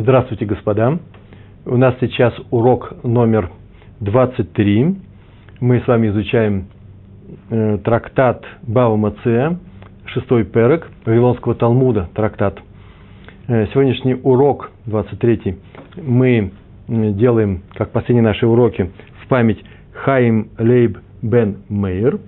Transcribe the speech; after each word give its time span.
Здравствуйте, 0.00 0.44
господа. 0.44 1.00
У 1.66 1.76
нас 1.76 1.92
сейчас 2.00 2.32
урок 2.52 3.02
номер 3.02 3.50
23. 3.98 4.94
Мы 5.58 5.80
с 5.80 5.88
вами 5.88 6.06
изучаем 6.10 6.68
э, 7.50 7.78
трактат 7.78 8.44
Бава 8.62 8.94
Мация, 8.94 9.58
шестой 10.04 10.44
перек 10.44 10.88
Вавилонского 11.04 11.56
Талмуда, 11.56 12.08
трактат. 12.14 12.60
Э, 13.48 13.66
сегодняшний 13.72 14.14
урок, 14.14 14.70
23, 14.86 15.56
мы 16.00 16.52
делаем, 16.86 17.64
как 17.74 17.90
последние 17.90 18.22
наши 18.22 18.46
уроки, 18.46 18.92
в 19.24 19.26
память 19.26 19.64
Хаим 19.94 20.50
Лейб 20.58 20.98
Бен 21.22 21.64
Мейер 21.68 22.20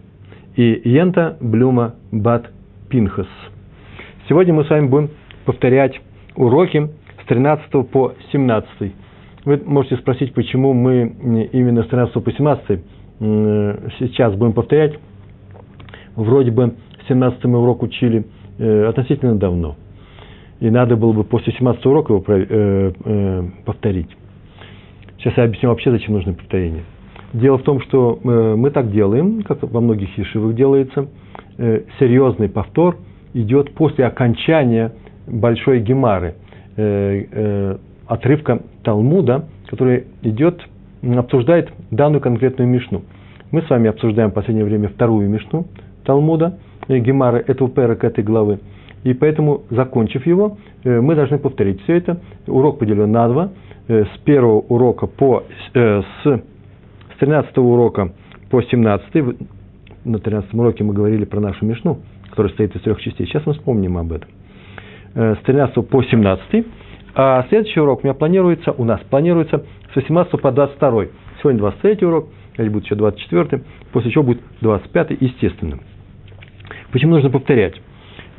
и 0.56 0.82
Йента 0.88 1.36
Блюма 1.40 1.94
Бат 2.10 2.50
Пинхас. 2.88 3.28
Сегодня 4.28 4.54
мы 4.54 4.64
с 4.64 4.70
вами 4.70 4.88
будем 4.88 5.10
повторять 5.44 6.00
уроки 6.34 6.90
13 7.30 7.88
по 7.92 8.12
17. 8.32 8.92
Вы 9.44 9.62
можете 9.64 9.96
спросить, 9.98 10.34
почему 10.34 10.72
мы 10.72 11.48
именно 11.52 11.84
с 11.84 11.86
13 11.86 12.12
по 12.24 12.32
17 12.32 12.80
сейчас 14.00 14.34
будем 14.34 14.52
повторять. 14.52 14.98
Вроде 16.16 16.50
бы 16.50 16.74
17 17.08 17.44
мы 17.44 17.60
урок 17.60 17.84
учили 17.84 18.24
э, 18.58 18.84
относительно 18.86 19.36
давно. 19.36 19.76
И 20.58 20.68
надо 20.70 20.96
было 20.96 21.12
бы 21.12 21.22
после 21.22 21.52
17 21.52 21.86
урока 21.86 22.14
его 22.14 22.24
э, 22.26 22.92
э, 23.04 23.42
повторить. 23.64 24.08
Сейчас 25.18 25.36
я 25.36 25.44
объясню 25.44 25.68
вообще, 25.68 25.92
зачем 25.92 26.14
нужно 26.14 26.32
повторение. 26.32 26.82
Дело 27.32 27.58
в 27.58 27.62
том, 27.62 27.80
что 27.82 28.18
мы 28.24 28.70
так 28.72 28.90
делаем, 28.90 29.44
как 29.44 29.62
во 29.62 29.80
многих 29.80 30.18
ешивах 30.18 30.56
делается, 30.56 31.06
серьезный 32.00 32.48
повтор 32.48 32.96
идет 33.34 33.72
после 33.74 34.04
окончания 34.06 34.90
большой 35.28 35.78
гемары, 35.80 36.28
э, 36.28 36.32
э, 36.32 36.49
отрывка 38.06 38.60
Талмуда, 38.82 39.46
который 39.68 40.06
идет, 40.22 40.60
обсуждает 41.02 41.70
данную 41.90 42.20
конкретную 42.20 42.68
мишну. 42.68 43.02
Мы 43.50 43.62
с 43.62 43.70
вами 43.70 43.88
обсуждаем 43.88 44.30
в 44.30 44.34
последнее 44.34 44.64
время 44.64 44.88
вторую 44.88 45.28
мишну 45.28 45.66
Талмуда, 46.04 46.58
э, 46.88 46.98
гемары 46.98 47.44
этого 47.46 47.68
перека, 47.68 48.06
этой 48.06 48.24
главы. 48.24 48.60
И 49.02 49.14
поэтому, 49.14 49.62
закончив 49.70 50.26
его, 50.26 50.58
э, 50.84 51.00
мы 51.00 51.14
должны 51.14 51.38
повторить 51.38 51.82
все 51.82 51.96
это. 51.96 52.20
Урок 52.46 52.78
поделен 52.78 53.10
на 53.10 53.28
два. 53.28 53.50
Э, 53.88 54.04
с 54.04 54.18
первого 54.24 54.60
урока 54.60 55.06
по, 55.06 55.44
э, 55.74 56.02
с, 56.02 56.24
с 56.24 57.18
13 57.18 57.58
урока 57.58 58.12
по 58.50 58.62
17. 58.62 59.36
На 60.04 60.18
13 60.18 60.54
уроке 60.54 60.84
мы 60.84 60.94
говорили 60.94 61.24
про 61.24 61.40
нашу 61.40 61.64
мишну, 61.64 61.98
которая 62.30 62.50
состоит 62.50 62.74
из 62.76 62.82
трех 62.82 63.00
частей. 63.00 63.26
Сейчас 63.26 63.44
мы 63.46 63.54
вспомним 63.54 63.98
об 63.98 64.12
этом. 64.12 64.28
Э, 65.14 65.34
с 65.34 65.44
13 65.44 65.88
по 65.88 66.02
17. 66.02 66.66
А 67.14 67.44
следующий 67.48 67.80
урок 67.80 68.00
у 68.02 68.06
меня 68.06 68.14
планируется, 68.14 68.70
у 68.72 68.84
нас 68.84 69.00
планируется 69.10 69.64
с 69.92 69.96
18 69.96 70.40
по 70.40 70.52
22. 70.52 71.06
Сегодня 71.40 71.58
23 71.58 72.06
урок, 72.06 72.28
или 72.56 72.68
будет 72.68 72.84
еще 72.84 72.94
24, 72.94 73.62
после 73.92 74.10
чего 74.12 74.22
будет 74.22 74.40
25, 74.60 75.16
естественно. 75.20 75.78
Почему 76.92 77.14
нужно 77.14 77.30
повторять? 77.30 77.74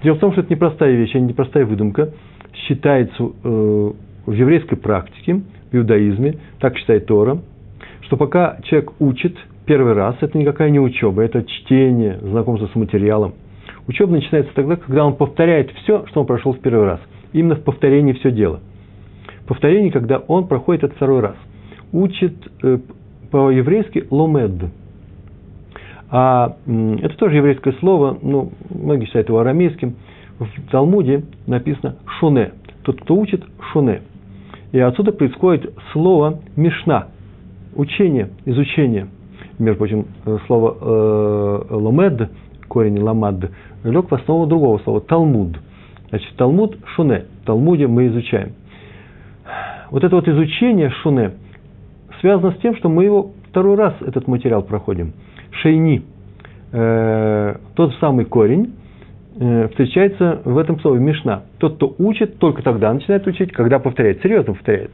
Дело 0.03 0.16
в 0.16 0.19
том, 0.19 0.31
что 0.31 0.41
это 0.41 0.53
непростая 0.53 0.94
вещь, 0.95 1.13
а 1.13 1.19
не 1.19 1.28
непростая 1.28 1.66
выдумка. 1.66 2.13
Считается 2.53 3.22
э, 3.22 3.91
в 4.25 4.31
еврейской 4.31 4.78
практике, 4.78 5.41
в 5.72 5.75
иудаизме, 5.75 6.38
так 6.59 6.78
считает 6.78 7.06
Тора, 7.06 7.39
что 8.02 8.16
пока 8.16 8.58
человек 8.63 8.91
учит 9.00 9.35
первый 9.66 9.94
раз, 9.94 10.16
это 10.22 10.38
никакая 10.38 10.69
не 10.69 10.80
учеба, 10.80 11.22
это 11.22 11.44
чтение, 11.44 12.17
знакомство 12.22 12.67
с 12.67 12.75
материалом– 12.75 13.33
Учеба 13.92 14.14
начинается 14.14 14.53
тогда, 14.56 14.78
когда 14.78 15.06
он 15.06 15.17
повторяет 15.17 15.70
все, 15.84 16.06
что 16.08 16.22
он 16.22 16.25
прошел 16.25 16.53
в 16.53 16.59
первый 16.59 16.86
раз. 16.86 17.02
Именно 17.34 17.56
в 17.56 17.64
повторении 17.64 18.14
все 18.14 18.31
дело. 18.31 18.61
Повторение, 19.47 19.92
когда 19.92 20.20
он 20.20 20.47
проходит 20.47 20.86
это 20.86 20.95
второй 20.95 21.20
раз. 21.20 21.36
Учит 21.92 22.34
э, 22.64 22.78
по-еврейски 23.31 24.06
ломед. 24.09 24.72
А 26.09 26.56
это 26.66 27.18
тоже 27.18 27.35
еврейское 27.35 27.74
слово, 27.81 28.18
ну, 28.22 28.53
многие 28.69 29.07
считают 29.07 29.28
его 29.28 29.40
арамейским. 29.40 29.96
В 30.40 30.72
Талмуде 30.72 31.25
написано 31.46 31.97
шуне. 32.18 32.51
Тот, 32.84 33.01
кто 33.01 33.16
учит, 33.16 33.44
шуне. 33.74 34.03
И 34.72 34.80
отсюда 34.80 35.12
происходит 35.12 35.74
слово 35.91 36.40
мишна. 36.56 37.07
Учение, 37.75 38.30
изучение. 38.46 39.07
Между 39.59 39.80
прочим, 39.80 40.06
э, 40.25 40.38
слово 40.47 40.78
э, 40.80 41.74
ломед, 41.75 42.30
корень 42.69 43.00
ламад, 43.00 43.51
лег 43.84 44.09
в 44.09 44.16
основу 44.16 44.46
другого 44.46 44.80
слова– 44.80 45.02
Талмуд. 45.08 45.58
Значит, 46.09 46.36
Талмуд– 46.36 46.78
Шуне. 46.96 47.25
В 47.42 47.46
Талмуде 47.46 47.88
мы 47.88 48.08
изучаем. 48.08 48.53
Вот 49.90 50.03
это 50.03 50.16
вот 50.16 50.28
изучение 50.28 50.90
Шуне 51.02 51.31
связано 52.22 52.52
с 52.52 52.58
тем, 52.58 52.75
что 52.75 52.90
мы 52.90 53.03
его 53.03 53.31
второй 53.50 53.75
раз 53.75 53.96
этот 54.02 54.28
материал 54.28 54.62
проходим. 54.62 55.14
Шейни 55.52 56.03
э,– 56.72 57.56
тот 57.75 57.94
самый 57.96 58.25
корень, 58.25 58.74
э, 59.40 59.68
встречается 59.69 60.42
в 60.46 60.58
этом 60.58 60.80
слове 60.80 61.00
Мишна. 61.02 61.44
Тот, 61.58 61.75
кто 61.75 61.94
учит, 61.98 62.38
только 62.38 62.63
тогда 62.63 62.94
начинает 62.94 63.28
учить, 63.28 63.52
когда 63.52 63.80
повторяет. 63.80 64.22
Серьезно 64.22 64.53
повторяет. 64.53 64.92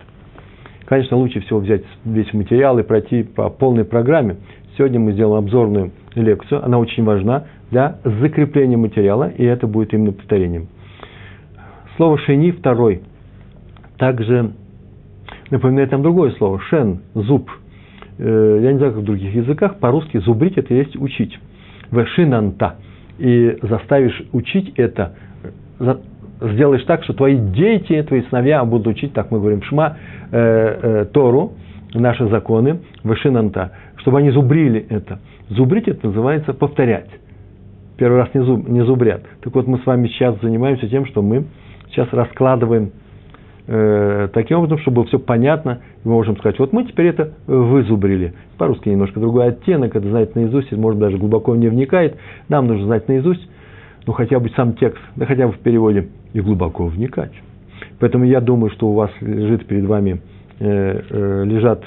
Конечно, 0.86 1.18
лучше 1.18 1.42
всего 1.42 1.60
взять 1.60 1.84
весь 2.06 2.32
материал 2.34 2.80
и 2.80 2.84
пройти 2.84 3.24
по 3.24 3.50
полной 3.50 3.84
программе. 3.84 4.38
Сегодня 4.78 5.00
мы 5.00 5.12
сделаем 5.12 5.44
обзорную 5.44 5.92
лекцию, 6.22 6.64
она 6.64 6.78
очень 6.80 7.04
важна 7.04 7.46
для 7.72 7.98
закрепления 8.04 8.78
материала, 8.78 9.30
и 9.30 9.44
это 9.44 9.68
будет 9.68 9.94
именно 9.94 10.12
повторением. 10.12 10.68
Слово 11.96 12.18
«шени» 12.20 12.52
второй. 12.52 13.02
Также 13.98 14.52
напоминает 15.50 15.92
нам 15.92 16.04
другое 16.04 16.32
слово– 16.32 16.60
«шен», 16.70 17.00
«зуб». 17.14 17.50
Э, 18.20 18.60
я 18.62 18.72
не 18.72 18.78
знаю, 18.78 18.94
как 18.94 19.02
в 19.02 19.06
других 19.06 19.34
языках, 19.34 19.80
по-русски 19.80 20.18
«зубрить»– 20.20 20.58
это 20.58 20.74
есть 20.74 20.96
«учить». 20.96 21.38
«Вешинанта». 21.92 22.76
И 23.18 23.58
заставишь 23.64 24.22
учить 24.32 24.74
это, 24.78 25.16
сделаешь 26.40 26.84
так, 26.84 27.04
что 27.04 27.14
твои 27.14 27.36
дети, 27.36 28.02
твои 28.04 28.22
сыновья 28.24 28.64
будут 28.64 28.88
учить, 28.88 29.14
так 29.14 29.32
мы 29.32 29.40
говорим, 29.40 29.64
шма, 29.64 29.98
э, 30.32 30.80
э, 31.02 31.06
Тору, 31.12 31.54
наши 31.94 32.28
законы, 32.28 32.80
вышинанта, 33.04 33.72
чтобы 33.98 34.20
они 34.20 34.32
зубрили 34.32 34.86
это. 34.90 35.20
Зубрить 35.50 35.88
это 35.88 36.08
называется 36.08 36.54
повторять 36.54 37.10
первый 37.98 38.18
раз 38.18 38.30
не, 38.34 38.42
зуб, 38.42 38.68
не 38.70 38.86
зубрят. 38.86 39.24
Так 39.42 39.54
вот, 39.54 39.68
мы 39.68 39.80
с 39.80 39.86
вами 39.86 40.08
сейчас 40.08 40.40
занимаемся 40.42 40.88
тем, 40.88 41.06
что 41.06 41.22
мы 41.22 41.46
сейчас 41.90 42.08
раскладываем 42.12 42.92
э, 43.68 44.30
таким 44.34 44.60
образом, 44.60 44.78
чтобы 44.80 44.96
было 44.96 45.06
все 45.06 45.20
понятно, 45.20 45.82
и 46.04 46.08
мы 46.08 46.14
можем 46.14 46.38
сказать, 46.38 46.58
вот 46.60 46.72
мы 46.74 46.86
теперь 46.86 47.08
это 47.08 47.34
вызубрили. 47.48 48.34
По-русски 48.58 48.90
немножко 48.90 49.20
другой 49.20 49.48
оттенок, 49.48 49.96
это 49.96 50.08
знать 50.08 50.36
наизусть, 50.36 50.72
может 50.72 51.00
даже 51.00 51.18
глубоко 51.18 51.56
не 51.56 51.68
вникает. 51.68 52.18
Нам 52.48 52.68
нужно 52.68 52.86
знать 52.86 53.08
наизусть, 53.08 53.48
ну 54.06 54.14
хотя 54.14 54.40
бы 54.40 54.50
сам 54.56 54.74
текст, 54.74 55.02
да 55.16 55.26
хотя 55.26 55.48
бы 55.48 55.54
в 55.54 55.60
переводе, 55.60 56.08
и 56.34 56.40
глубоко 56.40 56.86
вникать. 56.86 57.34
Поэтому 58.00 58.26
я 58.26 58.42
думаю, 58.42 58.70
что 58.72 58.88
у 58.90 58.94
вас 58.94 59.12
лежит 59.22 59.66
перед 59.66 59.86
вами, 59.86 60.22
лежат 60.60 61.84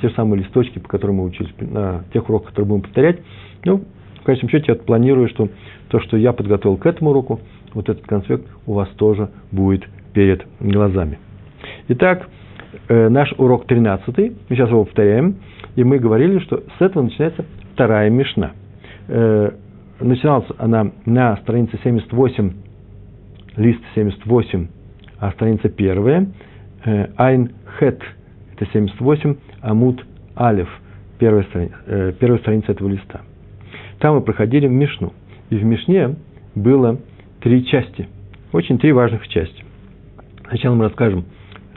те 0.00 0.08
же 0.08 0.14
самые 0.14 0.42
листочки, 0.42 0.78
по 0.78 0.88
которым 0.88 1.16
мы 1.16 1.24
учились 1.24 1.52
на 1.60 2.04
тех 2.12 2.28
уроках, 2.28 2.50
которые 2.50 2.68
будем 2.68 2.82
повторять. 2.82 3.18
Ну, 3.64 3.84
в 4.20 4.24
конечном 4.24 4.50
счете 4.50 4.66
я 4.68 4.74
планирую, 4.74 5.28
что 5.28 5.48
то, 5.88 6.00
что 6.00 6.16
я 6.16 6.32
подготовил 6.32 6.78
к 6.78 6.86
этому 6.86 7.10
уроку, 7.10 7.40
вот 7.74 7.88
этот 7.88 8.06
конспект 8.06 8.46
у 8.66 8.72
вас 8.72 8.88
тоже 8.96 9.28
будет 9.52 9.84
перед 10.14 10.46
глазами. 10.60 11.18
Итак, 11.88 12.28
э, 12.88 13.08
наш 13.08 13.32
урок 13.36 13.66
13, 13.66 14.16
мы 14.16 14.34
сейчас 14.48 14.70
его 14.70 14.84
повторяем, 14.84 15.36
и 15.76 15.84
мы 15.84 15.98
говорили, 15.98 16.38
что 16.38 16.62
с 16.78 16.80
этого 16.80 17.02
начинается 17.02 17.44
вторая 17.74 18.08
мишна. 18.08 18.52
Э, 19.08 19.50
начиналась 20.00 20.46
она 20.56 20.92
на 21.04 21.36
странице 21.38 21.78
78, 21.82 22.52
лист 23.56 23.80
78, 23.94 24.68
а 25.18 25.32
страница 25.32 25.68
первая, 25.68 26.22
э, 26.22 26.53
Айн 27.16 27.52
Хет, 27.78 28.02
это 28.52 28.70
78, 28.72 29.36
Амут 29.62 30.04
Алев, 30.34 30.68
первая 31.18 31.44
страница, 31.44 31.76
э, 31.86 32.12
первая 32.18 32.38
страница 32.40 32.72
этого 32.72 32.88
листа– 32.88 33.22
там 34.04 34.16
мы 34.16 34.20
проходили 34.20 34.66
в 34.66 34.70
Мишну. 34.70 35.14
И 35.48 35.56
в 35.56 35.64
Мишне 35.64 36.16
было 36.54 37.00
три 37.40 37.64
части. 37.64 38.06
Очень 38.52 38.78
три 38.78 38.92
важных 38.92 39.26
части. 39.28 39.64
Сначала 40.48 40.74
мы 40.74 40.84
расскажем 40.84 41.24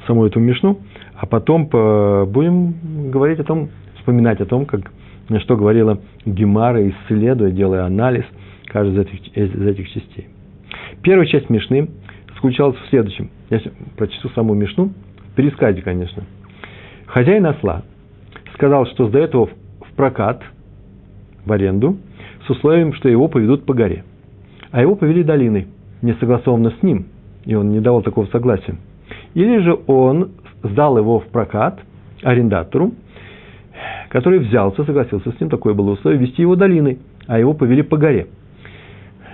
саму 0.06 0.26
эту 0.26 0.42
Мишну, 0.42 0.80
а 1.16 1.26
потом 1.26 1.68
будем 1.68 3.12
говорить 3.12 3.40
о 3.40 3.46
том, 3.46 3.70
вспоминать 3.96 4.42
о 4.42 4.46
том, 4.46 4.66
как, 4.66 4.92
что 5.40 5.56
говорила 5.56 6.02
Гемара, 6.26 6.88
исследуя, 6.90 7.52
делая 7.52 7.86
анализ 7.86 8.26
каждой 8.66 8.94
из 8.94 9.00
этих, 9.00 9.38
из 9.38 9.68
этих 9.68 9.90
частей. 9.90 10.28
Первая 11.02 11.28
часть 11.28 11.50
Мишны 11.50 11.90
заключалась 12.36 12.76
в 12.78 12.90
следующем. 12.90 13.30
Я 13.50 13.60
прочту 13.96 14.30
саму 14.30 14.54
Мишну, 14.54 14.92
в 15.32 15.36
пересказе, 15.36 15.82
конечно. 15.82 16.24
Хозяин 17.06 17.46
осла 17.46 17.84
сказал, 18.58 18.88
что 18.88 19.08
сдает 19.08 19.34
его 19.34 19.46
в 19.46 19.96
прокат, 19.96 20.42
в 21.46 21.52
аренду, 21.52 21.98
с 22.46 22.50
условием, 22.50 22.94
что 22.94 23.08
его 23.08 23.28
поведут 23.28 23.66
по 23.66 23.74
горе. 23.74 24.04
А 24.72 24.82
его 24.82 24.96
повели 24.96 25.24
долиной, 25.24 25.68
не 26.02 26.14
согласованно 26.16 26.72
с 26.72 26.84
ним, 26.84 27.06
и 27.46 27.56
он 27.56 27.70
не 27.70 27.80
давал 27.80 28.02
такого 28.02 28.26
согласия. 28.28 28.76
или 29.34 29.60
же 29.60 29.78
он 29.86 30.32
сдал 30.64 30.98
его 30.98 31.20
в 31.20 31.28
прокат 31.28 31.80
арендатору, 32.24 32.94
который 34.10 34.40
взялся, 34.40 34.84
согласился 34.84 35.32
с 35.32 35.40
ним, 35.40 35.50
такое 35.50 35.74
было 35.76 35.92
условие, 35.92 36.20
вести 36.20 36.42
его 36.42 36.56
долиной, 36.56 36.98
а 37.28 37.40
его 37.40 37.54
повели 37.54 37.84
по 37.84 37.98
горе. 37.98 38.28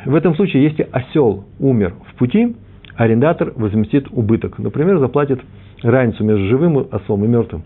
В 0.06 0.14
этом 0.16 0.36
случае, 0.36 0.64
если 0.64 0.88
осел 0.92 1.46
умер 1.60 1.94
в 2.10 2.16
пути, 2.16 2.56
арендатор 2.96 3.54
возместит 3.56 4.08
убыток. 4.12 4.60
Например, 4.60 5.00
заплатит 5.00 5.42
разницу 5.82 6.24
между 6.24 6.46
живым 6.48 6.78
ослом 6.92 7.26
и 7.26 7.28
мертвым. 7.28 7.64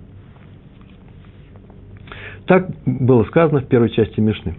Так 2.45 2.69
было 2.85 3.23
сказано 3.25 3.59
в 3.59 3.67
первой 3.67 3.89
части 3.89 4.19
Мишны. 4.19 4.55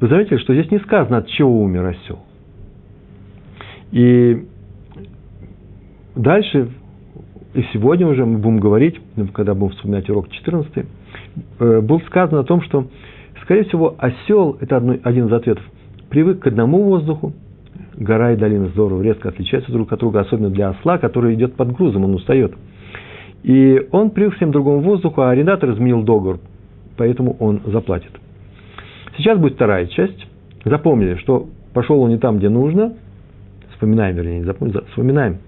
Вы 0.00 0.08
заметили, 0.08 0.36
что 0.38 0.52
здесь 0.54 0.70
не 0.70 0.78
сказано, 0.80 1.18
от 1.18 1.28
чего 1.28 1.62
умер 1.62 1.86
осел. 1.86 2.18
И 3.92 4.46
дальше, 6.14 6.68
и 7.54 7.62
сегодня 7.72 8.06
уже 8.06 8.26
мы 8.26 8.38
будем 8.38 8.58
говорить, 8.58 9.00
когда 9.32 9.54
будем 9.54 9.72
вспоминать 9.74 10.10
урок 10.10 10.28
14, 10.30 10.84
э, 11.60 11.80
было 11.80 11.98
сказано 12.06 12.40
о 12.40 12.44
том, 12.44 12.60
что, 12.62 12.88
скорее 13.42 13.64
всего, 13.64 13.94
осел, 13.98 14.58
это 14.60 14.76
один 15.04 15.26
из 15.28 15.32
ответов, 15.32 15.64
привык 16.10 16.40
к 16.40 16.46
одному 16.46 16.82
воздуху, 16.82 17.32
гора 17.96 18.32
и 18.32 18.36
долина 18.36 18.68
здорово 18.68 19.02
резко 19.02 19.28
отличаются 19.28 19.72
друг 19.72 19.92
от 19.92 20.00
друга, 20.00 20.20
особенно 20.20 20.50
для 20.50 20.70
осла, 20.70 20.98
который 20.98 21.34
идет 21.34 21.54
под 21.54 21.72
грузом, 21.72 22.04
он 22.04 22.14
устает. 22.14 22.54
И 23.42 23.88
он 23.92 24.10
привык 24.10 24.36
всем 24.36 24.52
другому 24.52 24.80
воздуху, 24.80 25.20
а 25.22 25.30
арендатор 25.30 25.70
изменил 25.70 26.02
договор, 26.02 26.40
поэтому 26.96 27.36
он 27.38 27.60
заплатит. 27.66 28.12
Сейчас 29.16 29.38
будет 29.38 29.54
вторая 29.54 29.86
часть. 29.86 30.26
Запомнили, 30.64 31.16
что 31.16 31.48
пошел 31.74 32.00
он 32.00 32.10
не 32.10 32.18
там, 32.18 32.38
где 32.38 32.48
нужно, 32.48 32.94
вспоминаем, 33.72 34.16
вернее, 34.16 34.38
не 34.38 34.44
запомнили, 34.44 34.80
вспоминаем, 34.90 35.38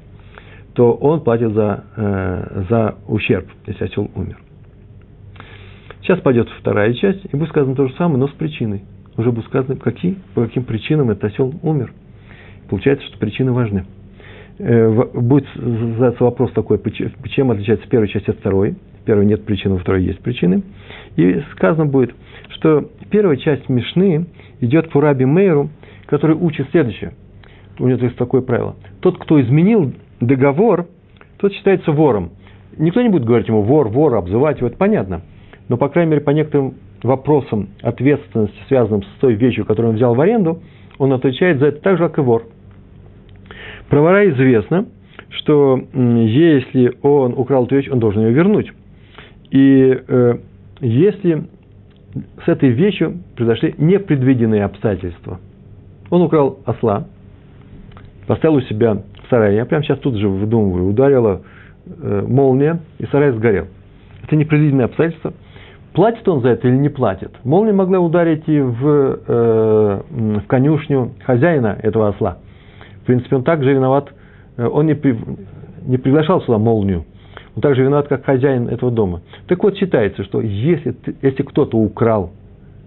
то 0.74 0.92
он 0.92 1.22
платит 1.22 1.52
за, 1.52 1.84
э, 1.96 2.64
за 2.68 2.96
ущерб, 3.08 3.46
если 3.66 3.84
осел 3.84 4.10
умер. 4.14 4.36
Сейчас 6.02 6.20
пойдет 6.20 6.48
вторая 6.60 6.92
часть, 6.92 7.24
и 7.24 7.36
будет 7.36 7.48
сказано 7.48 7.74
то 7.74 7.88
же 7.88 7.94
самое, 7.94 8.18
но 8.18 8.28
с 8.28 8.32
причиной. 8.32 8.84
Уже 9.16 9.32
будет 9.32 9.46
сказано, 9.46 9.76
какие, 9.76 10.16
по 10.34 10.44
каким 10.44 10.64
причинам 10.64 11.10
этот 11.10 11.24
осел 11.32 11.54
умер. 11.62 11.92
Получается, 12.68 13.06
что 13.06 13.18
причины 13.18 13.52
важны. 13.52 13.84
Э, 14.58 15.04
будет 15.14 15.46
задаться 15.54 16.24
вопрос 16.24 16.52
такой, 16.52 16.80
чем 17.30 17.50
отличается 17.50 17.88
первая 17.88 18.08
часть 18.08 18.28
от 18.28 18.38
второй. 18.38 18.76
В 19.02 19.04
первой 19.04 19.26
нет 19.26 19.44
причин, 19.44 19.72
во 19.72 19.78
второй 19.78 20.02
есть 20.02 20.20
причины. 20.20 20.62
И 21.16 21.42
сказано 21.52 21.86
будет, 21.86 22.14
что 22.50 22.90
первая 23.10 23.36
часть 23.36 23.68
Мишны 23.68 24.26
идет 24.60 24.90
по 24.90 25.00
Раби 25.00 25.24
Мейру, 25.24 25.70
который 26.06 26.36
учит 26.36 26.68
следующее. 26.70 27.12
У 27.78 27.86
него 27.86 27.98
есть 28.02 28.16
такое 28.16 28.40
правило. 28.40 28.76
Тот, 29.00 29.18
кто 29.18 29.40
изменил 29.40 29.92
договор, 30.20 30.86
тот 31.38 31.52
считается 31.52 31.92
вором. 31.92 32.30
Никто 32.78 33.02
не 33.02 33.08
будет 33.08 33.24
говорить 33.24 33.48
ему 33.48 33.62
вор, 33.62 33.88
вор, 33.88 34.14
обзывать 34.14 34.58
его, 34.58 34.68
это 34.68 34.76
понятно. 34.76 35.22
Но, 35.68 35.76
по 35.76 35.88
крайней 35.88 36.10
мере, 36.10 36.22
по 36.22 36.30
некоторым 36.30 36.74
вопросам 37.02 37.68
ответственности, 37.82 38.56
связанным 38.68 39.02
с 39.02 39.20
той 39.20 39.34
вещью, 39.34 39.64
которую 39.66 39.90
он 39.90 39.96
взял 39.96 40.14
в 40.14 40.20
аренду, 40.20 40.62
он 40.98 41.12
отвечает 41.12 41.58
за 41.58 41.66
это 41.66 41.80
так 41.82 41.98
же, 41.98 42.08
как 42.08 42.18
и 42.18 42.20
вор. 42.22 42.44
Про 43.88 44.00
вора 44.00 44.28
известно, 44.30 44.86
что 45.30 45.80
если 45.92 46.96
он 47.02 47.34
украл 47.36 47.66
эту 47.66 47.76
вещь, 47.76 47.88
он 47.90 47.98
должен 47.98 48.22
ее 48.22 48.32
вернуть. 48.32 48.72
И 49.50 50.02
э, 50.08 50.34
если 50.80 51.46
с 52.44 52.48
этой 52.48 52.70
вещью 52.70 53.18
произошли 53.36 53.74
непредвиденные 53.78 54.64
обстоятельства. 54.64 55.38
Он 56.10 56.22
украл 56.22 56.60
осла, 56.64 57.06
поставил 58.26 58.56
у 58.56 58.60
себя 58.62 58.94
в 58.94 59.30
сарае. 59.30 59.56
Я 59.56 59.66
прямо 59.66 59.82
сейчас 59.82 59.98
тут 59.98 60.16
же 60.16 60.28
выдумываю. 60.28 60.88
Ударила 60.88 61.42
э, 61.86 62.24
молния, 62.26 62.80
и 62.98 63.06
сарай 63.06 63.32
сгорел. 63.32 63.66
Это 64.22 64.36
непредвиденные 64.36 64.86
обстоятельства. 64.86 65.32
Платит 65.92 66.28
он 66.28 66.42
за 66.42 66.50
это 66.50 66.68
или 66.68 66.76
не 66.76 66.88
платит? 66.88 67.32
Молния 67.44 67.72
могла 67.72 67.98
ударить 67.98 68.44
и 68.48 68.60
в, 68.60 69.18
э, 69.26 70.02
в 70.08 70.46
конюшню 70.46 71.12
хозяина 71.24 71.78
этого 71.82 72.08
осла. 72.08 72.38
В 73.06 73.12
принципе, 73.14 73.36
он 73.36 73.44
также 73.44 73.72
виноват. 73.72 74.12
Э, 74.56 74.66
он 74.66 74.86
не, 74.86 74.94
при, 74.94 75.16
не 75.86 75.96
приглашал 75.96 76.42
сюда 76.42 76.58
молнию 76.58 77.04
он 77.54 77.62
также 77.62 77.82
виноват, 77.82 78.06
как 78.06 78.24
хозяин 78.24 78.68
этого 78.68 78.92
дома. 78.92 79.22
Так 79.48 79.62
вот, 79.62 79.78
считается, 79.78 80.22
что 80.24 80.42
если, 80.42 80.94
если 81.22 81.42
кто-то 81.42 81.78
украл 81.78 82.32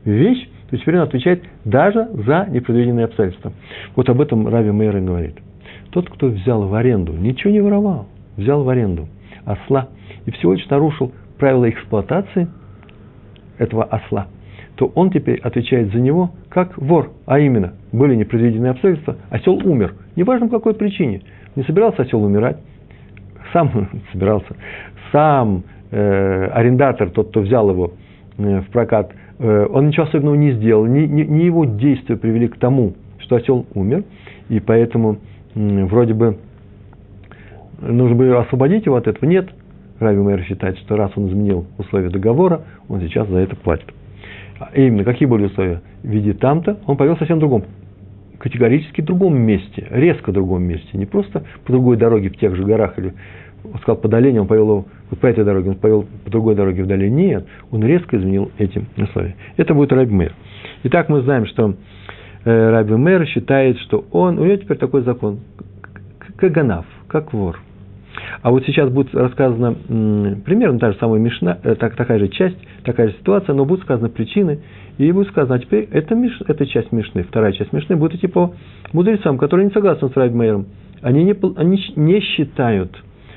вещь, 0.06 0.48
то 0.70 0.78
теперь 0.78 0.98
он 0.98 1.02
отвечает 1.02 1.44
даже 1.66 2.08
за 2.28 2.48
непредвиденные 2.52 3.06
обстоятельства. 3.06 3.52
Вот 3.96 4.08
об 4.10 4.22
этом 4.22 4.48
Рави 4.48 4.70
Мейер 4.70 5.00
говорит. 5.00 5.38
Тот, 5.90 6.08
кто 6.08 6.28
взял 6.28 6.68
в 6.68 6.76
аренду, 6.76 7.14
ничего 7.14 7.52
не 7.52 7.62
воровал, 7.62 8.06
взял 8.38 8.64
в 8.64 8.70
аренду 8.70 9.08
осла 9.44 9.90
и 10.28 10.32
всего 10.32 10.54
лишь 10.54 10.70
нарушил 10.70 11.12
правила 11.40 11.68
эксплуатации 11.68 12.48
этого 13.58 13.86
осла, 13.86 14.28
то 14.76 14.92
он 14.94 15.10
теперь 15.10 15.40
отвечает 15.40 15.92
за 15.92 16.00
него 16.00 16.32
как 16.50 16.78
вор, 16.78 17.12
а 17.26 17.40
именно, 17.40 17.74
были 17.92 18.14
непредвиденные 18.14 18.72
обстоятельства, 18.72 19.18
осел 19.32 19.56
умер, 19.56 19.96
неважно 20.16 20.48
по 20.48 20.58
какой 20.58 20.74
причине. 20.74 21.22
Не 21.56 21.64
собирался 21.64 22.04
осел 22.04 22.24
умирать, 22.24 22.58
сам 23.54 23.90
собирался, 24.12 24.56
сам 25.12 25.64
э, 25.92 26.46
арендатор, 26.54 27.10
тот, 27.10 27.30
кто 27.30 27.42
взял 27.42 27.70
его 27.70 27.92
э, 28.38 28.62
в 28.62 28.68
прокат, 28.70 29.12
э, 29.40 29.68
он 29.72 29.88
ничего 29.88 30.06
особенного 30.06 30.36
не 30.36 30.52
сделал, 30.54 30.86
не, 30.86 31.08
не, 31.08 31.26
не 31.26 31.46
его 31.46 31.66
действия 31.66 32.18
привели 32.18 32.48
к 32.48 32.58
тому, 32.58 32.94
что 33.20 33.38
осел 33.38 33.66
умер, 33.74 34.04
и 34.50 34.60
поэтому 34.60 35.18
э, 35.56 35.86
вроде 35.86 36.14
бы 36.14 36.38
нужно 37.82 38.16
было 38.16 38.42
освободить 38.42 38.86
его 38.86 38.96
от 38.96 39.08
этого. 39.08 39.30
Нет, 39.30 39.50
Рави 40.00 40.20
Мэр 40.20 40.44
считает, 40.44 40.78
что 40.80 40.96
раз 40.96 41.12
он 41.16 41.28
изменил 41.28 41.66
условия 41.78 42.10
договора, 42.10 42.62
он 42.88 43.02
сейчас 43.02 43.28
за 43.28 43.40
это 43.40 43.56
платит. 43.56 43.94
А 44.60 44.72
именно, 44.74 45.04
какие 45.04 45.28
были 45.28 45.46
условия? 45.46 45.82
В 46.04 46.08
виде 46.08 46.34
там-то 46.34 46.78
он 46.86 46.98
повел 46.98 47.18
совсем 47.18 47.40
другом 47.40 47.64
категорически 48.40 49.02
другом 49.02 49.38
месте, 49.38 49.88
резко 49.90 50.32
другом 50.32 50.64
месте, 50.64 50.90
не 50.94 51.06
просто 51.06 51.44
по 51.66 51.72
другой 51.72 51.98
дороге 51.98 52.30
в 52.30 52.38
тех 52.38 52.56
же 52.56 52.64
горах 52.64 52.98
или 52.98 53.14
он 53.64 53.78
сказал 53.80 53.98
по 53.98 54.08
долине, 54.08 54.42
он 54.42 54.48
повел 54.48 54.66
его 54.66 54.86
вот 55.10 55.20
по 55.20 55.28
этой 55.28 55.44
дороге, 55.44 55.72
он 55.72 55.76
повел 55.76 56.06
по 56.24 56.32
другой 56.32 56.56
дороге 56.56 56.84
в 56.84 56.88
долине. 56.88 57.28
Нет, 57.28 57.48
он 57.72 57.84
резко 57.84 58.18
изменил 58.18 58.52
эти 58.58 58.84
условия. 58.98 59.36
Это 59.58 59.74
будет 59.74 59.92
Раби 59.92 60.14
Мэр. 60.14 60.34
Итак, 60.84 61.10
мы 61.10 61.22
знаем, 61.22 61.46
что 61.46 61.76
э, 62.46 62.70
Раби 62.70 62.96
Мэр 62.96 63.26
считает, 63.28 63.78
что 63.80 64.06
он, 64.12 64.40
у 64.40 64.46
него 64.46 64.56
теперь 64.56 64.78
такой 64.78 65.02
закон, 65.02 65.40
как 66.38 66.52
ганав, 66.52 66.86
как 67.08 67.34
вор. 67.34 67.60
А 68.42 68.52
вот 68.52 68.66
сейчас 68.66 68.90
будет 68.90 69.14
рассказана 69.14 69.74
примерно 70.46 70.80
та 70.80 70.92
же 70.92 70.98
самая 71.00 71.20
Мишна, 71.20 71.58
э, 71.64 71.76
так, 71.76 71.96
такая 71.96 72.20
же 72.20 72.28
часть, 72.30 72.58
такая 72.84 73.10
же 73.10 73.14
ситуация, 73.16 73.54
но 73.54 73.66
будут 73.66 73.84
сказаны 73.84 74.10
причины, 74.10 74.60
и 74.98 75.12
будет 75.12 75.30
сказано, 75.30 75.56
а 75.56 75.60
теперь 75.60 75.88
это, 75.92 76.16
миш, 76.16 76.40
эта 76.48 76.66
часть 76.66 76.92
Мишны, 76.92 77.24
вторая 77.24 77.54
часть 77.54 77.72
Мишны 77.74 77.96
будет 77.96 78.16
идти 78.16 78.28
по 78.28 78.54
мудрецам, 78.94 79.38
которые 79.38 79.68
не 79.68 79.72
согласны 79.72 80.10
с 80.10 80.16
Раби 80.16 80.36
Мейером. 80.36 80.68
Они 81.02 81.24
не, 81.24 81.36
они 81.56 81.82
не 81.96 82.20
считают, 82.20 82.92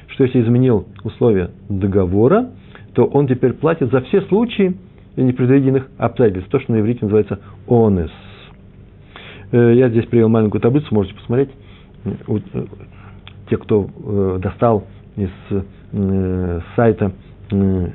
что 0.08 0.25
если 0.25 0.42
изменил 0.42 0.87
условия 1.04 1.50
договора, 1.68 2.50
то 2.94 3.04
он 3.04 3.28
теперь 3.28 3.52
платит 3.52 3.90
за 3.90 4.00
все 4.02 4.23
случаи 4.23 4.76
непредвиденных 5.16 5.88
обстоятельств. 5.99 6.50
То, 6.50 6.61
что 6.61 6.73
на 6.73 6.80
иврите 6.80 7.00
называется 7.02 7.38
онес. 7.68 8.11
Э, 9.52 9.73
я 9.75 9.88
здесь 9.88 10.06
привел 10.06 10.28
маленькую 10.28 10.61
таблицу, 10.61 10.94
можете 10.94 11.14
посмотреть. 11.14 11.50
Э, 13.46 13.50
те, 13.50 13.56
кто 13.56 13.87
э, 13.87 14.38
достал 14.42 14.84
из 15.16 15.30
сайта 16.75 17.12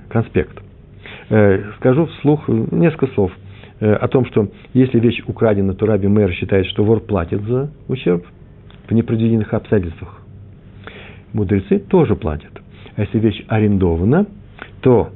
конспект. 0.07 0.61
Скажу 1.77 2.05
вслух 2.05 2.47
несколько 2.47 3.07
слов– 3.07 3.31
Э, 3.79 3.93
о 3.93 4.07
том, 4.07 4.25
что 4.25 4.47
если 4.73 4.99
вещь 4.99 5.21
украдена, 5.27 5.73
то 5.73 5.85
Раби 5.85 6.07
Мэр 6.07 6.31
считает, 6.31 6.65
что 6.67 6.83
вор 6.83 6.99
платит 7.01 7.41
за 7.43 7.69
ущерб 7.87 8.25
в 8.87 8.91
непредвиденных 8.91 9.53
обстоятельствах. 9.53 10.21
Мудрецы 11.33 11.79
тоже 11.79 12.15
платят. 12.15 12.51
А 12.95 13.01
если 13.01 13.19
вещь 13.19 13.43
арендована, 13.47 14.25
то 14.81 15.09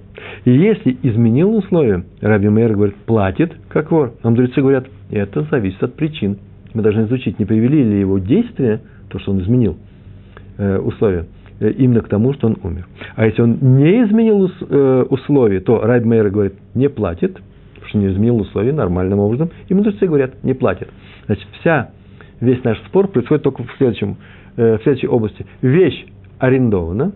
и 0.46 0.52
если 0.52 0.96
изменил 1.02 1.56
условия, 1.56 2.04
Раби 2.22 2.50
Мэр 2.50 2.74
говорит, 2.74 2.96
платит 3.08 3.54
как 3.70 3.92
вор. 3.92 4.14
А 4.22 4.30
мудрецы 4.30 4.62
говорят, 4.62 4.88
это 5.10 5.42
зависит 5.50 5.82
от 5.82 5.96
причин. 5.96 6.38
Мы 6.74 6.84
должны 6.84 7.02
изучить, 7.04 7.40
не 7.40 7.46
привели 7.46 7.84
ли 7.84 8.00
его 8.00 8.20
действия, 8.20 8.82
то, 9.10 9.18
что 9.18 9.32
он 9.32 9.42
изменил 9.42 9.74
э, 9.74 9.91
условия, 10.80 11.26
э, 11.60 11.72
именно 11.72 12.02
к 12.02 12.08
тому, 12.08 12.34
что 12.34 12.48
он 12.48 12.58
умер. 12.64 12.88
А 13.16 13.26
если 13.26 13.42
он 13.42 13.58
не 13.62 14.04
изменил 14.04 14.52
условия, 15.10 15.60
то 15.60 15.82
Раби 15.82 16.06
Мейер 16.06 16.30
говорит, 16.30 16.54
не 16.74 16.90
платит– 16.90 17.40
что 17.92 17.98
не 17.98 18.08
изменил 18.08 18.38
условия 18.38 18.72
нормальным 18.72 19.20
образом, 19.20 19.52
и 19.68 19.74
мудрецы 19.74 20.08
говорят, 20.08 20.44
не 20.44 20.54
платят. 20.54 20.90
Значит, 21.26 21.48
вся, 21.60 21.92
весь 22.40 22.64
наш 22.64 22.80
спор 22.86 23.08
происходит 23.08 23.44
только 23.44 23.64
в, 23.64 23.72
следующем, 23.78 24.18
э, 24.56 24.78
в 24.78 24.84
следующей 24.84 25.08
области. 25.08 25.46
Вещь 25.62 26.06
арендована, 26.40 27.12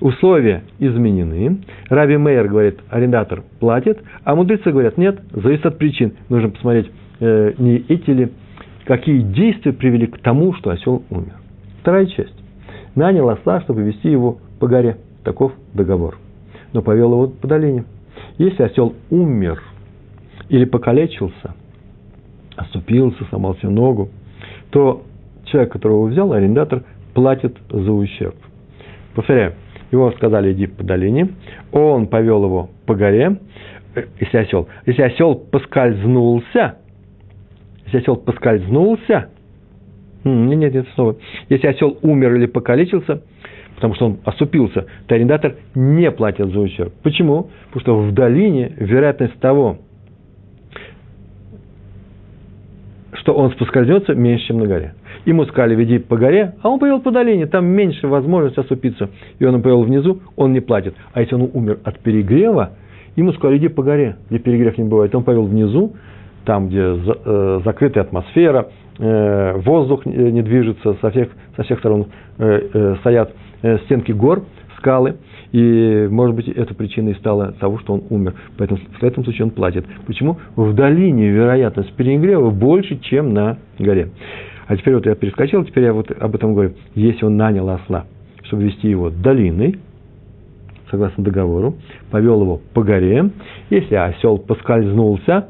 условия 0.00 0.62
изменены, 0.78 1.58
Раби 1.88 2.16
Мейер 2.16 2.48
говорит, 2.48 2.80
арендатор 2.90 3.42
платит, 3.60 3.98
а 4.24 4.34
мудрецы 4.34 4.70
говорят, 4.70 4.98
нет, 4.98 5.20
зависит 5.32 5.66
от 5.66 5.78
причин. 5.78 6.12
Нужно 6.28 6.50
посмотреть, 6.50 6.90
э, 7.20 7.54
не 7.58 7.76
эти 7.88 8.10
ли, 8.10 8.28
какие 8.84 9.20
действия 9.22 9.72
привели 9.72 10.06
к 10.06 10.18
тому, 10.18 10.52
что 10.54 10.70
осел 10.70 11.02
умер. 11.10 11.34
Вторая 11.80 12.06
часть. 12.06 12.37
Нанял 12.98 13.28
осла, 13.30 13.60
чтобы 13.62 13.82
вести 13.82 14.10
его 14.10 14.38
по 14.58 14.66
горе. 14.66 14.98
Таков 15.24 15.52
договор. 15.74 16.16
Но 16.72 16.82
повел 16.82 17.12
его 17.12 17.28
по 17.28 17.46
долине. 17.46 17.84
Если 18.38 18.62
осел 18.62 18.94
умер 19.10 19.62
или 20.48 20.64
покалечился, 20.64 21.54
оступился, 22.56 23.24
сломал 23.26 23.56
себе 23.56 23.70
ногу, 23.70 24.10
то 24.70 25.02
человек, 25.44 25.72
которого 25.72 26.06
взял, 26.06 26.32
арендатор, 26.32 26.84
платит 27.14 27.56
за 27.70 27.92
ущерб. 27.92 28.36
Повторяю, 29.14 29.54
его 29.90 30.10
сказали, 30.12 30.52
иди 30.52 30.66
по 30.66 30.84
долине, 30.84 31.30
он 31.72 32.06
повел 32.06 32.44
его 32.44 32.70
по 32.86 32.94
горе, 32.94 33.38
если 34.20 34.38
осел, 34.38 34.68
если 34.86 35.02
осел 35.02 35.34
поскользнулся, 35.34 36.76
если 37.86 37.98
осел 37.98 38.16
поскользнулся, 38.16 39.30
нет, 40.34 40.58
нет, 40.58 40.74
нет, 40.74 40.86
снова, 40.94 41.16
если 41.48 41.66
осел 41.66 41.98
умер 42.02 42.34
или 42.34 42.46
покалечился, 42.46 43.22
потому 43.74 43.94
что 43.94 44.06
он 44.06 44.18
оступился, 44.24 44.86
то 45.06 45.14
арендатор 45.14 45.56
не 45.74 46.10
платит 46.10 46.48
за 46.48 46.60
ущерб. 46.60 46.92
Почему? 47.02 47.50
Потому 47.72 47.80
что 47.80 47.98
в 48.00 48.12
долине 48.12 48.72
вероятность 48.76 49.38
того, 49.40 49.78
что 53.12 53.34
он 53.34 53.50
поскользнется, 53.52 54.14
меньше, 54.14 54.46
чем 54.46 54.58
на 54.58 54.66
горе. 54.66 54.94
Ему 55.24 55.44
сказали, 55.44 55.74
веди 55.74 55.98
по 55.98 56.16
горе, 56.16 56.54
а 56.62 56.68
он 56.68 56.78
повел 56.78 57.00
по 57.00 57.10
долине, 57.10 57.46
там 57.46 57.66
меньше 57.66 58.08
возможность 58.08 58.56
оступиться. 58.58 59.10
И 59.38 59.44
он 59.44 59.60
повел 59.62 59.82
внизу, 59.82 60.20
он 60.36 60.52
не 60.52 60.60
платит. 60.60 60.94
А 61.12 61.20
если 61.20 61.34
он 61.34 61.50
умер 61.52 61.78
от 61.84 61.98
перегрева, 62.00 62.72
ему 63.16 63.32
сказали, 63.32 63.58
иди 63.58 63.68
по 63.68 63.82
горе, 63.82 64.16
где 64.30 64.38
перегрев 64.38 64.78
не 64.78 64.84
бывает. 64.84 65.14
Он 65.14 65.24
повел 65.24 65.44
внизу, 65.44 65.94
там, 66.44 66.68
где 66.68 66.80
э, 66.80 67.60
закрытая 67.64 68.04
атмосфера, 68.04 68.68
воздух 68.98 70.06
не 70.06 70.42
движется, 70.42 70.96
со 71.00 71.10
всех, 71.10 71.28
со 71.56 71.62
всех 71.62 71.78
сторон 71.78 72.06
э, 72.38 72.96
стоят 73.00 73.32
стенки 73.84 74.12
гор, 74.12 74.44
скалы– 74.76 75.16
и, 75.52 76.08
может 76.10 76.36
быть, 76.36 76.48
это 76.48 76.74
причиной 76.74 77.14
стало 77.14 77.52
того, 77.52 77.78
что 77.78 77.94
он 77.94 78.02
умер. 78.10 78.34
Поэтому 78.58 78.80
в 79.00 79.02
этом 79.02 79.24
случае 79.24 79.46
он 79.46 79.50
платит. 79.50 79.86
Почему? 80.06 80.38
В 80.56 80.74
долине 80.74 81.30
вероятность 81.30 81.92
перегрева 81.94 82.50
больше, 82.50 82.98
чем 82.98 83.32
на 83.32 83.58
горе. 83.78 84.10
А 84.66 84.76
теперь 84.76 84.94
вот 84.94 85.06
я 85.06 85.14
перескочил, 85.14 85.64
теперь 85.64 85.84
я 85.84 85.92
вот 85.94 86.10
об 86.10 86.34
этом 86.34 86.52
говорю. 86.52 86.72
Если 86.94 87.24
он 87.24 87.36
нанял 87.36 87.68
осла, 87.70 88.04
чтобы 88.42 88.64
вести 88.64 88.88
его 88.88 89.08
долиной, 89.08 89.78
согласно 90.90 91.24
договору, 91.24 91.76
повел 92.10 92.42
его 92.42 92.60
по 92.74 92.82
горе, 92.82 93.30
если 93.70 93.94
осел 93.94 94.36
поскользнулся, 94.36 95.48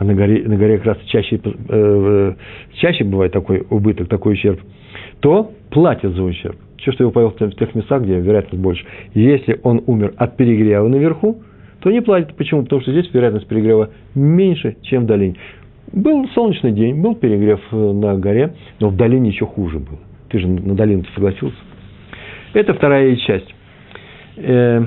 а 0.00 0.04
на 0.04 0.14
горе, 0.14 0.42
на 0.48 0.56
горе 0.56 0.78
как 0.78 0.86
раз 0.86 0.98
чаще, 1.08 1.38
э, 1.44 2.34
чаще 2.76 3.04
бывает 3.04 3.32
такой 3.32 3.66
убыток, 3.68 4.08
такой 4.08 4.32
ущерб, 4.32 4.58
то 5.20 5.52
платит 5.70 6.14
за 6.14 6.22
ущерб. 6.22 6.56
Все, 6.78 6.92
что 6.92 7.04
его 7.04 7.10
повел 7.10 7.34
в 7.38 7.50
тех 7.56 7.74
местах, 7.74 8.02
где 8.02 8.18
вероятность 8.18 8.62
больше. 8.62 8.82
Если 9.12 9.60
он 9.62 9.82
умер 9.86 10.14
от 10.16 10.38
перегрева 10.38 10.88
наверху, 10.88 11.42
то 11.80 11.90
не 11.90 12.00
платит. 12.00 12.34
Почему? 12.34 12.62
Потому 12.62 12.80
что 12.80 12.92
здесь 12.92 13.12
вероятность 13.12 13.46
перегрева 13.46 13.90
меньше, 14.14 14.78
чем 14.80 15.02
в 15.02 15.06
долине. 15.06 15.36
Был 15.92 16.26
солнечный 16.30 16.72
день, 16.72 17.02
был 17.02 17.14
перегрев 17.14 17.60
э, 17.70 17.76
на 17.76 18.16
горе, 18.16 18.54
но 18.80 18.88
в 18.88 18.96
долине 18.96 19.28
еще 19.28 19.44
хуже 19.44 19.80
было. 19.80 19.98
Ты 20.30 20.38
же 20.38 20.48
на 20.48 20.74
долину 20.74 21.04
согласился. 21.14 21.58
Это 22.54 22.72
вторая 22.72 23.14
часть. 23.16 23.54
Э, 24.38 24.82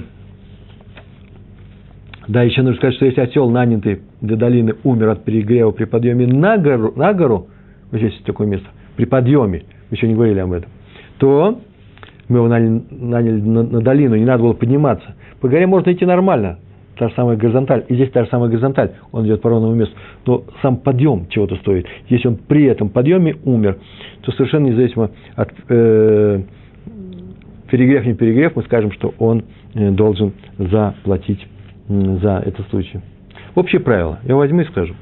да, 2.27 2.41
еще 2.41 2.63
нужно 2.63 2.77
сказать, 2.77 2.95
что 2.95 3.05
если 3.05 3.21
осел, 3.21 3.47
нанятый 3.51 3.99
для 4.23 4.37
долины, 4.37 4.73
умер 4.83 5.09
от 5.09 5.23
перегрева 5.25 5.71
при 5.71 5.83
подъеме 5.83 6.25
на 6.25 6.57
гору, 6.57 6.93
на 6.95 7.13
гору, 7.13 7.47
вот 7.91 7.99
здесь 7.99 8.13
есть 8.13 8.25
такое 8.25 8.47
место, 8.47 8.67
при 8.95 9.05
подъеме, 9.05 9.63
мы 9.89 9.97
еще 9.97 10.07
не 10.07 10.15
говорили 10.15 10.39
об 10.39 10.53
этом, 10.53 10.71
то 11.19 11.59
мы 12.29 12.37
его 12.37 12.47
наняли, 12.47 12.81
наняли 12.89 13.41
на, 13.41 13.63
на 13.63 13.81
долину, 13.81 14.15
не 14.15 14.25
надо 14.25 14.43
было 14.43 14.53
подниматься. 14.53 15.15
По 15.41 15.49
горе 15.49 15.67
можно 15.67 15.91
идти 15.91 16.05
нормально, 16.05 16.57
та 16.97 17.09
же 17.09 17.15
самая 17.15 17.35
горизонталь, 17.35 17.83
и 17.89 17.95
здесь 17.95 18.11
та 18.11 18.23
же 18.23 18.29
самая 18.29 18.49
горизонталь, 18.49 18.91
он 19.11 19.25
идет 19.25 19.41
по 19.41 19.49
ровному 19.49 19.75
месту, 19.75 19.93
но 20.25 20.43
сам 20.61 20.77
подъем 20.77 21.27
чего-то 21.27 21.57
стоит. 21.57 21.85
Если 22.07 22.29
он 22.29 22.37
при 22.37 22.63
этом 22.63 22.89
подъеме 22.89 23.35
умер, 23.43 23.77
то 24.21 24.31
совершенно 24.31 24.67
независимо 24.67 25.11
от 25.35 25.51
э, 25.67 26.41
перегрев, 27.69 28.05
не 28.05 28.13
перегрев, 28.13 28.55
мы 28.55 28.63
скажем, 28.63 28.93
что 28.93 29.13
он 29.19 29.43
э, 29.73 29.91
должен 29.91 30.31
заплатить 30.57 31.45
за 31.89 32.41
этот 32.45 32.69
случай. 32.69 33.01
Общее 33.55 33.81
правило, 33.81 34.19
я 34.23 34.35
возьму 34.35 34.61
и 34.61 34.65
скажу. 34.65 34.95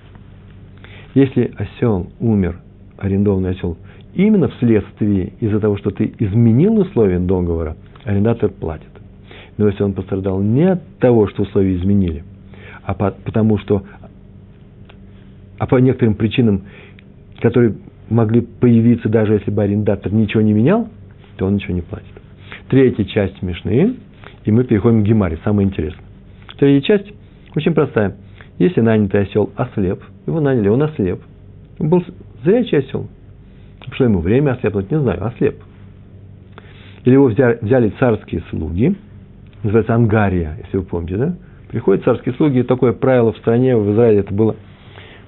Если 1.14 1.54
осел 1.58 2.10
умер, 2.20 2.60
арендованный 2.98 3.52
осел, 3.52 3.78
именно 4.14 4.50
вследствие 4.50 5.34
из-за 5.40 5.60
того, 5.60 5.78
что 5.78 5.92
ты 5.92 6.14
изменил 6.20 6.80
условия 6.80 7.20
договора, 7.20 7.78
арендатор 8.04 8.50
платит. 8.50 8.90
Но 9.58 9.68
если 9.68 9.84
он 9.84 9.94
пострадал 9.94 10.42
не 10.42 10.72
от 10.72 10.98
того, 11.00 11.28
что 11.28 11.44
условия 11.44 11.76
изменили, 11.76 12.24
а 12.84 12.94
по, 12.94 13.12
потому 13.12 13.58
что, 13.58 13.84
а 15.58 15.68
по 15.68 15.78
некоторым 15.78 16.16
причинам, 16.16 16.64
которые 17.40 17.76
могли 18.10 18.42
появиться 18.42 19.08
даже 19.08 19.34
если 19.34 19.52
бы 19.52 19.64
арендатор 19.64 20.12
ничего 20.12 20.42
не 20.42 20.54
менял, 20.54 20.90
то 21.38 21.46
он 21.46 21.56
ничего 21.56 21.74
не 21.74 21.82
платит. 21.82 22.08
Третья 22.70 23.04
часть 23.06 23.42
Мишны, 23.42 23.96
и 24.44 24.52
мы 24.52 24.64
переходим 24.64 25.04
к 25.04 25.06
Гемаре, 25.06 25.40
самое 25.44 25.68
интересное. 25.68 26.04
Третья 26.58 26.98
часть 26.98 27.14
очень 27.56 27.74
простая. 27.74 28.16
Если 28.62 28.80
нанятый 28.80 29.22
осел 29.22 29.50
ослеп, 29.56 30.04
его 30.28 30.40
наняли, 30.40 30.68
он 30.68 30.84
ослеп. 30.84 31.20
Он 31.80 31.90
был 31.90 32.06
зрячий 32.44 32.78
осел, 32.78 33.08
что 33.92 34.04
ему 34.04 34.20
время 34.20 34.52
ослепнуть, 34.52 34.92
не 34.92 35.00
знаю, 35.00 35.26
ослеп. 35.26 35.56
Или 37.04 37.14
его 37.14 37.26
взяли, 37.26 37.58
взяли 37.60 37.92
царские 37.98 38.44
слуги, 38.52 38.96
называется 39.64 39.96
ангария, 39.96 40.60
если 40.64 40.78
вы 40.78 40.84
помните, 40.84 41.18
да? 41.18 41.36
Приходят 41.70 42.04
царские 42.04 42.36
слуги, 42.36 42.62
такое 42.62 42.94
правило 42.94 43.34
в 43.34 43.38
стране, 43.38 43.76
в 43.76 43.94
Израиле 43.94 44.20
это 44.20 44.32
было 44.32 44.56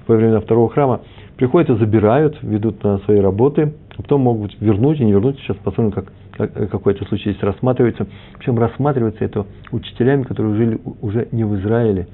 во 0.06 0.14
времена 0.14 0.40
второго 0.40 0.70
храма, 0.70 1.00
приходят 1.36 1.70
и 1.70 1.74
забирают, 1.76 2.38
ведут 2.40 2.84
на 2.84 2.98
свои 2.98 3.18
работы, 3.18 3.74
а 3.96 4.02
потом 4.02 4.20
могут 4.20 4.54
вернуть 4.60 5.00
и 5.00 5.04
не 5.04 5.10
вернуть. 5.10 5.40
Сейчас 5.40 5.56
посмотрим, 5.56 5.90
как, 5.90 6.12
как 6.36 6.70
какой-то 6.70 7.04
случай 7.06 7.32
здесь 7.32 7.42
рассматривается. 7.42 8.06
Причем 8.38 8.60
рассматривается 8.60 9.24
это 9.24 9.44
учителями, 9.72 10.22
которые 10.22 10.54
жили 10.54 10.80
уже 11.02 11.26
не 11.32 11.42
в 11.42 11.56
Израиле. 11.56 12.06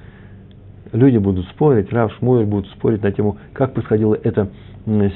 Люди 0.93 1.19
будут 1.19 1.47
спорить, 1.47 1.93
Рав 1.93 2.13
Шмуэль 2.15 2.47
будут 2.47 2.69
спорить 2.71 3.03
на 3.03 3.13
тему, 3.13 3.39
как 3.53 3.75
происходило 3.75 4.17
это 4.23 4.49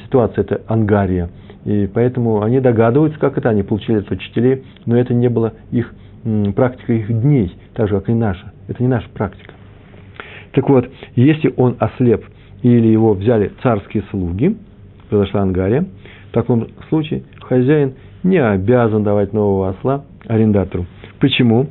ситуация, 0.04 0.42
это 0.42 0.62
Ангария. 0.68 1.30
И 1.64 1.88
поэтому 1.92 2.42
они 2.42 2.60
догадываются, 2.60 3.18
как 3.18 3.38
это 3.38 3.48
они 3.48 3.62
получили 3.62 3.98
от 3.98 4.10
учителей, 4.10 4.64
но 4.86 4.96
это 4.96 5.14
не 5.14 5.28
было 5.28 5.54
их 5.72 5.92
практика 6.54 6.92
их 6.92 7.08
дней, 7.08 7.54
так 7.74 7.88
же, 7.88 7.94
как 7.94 8.08
и 8.08 8.14
наша. 8.14 8.52
Это 8.68 8.82
не 8.82 8.88
наша 8.88 9.08
практика. 9.10 9.52
Так 10.52 10.68
вот, 10.68 10.88
если 11.16 11.52
он 11.56 11.76
ослеп 11.80 12.24
или 12.62 12.86
его 12.86 13.14
взяли 13.14 13.52
царские 13.62 14.04
слуги, 14.10 14.56
произошла 15.10 15.42
Ангария, 15.42 15.86
в 16.30 16.32
таком 16.32 16.68
случае 16.88 17.24
хозяин 17.40 17.94
не 18.22 18.38
обязан 18.38 19.02
давать 19.02 19.32
нового 19.32 19.70
осла 19.70 20.04
арендатору. 20.26 20.86
Почему? 21.18 21.66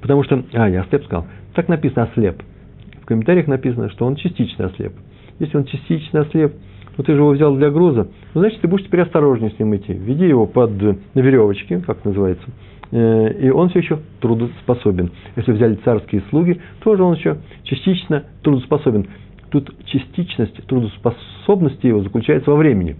Потому 0.00 0.24
что, 0.24 0.44
а, 0.52 0.68
я 0.68 0.82
ослеп 0.82 1.04
сказал, 1.04 1.26
так 1.54 1.68
написано 1.68 2.04
ослеп. 2.04 2.42
В 3.02 3.06
комментариях 3.06 3.48
написано, 3.48 3.90
что 3.90 4.06
он 4.06 4.16
частично 4.16 4.66
ослеп. 4.66 4.92
Если 5.40 5.56
он 5.56 5.64
частично 5.64 6.20
ослеп, 6.20 6.54
то 6.96 7.02
ты 7.02 7.12
же 7.12 7.18
его 7.18 7.30
взял 7.30 7.54
для 7.56 7.70
груза, 7.70 8.08
ну, 8.34 8.40
значит, 8.40 8.60
ты 8.60 8.68
будешь 8.68 8.84
теперь 8.84 9.00
осторожнее 9.00 9.50
с 9.50 9.58
ним 9.58 9.74
идти. 9.74 9.92
Веди 9.92 10.26
его 10.26 10.46
под, 10.46 10.70
на 10.80 11.20
веревочке, 11.20 11.78
как 11.80 12.04
называется, 12.04 12.44
э, 12.90 13.32
и 13.40 13.50
он 13.50 13.70
все 13.70 13.80
еще 13.80 13.98
трудоспособен. 14.20 15.10
Если 15.36 15.52
взяли 15.52 15.74
царские 15.84 16.22
слуги, 16.30 16.60
тоже 16.84 17.02
он 17.02 17.14
еще 17.14 17.38
частично 17.64 18.24
трудоспособен. 18.42 19.06
Тут 19.50 19.74
частичность 19.86 20.64
трудоспособности 20.66 21.86
его 21.86 22.02
заключается 22.02 22.50
во 22.50 22.56
времени. 22.56 22.96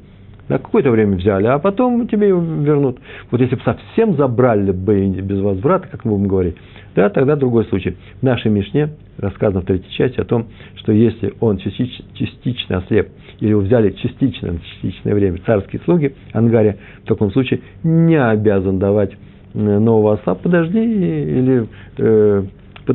На 0.48 0.58
какое-то 0.58 0.90
время 0.90 1.16
взяли, 1.16 1.46
а 1.46 1.58
потом 1.58 2.06
тебе 2.08 2.28
его 2.28 2.40
вернут. 2.40 2.98
Вот 3.30 3.40
если 3.40 3.54
бы 3.54 3.62
совсем 3.62 4.16
забрали 4.16 4.72
бы 4.72 5.06
без 5.06 5.40
возврата, 5.40 5.88
как 5.88 6.04
мы 6.04 6.12
будем 6.12 6.28
говорить, 6.28 6.56
да, 6.94 7.08
тогда 7.08 7.36
другой 7.36 7.64
случай. 7.66 7.96
В 8.20 8.22
нашей 8.22 8.50
Мишне 8.50 8.90
рассказано 9.18 9.62
в 9.62 9.64
третьей 9.64 9.90
части 9.92 10.20
о 10.20 10.24
том, 10.24 10.46
что 10.76 10.92
если 10.92 11.34
он 11.40 11.58
частично, 11.58 12.04
частично 12.14 12.78
ослеп, 12.78 13.08
или 13.40 13.50
его 13.50 13.60
взяли 13.60 13.90
частично 13.92 14.52
на 14.52 14.58
частичное 14.58 15.14
время 15.14 15.38
царские 15.46 15.80
слуги, 15.84 16.14
Ангария, 16.32 16.76
в 17.04 17.08
таком 17.08 17.30
случае 17.32 17.60
не 17.82 18.16
обязан 18.16 18.78
давать 18.78 19.12
э, 19.54 19.58
нового 19.58 20.14
осла, 20.14 20.34
подожди 20.34 20.80
или 20.80 21.68
э, 21.98 22.44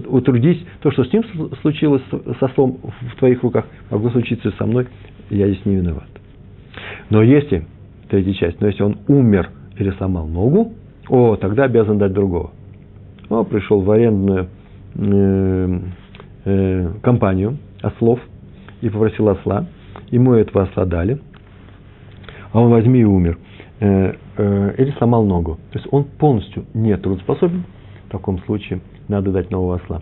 утрудись. 0.07 0.63
То, 0.81 0.91
что 0.91 1.05
с 1.05 1.13
ним 1.13 1.23
случилось 1.61 2.03
со 2.39 2.45
ослом 2.45 2.77
в 2.83 3.15
твоих 3.17 3.41
руках, 3.41 3.65
могло 3.89 4.09
случиться 4.11 4.51
со 4.57 4.65
мной, 4.65 4.87
я 5.29 5.47
здесь 5.47 5.65
не 5.65 5.77
виноват. 5.77 6.07
Но 7.09 7.21
если, 7.21 7.65
третья 8.09 8.33
часть, 8.33 8.61
но 8.61 8.67
если 8.67 8.83
он 8.83 8.97
умер 9.07 9.49
или 9.77 9.91
сломал 9.91 10.27
ногу, 10.27 10.73
о, 11.09 11.35
тогда 11.37 11.63
обязан 11.63 11.97
дать 11.97 12.13
другого. 12.13 12.51
Он 13.29 13.45
пришел 13.45 13.81
в 13.81 13.91
арендную 13.91 14.47
э, 14.95 15.79
э, 16.45 16.91
компанию 17.01 17.57
ослов 17.81 18.19
и 18.81 18.89
попросил 18.89 19.29
осла. 19.29 19.67
Ему 20.09 20.33
этого 20.33 20.63
осла 20.63 20.85
дали. 20.85 21.19
а 22.51 22.61
он 22.61 22.71
возьми 22.71 23.01
и 23.01 23.03
умер, 23.03 23.37
э, 23.79 24.13
э, 24.37 24.73
или 24.77 24.91
сломал 24.97 25.25
ногу. 25.25 25.57
То 25.71 25.79
есть 25.79 25.87
он 25.91 26.05
полностью 26.05 26.65
не 26.73 26.95
трудоспособен, 26.97 27.63
в 28.07 28.11
таком 28.11 28.39
случае 28.43 28.81
надо 29.07 29.31
дать 29.31 29.51
нового 29.51 29.75
осла. 29.75 30.01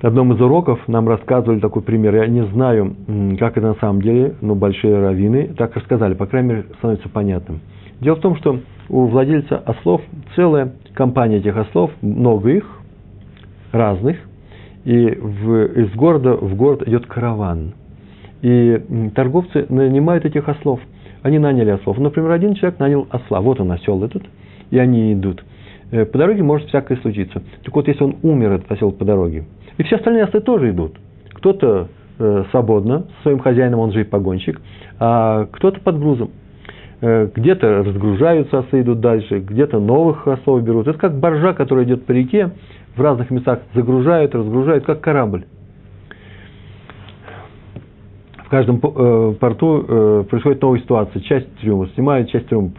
Одном 0.00 0.32
из 0.32 0.40
уроков 0.40 0.86
нам 0.86 1.08
рассказывали 1.08 1.58
такой 1.58 1.82
пример. 1.82 2.14
Я 2.14 2.28
не 2.28 2.44
знаю, 2.46 2.94
как 3.38 3.56
это 3.56 3.66
на 3.66 3.74
самом 3.74 4.00
деле, 4.00 4.36
но 4.40 4.54
большие 4.54 4.96
раввины 5.00 5.54
так 5.56 5.74
рассказали, 5.74 6.14
по 6.14 6.26
крайней 6.26 6.48
мере, 6.50 6.64
становится 6.78 7.08
понятным. 7.08 7.60
Дело 8.00 8.14
в 8.14 8.20
том, 8.20 8.36
что 8.36 8.60
у 8.88 9.06
владельца 9.06 9.56
ослов 9.56 10.00
целая 10.36 10.72
компания 10.94 11.38
этих 11.38 11.56
ослов, 11.56 11.90
много 12.00 12.50
их, 12.50 12.64
разных, 13.72 14.18
и 14.84 15.18
в, 15.20 15.64
из 15.80 15.92
города 15.94 16.36
в 16.36 16.54
город 16.54 16.86
идет 16.86 17.06
караван. 17.06 17.74
И 18.40 19.10
торговцы 19.16 19.66
нанимают 19.68 20.24
этих 20.24 20.48
ослов. 20.48 20.78
Они 21.22 21.40
наняли 21.40 21.70
ослов. 21.70 21.98
Например, 21.98 22.30
один 22.30 22.54
человек 22.54 22.78
нанял 22.78 23.08
осла. 23.10 23.40
Вот 23.40 23.60
он, 23.60 23.72
осел 23.72 24.04
этот, 24.04 24.22
и 24.70 24.78
они 24.78 25.12
идут. 25.12 25.44
Э, 25.90 26.04
по 26.04 26.18
дороге 26.18 26.44
может 26.44 26.68
всякое 26.68 26.98
случиться. 26.98 27.42
Так 27.64 27.74
вот, 27.74 27.88
если 27.88 28.04
он 28.04 28.16
умер, 28.22 28.52
этот 28.52 28.70
осел 28.70 28.92
по 28.92 29.04
дороге, 29.04 29.44
и 29.78 29.84
все 29.84 29.96
остальные 29.96 30.24
ослы 30.24 30.40
тоже 30.40 30.70
идут. 30.70 30.96
Кто-то 31.34 31.88
э, 32.18 32.44
свободно, 32.50 33.06
со 33.18 33.22
своим 33.22 33.38
хозяином, 33.38 33.80
он 33.80 33.92
же 33.92 34.02
и 34.02 34.04
погонщик, 34.04 34.60
а 34.98 35.46
кто-то 35.52 35.80
под 35.80 35.98
грузом. 35.98 36.30
Э, 37.00 37.28
где-то 37.32 37.84
разгружаются 37.84 38.58
осы, 38.58 38.80
идут 38.80 39.00
дальше, 39.00 39.38
где-то 39.38 39.78
новых 39.78 40.26
осов 40.26 40.62
берут. 40.62 40.88
Это 40.88 40.98
как 40.98 41.18
боржа, 41.18 41.54
которая 41.54 41.84
идет 41.84 42.04
по 42.06 42.12
реке, 42.12 42.50
в 42.96 43.00
разных 43.00 43.30
местах 43.30 43.60
загружают, 43.74 44.34
разгружают, 44.34 44.84
как 44.84 45.00
корабль. 45.00 45.44
В 48.46 48.50
каждом 48.50 48.80
э, 48.82 49.34
порту 49.38 49.84
э, 49.86 50.24
происходит 50.28 50.60
новая 50.60 50.80
ситуация. 50.80 51.20
Часть 51.20 51.54
трюма 51.58 51.86
снимают, 51.94 52.30
часть 52.30 52.48
трюма. 52.48 52.72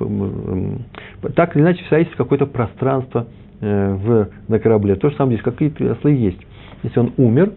Так 1.35 1.55
или 1.55 1.63
иначе, 1.63 1.81
всегда 1.83 1.99
есть 1.99 2.11
какое-то 2.15 2.45
пространство 2.45 3.27
в, 3.61 4.29
на 4.47 4.59
корабле. 4.59 4.95
То 4.95 5.09
же 5.09 5.15
самое 5.17 5.37
здесь, 5.37 5.43
какие-то 5.43 5.91
ослы 5.91 6.11
есть. 6.11 6.39
Если 6.83 6.99
он 6.99 7.13
умер, 7.17 7.53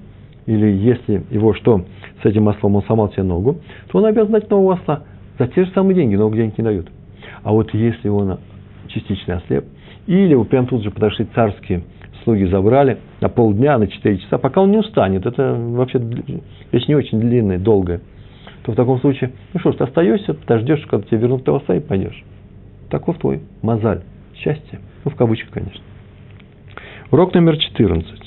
или 0.47 0.67
если 0.67 1.23
его 1.31 1.55
что, 1.55 1.85
с 2.23 2.25
этим 2.25 2.49
ослом 2.49 2.77
он 2.77 2.83
сломал 2.83 3.13
себе 3.13 3.23
ногу, 3.23 3.59
то 3.89 3.99
он 3.99 4.07
обязан 4.07 4.33
дать 4.33 4.51
нового 4.51 4.75
осла 4.75 5.03
за 5.39 5.47
те 5.49 5.65
же 5.65 5.71
самые 5.73 5.95
деньги, 5.95 6.17
много 6.17 6.37
денег 6.37 6.59
не 6.59 6.65
дают. 6.65 6.91
А 7.43 7.53
вот 7.53 7.73
если 7.75 8.09
он 8.09 8.39
частично 8.89 9.37
ослеп, 9.37 9.65
или 10.07 10.35
вот 10.35 10.49
прям 10.49 10.67
тут 10.67 10.83
же 10.83 10.91
подошли 10.91 11.27
царские 11.35 11.85
слуги, 12.25 12.45
забрали 12.45 12.99
на 13.21 13.29
полдня, 13.29 13.79
на 13.79 13.87
4 13.87 14.19
часа, 14.19 14.39
пока 14.39 14.61
он 14.61 14.71
не 14.71 14.79
устанет, 14.79 15.27
это 15.27 15.55
вообще 15.55 16.01
вещь 16.71 16.87
не 16.87 16.95
очень 16.95 17.21
длинная, 17.21 17.59
долгая, 17.59 18.01
то 18.65 18.73
в 18.73 18.77
таком 18.77 19.01
случае, 19.01 19.33
ну 19.53 19.61
что 19.61 19.73
ж, 19.73 19.77
ты 19.77 19.85
остаешься, 19.85 20.35
подождешь, 20.35 20.87
когда 20.87 21.07
тебе 21.07 21.19
вернут 21.19 21.45
того 21.45 21.63
и 21.69 21.81
пойдешь. 21.81 22.23
Таков 22.91 23.19
твой 23.19 23.41
мозаль, 23.63 24.03
счастье, 24.37 24.81
ну 25.05 25.11
в 25.11 25.17
кавычках, 25.17 25.51
конечно. 25.51 25.81
Урок 27.11 27.35
номер 27.35 27.57
14. 27.57 28.22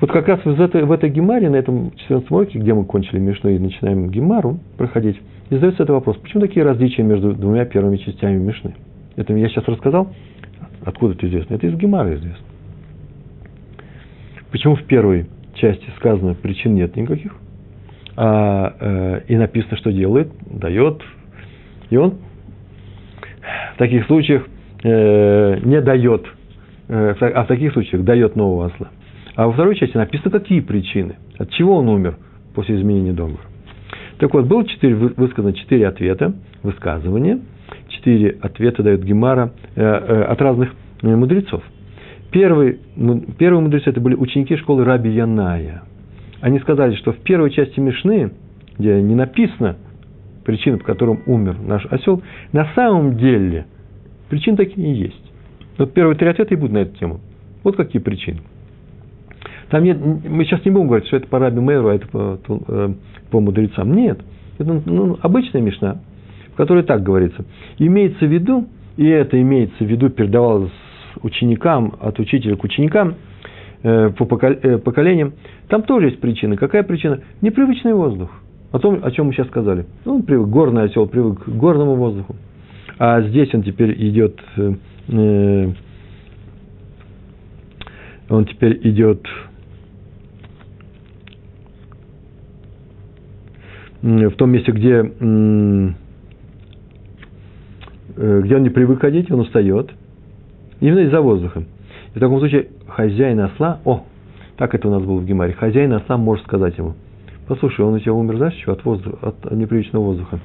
Вот 0.00 0.10
как 0.10 0.28
раз 0.28 0.40
в 0.44 0.60
этой, 0.60 0.84
в 0.84 0.92
этой 0.92 1.08
гемаре, 1.08 1.48
на 1.48 1.56
этом 1.56 1.92
14 1.96 2.30
уроке, 2.30 2.58
где 2.58 2.74
мы 2.74 2.84
кончили 2.84 3.18
Мишну 3.18 3.50
и 3.50 3.58
начинаем 3.58 4.10
гемару 4.10 4.58
проходить, 4.76 5.20
и 5.50 5.54
задается 5.54 5.84
этот 5.84 5.94
вопрос, 5.94 6.16
почему 6.16 6.40
такие 6.40 6.64
различия 6.64 7.02
между 7.02 7.34
двумя 7.34 7.64
первыми 7.64 7.96
частями 7.98 8.38
Мишны? 8.38 8.74
Это 9.16 9.32
я 9.34 9.48
сейчас 9.48 9.66
рассказал, 9.68 10.12
откуда 10.84 11.14
это 11.14 11.28
известно? 11.28 11.54
Это 11.54 11.66
из 11.66 11.76
гемары 11.76 12.16
известно. 12.16 12.44
Почему 14.50 14.76
в 14.76 14.82
первой 14.84 15.26
части 15.54 15.86
сказано, 15.96 16.34
причин 16.34 16.74
нет 16.74 16.96
никаких, 16.96 17.32
а, 18.16 18.74
э, 18.78 19.20
и 19.28 19.36
написано, 19.36 19.76
что 19.76 19.92
делает, 19.92 20.30
дает, 20.46 21.02
и 21.90 21.96
он 21.96 22.14
в 23.74 23.78
таких 23.78 24.06
случаях 24.06 24.46
э, 24.82 25.60
не 25.64 25.80
дает, 25.80 26.24
э, 26.88 27.14
а 27.20 27.44
в 27.44 27.46
таких 27.46 27.72
случаях 27.72 28.04
дает 28.04 28.36
нового 28.36 28.66
осла. 28.66 28.90
А 29.36 29.46
во 29.46 29.52
второй 29.52 29.74
части 29.76 29.96
написано, 29.96 30.30
какие 30.30 30.60
причины, 30.60 31.16
от 31.38 31.50
чего 31.50 31.76
он 31.76 31.88
умер 31.88 32.16
после 32.54 32.76
изменения 32.76 33.12
договора. 33.12 33.42
Так 34.18 34.32
вот, 34.32 34.46
было 34.46 34.64
четыре, 34.64 34.94
высказано 34.94 35.52
четыре 35.54 35.88
ответа, 35.88 36.34
высказывания. 36.62 37.40
Четыре 37.88 38.36
ответа 38.40 38.82
дает 38.82 39.02
Гемара 39.02 39.52
э, 39.74 39.82
э, 39.82 40.22
от 40.22 40.40
разных 40.40 40.72
э, 41.02 41.16
мудрецов. 41.16 41.62
Первый, 42.30 42.80
первые 43.38 43.62
мудрецы 43.62 43.90
это 43.90 44.00
были 44.00 44.14
ученики 44.14 44.56
школы 44.56 44.84
Раби 44.84 45.10
Яная. 45.10 45.82
Они 46.40 46.58
сказали, 46.60 46.94
что 46.96 47.12
в 47.12 47.18
первой 47.18 47.50
части 47.50 47.80
Мишны, 47.80 48.32
где 48.78 49.00
не 49.00 49.14
написано 49.14 49.76
причины, 50.44 50.78
по 50.78 50.84
которым 50.84 51.20
умер 51.26 51.56
наш 51.60 51.86
осел, 51.86 52.22
на 52.52 52.68
самом 52.74 53.16
деле 53.16 53.66
причины 54.28 54.56
такие 54.56 54.92
и 54.92 54.94
есть. 54.94 55.32
Вот 55.78 55.92
первые 55.92 56.16
три 56.16 56.28
ответа 56.28 56.54
и 56.54 56.56
будут 56.56 56.72
на 56.72 56.78
эту 56.78 56.96
тему. 56.98 57.20
Вот 57.62 57.76
какие 57.76 58.00
причины. 58.00 58.40
Там 59.70 59.84
нет, 59.84 59.98
мы 60.00 60.44
сейчас 60.44 60.64
не 60.64 60.70
будем 60.70 60.86
говорить, 60.88 61.06
что 61.08 61.16
это 61.16 61.26
по 61.26 61.38
Раби 61.38 61.60
Мэру, 61.60 61.88
а 61.88 61.94
это 61.94 62.06
по, 62.08 62.38
э, 62.46 62.94
по 63.30 63.40
мудрецам. 63.40 63.94
Нет. 63.94 64.20
Это 64.58 64.82
ну, 64.86 65.18
обычная 65.22 65.60
мешна, 65.62 65.98
в 66.52 66.56
которой 66.56 66.82
так 66.84 67.02
говорится. 67.02 67.44
Имеется 67.78 68.26
в 68.26 68.32
виду, 68.32 68.66
и 68.96 69.06
это 69.06 69.40
имеется 69.40 69.84
в 69.84 69.86
виду, 69.86 70.10
передавалось 70.10 70.70
ученикам, 71.22 71.94
от 72.00 72.18
учителя 72.18 72.56
к 72.56 72.64
ученикам, 72.64 73.14
э, 73.82 74.10
по 74.10 74.24
э, 74.24 74.78
поколениям, 74.78 75.32
там 75.68 75.82
тоже 75.82 76.06
есть 76.08 76.20
причина. 76.20 76.56
Какая 76.56 76.82
причина? 76.82 77.20
Непривычный 77.40 77.94
воздух. 77.94 78.30
О 78.72 78.78
том, 78.78 79.00
о 79.02 79.10
чем 79.10 79.26
мы 79.26 79.32
сейчас 79.32 79.46
сказали. 79.48 79.86
Он 80.04 80.22
привык, 80.22 80.48
горный 80.48 80.84
осел 80.84 81.06
привык 81.06 81.44
к 81.44 81.48
горному 81.48 81.94
воздуху. 81.94 82.34
А 82.98 83.22
здесь 83.22 83.52
он 83.54 83.62
теперь 83.62 83.92
идет, 84.08 84.40
он 85.08 85.74
теперь 88.46 88.80
идет 88.88 89.26
в 94.04 94.32
том 94.32 94.50
месте, 94.50 94.70
где, 94.70 94.96
э, 94.96 95.02
где 98.42 98.56
он 98.56 98.62
не 98.62 98.68
привык 98.68 99.00
ходить, 99.00 99.30
он 99.30 99.40
устает. 99.40 99.90
Именно 100.80 101.00
из-за 101.00 101.22
воздуха. 101.22 101.64
И 102.14 102.18
в 102.18 102.20
таком 102.20 102.38
случае 102.38 102.68
хозяин 102.86 103.40
осла, 103.40 103.80
о, 103.86 104.04
так 104.56 104.74
это 104.74 104.88
у 104.88 104.90
нас 104.90 105.02
было 105.02 105.20
в 105.20 105.24
Гемаре, 105.24 105.54
хозяин 105.54 105.94
осла 105.94 106.18
может 106.18 106.44
сказать 106.44 106.76
ему, 106.76 106.92
послушай, 107.48 107.80
он 107.80 107.94
у 107.94 107.98
тебя 107.98 108.12
умер, 108.12 108.36
знаешь, 108.36 108.60
что, 108.60 108.72
от, 108.72 108.84
воздуха, 108.84 109.16
от 109.22 109.50
непривычного 109.52 110.04
воздуха. 110.04 110.38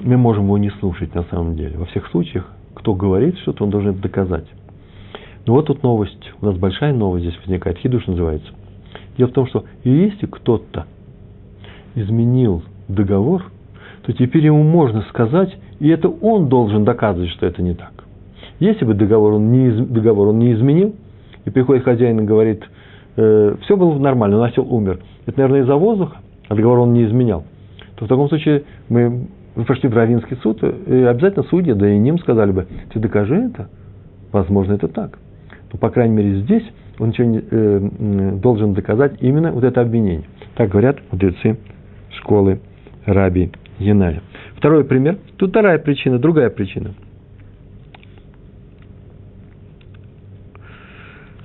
Мы 0.00 0.16
можем 0.16 0.44
его 0.44 0.56
не 0.56 0.70
слушать 0.70 1.14
на 1.14 1.24
самом 1.24 1.56
деле. 1.56 1.76
Во 1.76 1.84
всех 1.84 2.08
случаях, 2.08 2.50
кто 2.74 2.94
говорит 2.94 3.36
что-то, 3.40 3.64
он 3.64 3.70
должен 3.70 3.90
это 3.90 4.00
доказать. 4.00 4.46
Но 5.46 5.52
вот 5.52 5.66
тут 5.66 5.82
новость, 5.82 6.32
у 6.40 6.46
нас 6.46 6.56
большая 6.56 6.94
новость 6.94 7.26
здесь 7.26 7.38
возникает, 7.40 7.76
хидуш 7.76 8.06
называется. 8.06 8.48
Дело 9.18 9.28
в 9.28 9.32
том, 9.32 9.46
что 9.46 9.66
если 9.84 10.24
кто-то 10.24 10.86
изменил 11.94 12.62
договор, 12.88 13.44
то 14.02 14.12
теперь 14.12 14.46
ему 14.46 14.62
можно 14.62 15.02
сказать, 15.02 15.56
и 15.78 15.88
это 15.88 16.08
он 16.08 16.48
должен 16.48 16.84
доказывать, 16.84 17.30
что 17.30 17.46
это 17.46 17.62
не 17.62 17.74
так. 17.74 17.92
Если 18.58 18.84
бы 18.84 18.94
договор 18.94 19.34
он 19.34 19.50
не, 19.50 19.70
договор 19.70 20.28
он 20.28 20.38
не 20.38 20.52
изменил, 20.52 20.94
и 21.44 21.50
приходит 21.50 21.84
хозяин 21.84 22.20
и 22.20 22.24
говорит, 22.24 22.62
э, 23.16 23.56
все 23.62 23.76
было 23.76 23.98
нормально, 23.98 24.38
но 24.38 24.44
осел 24.44 24.66
умер. 24.72 25.00
Это, 25.26 25.38
наверное, 25.38 25.62
из-за 25.62 25.76
воздуха, 25.76 26.18
а 26.48 26.54
договор 26.54 26.80
он 26.80 26.92
не 26.92 27.04
изменял. 27.04 27.44
То 27.96 28.04
в 28.04 28.08
таком 28.08 28.28
случае 28.28 28.64
мы, 28.88 29.26
мы 29.54 29.64
пошли 29.64 29.88
в 29.88 29.94
Равинский 29.94 30.36
суд, 30.42 30.62
и 30.62 31.02
обязательно 31.02 31.44
судья, 31.44 31.74
да 31.74 31.88
и 31.88 31.98
ним 31.98 32.18
сказали 32.18 32.52
бы, 32.52 32.66
ты 32.92 32.98
докажи 32.98 33.36
это. 33.36 33.68
Возможно, 34.32 34.74
это 34.74 34.88
так. 34.88 35.18
Но, 35.72 35.78
по 35.78 35.90
крайней 35.90 36.14
мере, 36.14 36.40
здесь 36.40 36.64
он 36.98 37.08
ничего 37.08 37.26
не, 37.26 37.42
э, 37.50 38.38
должен 38.42 38.74
доказать 38.74 39.14
именно 39.20 39.52
вот 39.52 39.64
это 39.64 39.80
обвинение. 39.80 40.24
Так 40.54 40.70
говорят 40.70 40.98
мудрецы 41.10 41.58
школы 42.20 42.60
Раби 43.06 43.50
Яналя. 43.78 44.22
Второй 44.56 44.84
пример. 44.84 45.18
Тут 45.36 45.50
вторая 45.50 45.78
причина, 45.78 46.18
другая 46.18 46.50
причина. 46.50 46.94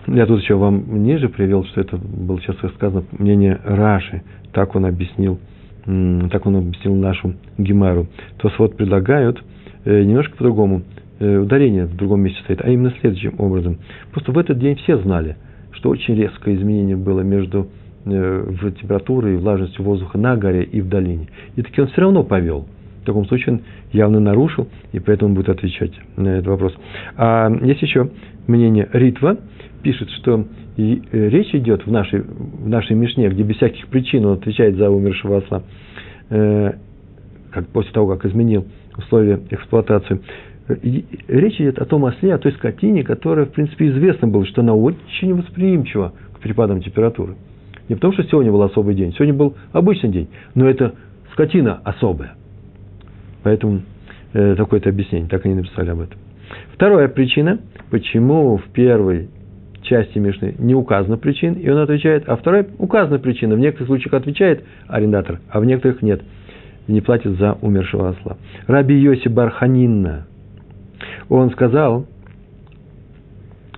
Я 0.08 0.26
тут 0.28 0.42
еще 0.42 0.56
вам 0.56 1.04
ниже 1.04 1.30
привел, 1.30 1.66
что 1.66 1.82
это 1.82 1.98
было 1.98 2.40
сейчас 2.40 2.58
сказано 2.76 3.04
мнение 3.18 3.60
Раши. 3.64 4.22
Так 4.54 4.76
он 4.76 4.86
объяснил, 4.86 5.40
так 5.86 6.46
он 6.46 6.58
объяснил 6.58 6.96
нашу 6.96 7.34
Гемару. 7.58 8.08
То 8.38 8.52
вот 8.60 8.78
предлагают 8.78 9.44
э, 9.86 10.04
немножко 10.04 10.38
по-другому. 10.38 10.84
Э, 11.20 11.38
ударение 11.38 11.86
в 11.86 11.96
другом 11.96 12.22
месте 12.22 12.40
стоит, 12.44 12.62
а 12.62 12.70
именно 12.70 12.94
следующим 13.00 13.36
образом. 13.40 13.78
Просто 14.12 14.32
в 14.32 14.38
этот 14.38 14.60
день 14.60 14.76
все 14.76 14.98
знали, 14.98 15.38
что 15.72 15.90
очень 15.90 16.16
резкое 16.16 16.56
изменение 16.56 16.98
было 16.98 17.22
между 17.22 17.70
в 18.06 18.72
температуры 18.74 19.34
и 19.34 19.38
влажности 19.38 19.82
воздуха 19.82 20.18
на 20.18 20.38
горе 20.38 20.64
и 20.64 20.82
в 20.82 20.88
долине. 20.88 21.28
И 21.56 21.62
таки 21.64 21.82
он 21.82 21.88
все 21.88 22.02
равно 22.02 22.24
повел. 22.24 22.68
В 23.02 23.06
таком 23.06 23.26
случае 23.26 23.56
он 23.56 23.62
явно 23.92 24.20
нарушил, 24.20 24.68
и 24.92 25.00
поэтому 25.00 25.30
он 25.30 25.36
будет 25.36 25.50
отвечать 25.50 25.92
на 26.16 26.30
этот 26.30 26.48
вопрос. 26.48 26.74
А 27.18 27.52
есть 27.62 27.82
еще 27.82 28.10
мнение 28.48 28.90
Ритва, 28.94 29.38
пишет, 29.84 30.10
что 30.10 30.46
э, 30.78 30.96
речь 31.12 31.54
идет 31.54 31.86
в 31.86 31.92
нашей, 31.92 32.22
в 32.22 32.68
нашей 32.68 32.96
Мишне, 32.96 33.30
где 33.30 33.44
без 33.44 33.58
всяких 33.58 33.88
причин 33.88 34.26
он 34.26 34.34
отвечает 34.38 34.76
за 34.76 34.90
умершего 34.90 35.38
осла, 35.38 35.64
э, 36.30 36.74
как, 37.52 37.68
после 37.68 37.92
того, 37.92 38.16
как 38.16 38.26
изменил 38.26 38.66
условия 38.98 39.40
эксплуатации, 39.52 40.22
речь 41.28 41.62
идет 41.62 41.80
о 41.80 41.86
том 41.86 42.06
осле, 42.06 42.34
о 42.34 42.38
той 42.40 42.52
скотине, 42.54 43.04
которая, 43.04 43.46
в 43.46 43.52
принципе, 43.52 43.90
известно 43.90 44.28
было, 44.28 44.46
что 44.46 44.62
она 44.62 44.74
очень 44.74 45.36
восприимчива 45.36 46.14
к 46.34 46.40
перепадам 46.40 46.82
температуры. 46.82 47.36
Не 47.90 47.96
потому, 47.96 48.14
что 48.14 48.24
сегодня 48.24 48.52
был 48.52 48.62
особый 48.64 48.96
день, 48.96 49.14
сегодня 49.14 49.34
был 49.34 49.56
обычный 49.72 50.10
день, 50.10 50.30
но 50.56 50.68
это 50.68 50.94
скотина 51.34 51.82
особая. 51.84 52.36
Поэтому 53.44 53.82
э, 54.34 54.56
такое-то 54.56 54.90
объяснение, 54.90 55.30
так 55.30 55.46
они 55.46 55.56
написали 55.56 55.90
об 55.90 56.02
этом. 56.02 56.18
Вторая 56.74 57.08
причина, 57.08 57.60
почему 57.92 58.58
в 58.58 58.64
первой 58.70 59.30
части 59.84 60.18
Мишны 60.18 60.56
не 60.58 60.74
указана 60.74 61.18
причин, 61.18 61.54
и 61.54 61.70
он 61.70 61.78
отвечает, 61.78 62.28
а 62.28 62.36
вторая 62.36 62.68
указана 62.80 63.20
причина. 63.20 63.56
В 63.56 63.60
некоторых 63.60 63.88
случаях 63.88 64.14
отвечает 64.14 64.64
арендатор, 64.88 65.40
а 65.50 65.60
в 65.60 65.66
некоторых 65.66 66.02
нет. 66.02 66.22
Не 66.88 67.02
платит 67.02 67.38
за 67.38 67.54
умершего 67.62 68.10
осла. 68.10 68.38
Раби 68.68 68.96
Йоси 68.96 69.28
Барханинна, 69.28 70.28
он 71.30 71.52
сказал, 71.52 72.06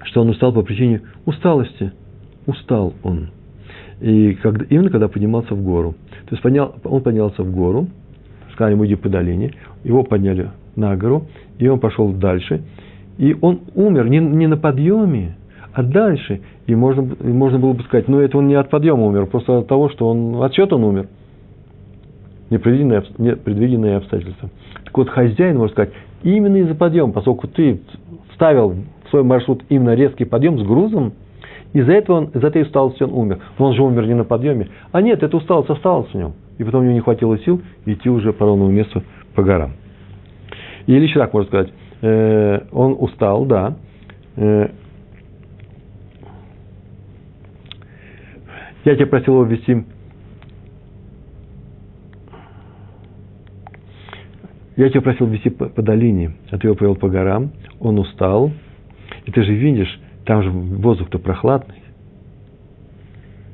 что 0.03 0.21
он 0.21 0.29
устал 0.29 0.53
по 0.53 0.61
причине 0.61 1.01
усталости. 1.25 1.91
Устал 2.45 2.93
он. 3.03 3.29
И 3.99 4.35
когда, 4.35 4.65
именно 4.69 4.89
когда 4.89 5.07
поднимался 5.07 5.55
в 5.55 5.63
гору. 5.63 5.95
То 6.25 6.31
есть 6.31 6.43
поднял, 6.43 6.75
он 6.83 7.01
поднялся 7.01 7.43
в 7.43 7.51
гору, 7.51 7.87
сказали 8.53 8.73
ему 8.73 8.85
иди 8.85 8.95
по 8.95 9.09
долине, 9.09 9.53
его 9.83 10.03
подняли 10.03 10.51
на 10.75 10.95
гору, 10.95 11.25
и 11.57 11.67
он 11.67 11.79
пошел 11.79 12.11
дальше. 12.11 12.61
И 13.17 13.35
он 13.41 13.61
умер 13.73 14.09
не, 14.09 14.19
не 14.19 14.47
на 14.47 14.57
подъеме, 14.57 15.35
а 15.73 15.83
дальше. 15.83 16.41
И 16.67 16.75
можно, 16.75 17.07
можно 17.21 17.59
было 17.59 17.73
бы 17.73 17.83
сказать, 17.83 18.07
ну 18.07 18.19
это 18.19 18.37
он 18.37 18.47
не 18.47 18.55
от 18.55 18.69
подъема 18.69 19.05
умер, 19.05 19.27
просто 19.27 19.59
от 19.59 19.67
того, 19.67 19.89
что 19.89 20.09
он 20.09 20.43
от 20.43 20.53
чего-то 20.53 20.75
он 20.75 20.83
умер. 20.83 21.07
Непредвиденные, 22.49 23.03
непредвиденные 23.17 23.97
обстоятельства. 23.97 24.49
Так 24.83 24.97
вот, 24.97 25.09
хозяин, 25.09 25.57
может 25.57 25.73
сказать, 25.73 25.91
именно 26.23 26.57
из-за 26.57 26.75
подъема, 26.75 27.11
поскольку 27.11 27.47
ты 27.47 27.81
вставил 28.31 28.75
в 29.05 29.09
свой 29.09 29.23
маршрут 29.23 29.63
именно 29.69 29.95
резкий 29.95 30.25
подъем 30.25 30.59
с 30.59 30.63
грузом, 30.63 31.13
из-за 31.73 31.91
этого 31.93 32.17
он, 32.17 32.25
из-за 32.25 32.47
этой 32.47 32.61
усталости 32.63 33.03
он 33.03 33.13
умер. 33.13 33.39
Но 33.57 33.65
он 33.65 33.73
же 33.73 33.83
умер 33.83 34.07
не 34.07 34.15
на 34.15 34.23
подъеме. 34.23 34.69
А 34.91 35.01
нет, 35.01 35.21
эта 35.23 35.35
усталость 35.37 35.69
осталась 35.69 36.09
в 36.09 36.15
нем. 36.15 36.33
И 36.57 36.63
потом 36.63 36.81
у 36.81 36.83
него 36.83 36.93
не 36.93 37.01
хватило 37.01 37.37
сил 37.39 37.61
идти 37.85 38.09
уже 38.09 38.33
по 38.33 38.45
ровному 38.45 38.71
месту 38.71 39.03
по 39.35 39.43
горам. 39.43 39.73
Или 40.87 41.03
еще 41.03 41.19
так 41.19 41.33
можно 41.33 41.47
сказать. 41.47 41.69
Э, 42.01 42.61
он 42.71 42.95
устал, 42.97 43.45
да. 43.45 43.75
Э, 44.35 44.69
я 48.85 48.95
тебя 48.95 49.07
просил 49.07 49.33
его 49.33 49.43
ввести 49.43 49.83
Я 54.77 54.89
тебя 54.89 55.01
просил 55.01 55.25
вести 55.25 55.49
по, 55.49 55.65
по 55.69 55.81
долине, 55.81 56.33
а 56.51 56.59
ты 56.59 56.67
его 56.67 56.75
повел 56.75 56.95
по 56.95 57.09
горам, 57.09 57.51
он 57.79 57.97
устал, 57.97 58.51
и 59.25 59.31
ты 59.31 59.41
же 59.41 59.51
видишь, 59.51 59.99
там 60.27 60.43
же 60.43 60.49
воздух-то 60.49 61.19
прохладный. 61.19 61.81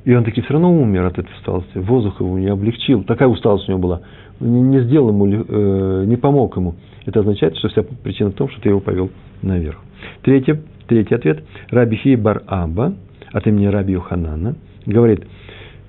И 0.06 0.14
он 0.14 0.24
таки 0.24 0.42
все 0.42 0.54
равно 0.54 0.74
умер 0.74 1.06
от 1.06 1.20
этой 1.20 1.32
усталости. 1.38 1.78
Воздух 1.78 2.20
его 2.20 2.38
не 2.38 2.48
облегчил. 2.48 3.04
Такая 3.04 3.30
усталость 3.30 3.70
у 3.70 3.72
него 3.72 3.80
была. 3.80 4.02
Не, 4.40 4.60
не 4.60 4.80
сделал 4.82 5.10
ему, 5.10 5.28
э, 5.28 6.04
не 6.08 6.18
помог 6.18 6.58
ему. 6.58 6.76
Это 7.06 7.20
означает, 7.20 7.56
что 7.58 7.70
вся 7.70 7.84
причина 7.84 8.32
в 8.32 8.34
том, 8.34 8.50
что 8.50 8.60
ты 8.60 8.70
его 8.70 8.80
повел 8.80 9.12
наверх. 9.44 9.80
Третий, 10.24 10.56
третий 10.88 11.14
ответ. 11.14 11.44
Раби 11.70 11.96
Хи 11.96 12.16
Бар 12.16 12.42
Аба 12.48 12.96
от 13.32 13.48
имени 13.48 13.68
Раби 13.68 13.94
Юханана 13.94 14.56
говорит, 14.88 15.24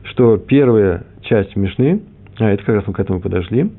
что 0.03 0.37
первая 0.37 1.05
часть 1.23 1.57
Мишны, 1.57 2.03
а 2.38 2.51
это 2.51 2.62
как 2.62 2.75
раз 2.75 2.87
мы 2.87 2.92
к 2.92 3.01
этому 3.01 3.20
подошли, 3.20 3.70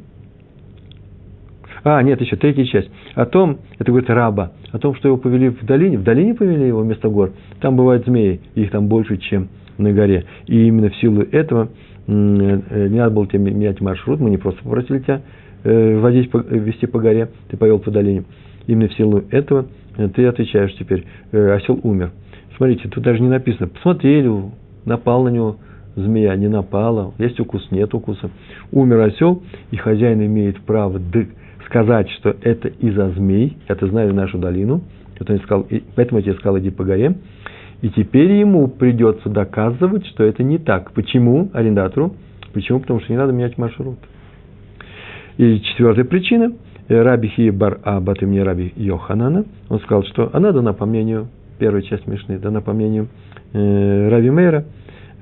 а, 1.85 2.01
нет, 2.01 2.19
еще 2.19 2.35
третья 2.35 2.65
часть. 2.65 2.89
О 3.13 3.27
том, 3.27 3.59
это 3.77 3.91
говорит 3.91 4.09
раба, 4.09 4.53
о 4.75 4.77
том, 4.77 4.93
что 4.95 5.07
его 5.07 5.17
повели 5.17 5.47
в 5.47 5.63
долине. 5.63 5.97
В 5.97 6.03
долине 6.03 6.33
повели 6.33 6.67
его 6.67 6.81
вместо 6.81 7.07
гор. 7.07 7.31
Там 7.61 7.77
бывают 7.77 8.05
змеи, 8.05 8.41
их 8.55 8.71
там 8.71 8.89
больше, 8.89 9.15
чем 9.15 9.47
на 9.77 9.93
горе. 9.93 10.25
И 10.47 10.67
именно 10.67 10.89
в 10.89 10.95
силу 10.97 11.21
этого 11.21 11.69
э, 12.07 12.11
не 12.11 12.97
надо 12.97 13.15
было 13.15 13.25
тебе 13.25 13.39
менять 13.39 13.79
маршрут, 13.79 14.19
мы 14.19 14.29
не 14.29 14.37
просто 14.37 14.61
попросили 14.63 14.99
тебя 14.99 15.21
э, 15.63 15.97
водить, 15.97 16.29
вести 16.33 16.87
по 16.87 16.99
горе, 16.99 17.29
ты 17.47 17.55
повел 17.55 17.79
по 17.79 17.89
долине. 17.89 18.25
Именно 18.67 18.89
в 18.89 18.93
силу 18.95 19.23
этого 19.31 19.67
э, 19.95 20.09
ты 20.09 20.25
отвечаешь 20.25 20.75
теперь, 20.75 21.05
осел 21.31 21.79
умер. 21.83 22.11
Смотрите, 22.57 22.89
тут 22.89 23.01
даже 23.01 23.21
не 23.21 23.29
написано, 23.29 23.67
посмотрели, 23.67 24.29
напал 24.83 25.23
на 25.23 25.29
него 25.29 25.55
змея, 25.95 26.35
не 26.35 26.49
напала, 26.49 27.13
есть 27.17 27.39
укус, 27.39 27.65
нет 27.71 27.93
укуса. 27.93 28.29
Умер 28.73 28.99
осел, 28.99 29.41
и 29.71 29.77
хозяин 29.77 30.21
имеет 30.25 30.59
право 30.63 30.99
сказать, 31.65 32.09
что 32.11 32.35
это 32.41 32.67
из-за 32.67 33.09
змей, 33.11 33.57
это 33.67 33.87
знали 33.87 34.11
нашу 34.11 34.37
долину, 34.37 34.81
это 35.19 35.33
он 35.33 35.39
сказал, 35.39 35.67
поэтому 35.95 36.19
я 36.19 36.23
тебе 36.23 36.33
сказал, 36.35 36.59
иди 36.59 36.69
по 36.69 36.83
горе, 36.83 37.15
и 37.81 37.89
теперь 37.89 38.31
ему 38.31 38.67
придется 38.67 39.29
доказывать, 39.29 40.05
что 40.07 40.23
это 40.23 40.43
не 40.43 40.57
так. 40.57 40.91
Почему 40.93 41.49
арендатору? 41.53 42.15
Почему? 42.53 42.79
Потому 42.79 43.01
что 43.01 43.11
не 43.11 43.17
надо 43.17 43.33
менять 43.33 43.57
маршрут. 43.57 43.97
И 45.37 45.59
четвертая 45.61 46.05
причина. 46.05 46.53
Раби 46.87 47.29
Хи 47.29 47.49
Бар 47.49 47.79
Абат 47.83 48.21
имени 48.21 48.39
Раби 48.39 48.71
Йоханана. 48.75 49.45
Он 49.69 49.79
сказал, 49.79 50.03
что 50.05 50.29
она 50.33 50.51
дана 50.51 50.73
по 50.73 50.85
мнению, 50.85 51.27
первая 51.59 51.81
часть 51.81 52.07
Мишны, 52.07 52.37
дана 52.37 52.61
по 52.61 52.73
мнению 52.73 53.07
э, 53.53 54.09
Раби 54.09 54.29
Мейра, 54.29 54.65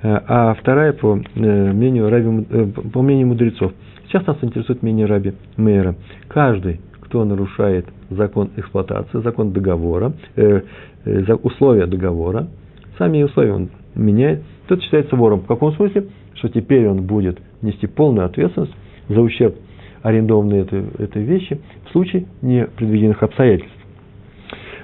э, 0.02 0.20
а 0.28 0.54
вторая 0.56 0.94
по 0.94 1.18
э, 1.18 1.72
мнению, 1.74 2.10
Раби, 2.10 2.46
э, 2.50 2.66
по 2.92 3.02
мнению 3.02 3.28
мудрецов. 3.28 3.72
Сейчас 4.14 4.28
нас 4.28 4.38
интересует 4.44 4.84
мнение 4.84 5.08
Раби 5.08 5.34
Мейра. 5.58 5.96
Каждый, 6.28 6.80
кто 7.02 7.26
нарушает 7.26 7.88
закон 8.12 8.52
эксплуатации, 8.58 9.22
закон 9.22 9.54
договора, 9.54 10.14
э, 10.36 10.62
э, 11.06 11.34
условия 11.42 11.88
договора, 11.88 12.48
сами 13.00 13.24
условия 13.24 13.54
он 13.54 13.70
меняет, 13.96 14.44
тот 14.68 14.84
считается 14.84 15.16
вором. 15.16 15.40
В 15.40 15.48
каком 15.48 15.74
смысле? 15.74 16.10
Что 16.36 16.50
теперь 16.50 16.88
он 16.88 17.08
будет 17.08 17.40
нести 17.64 17.88
полную 17.88 18.28
ответственность 18.28 18.76
за 19.10 19.20
ущерб 19.20 19.56
арендованной 20.04 20.60
этой, 20.60 20.84
этой 21.00 21.24
вещи 21.24 21.60
в 21.88 21.92
случае 21.92 22.28
непредвиденных 22.44 23.24
обстоятельств. 23.24 23.76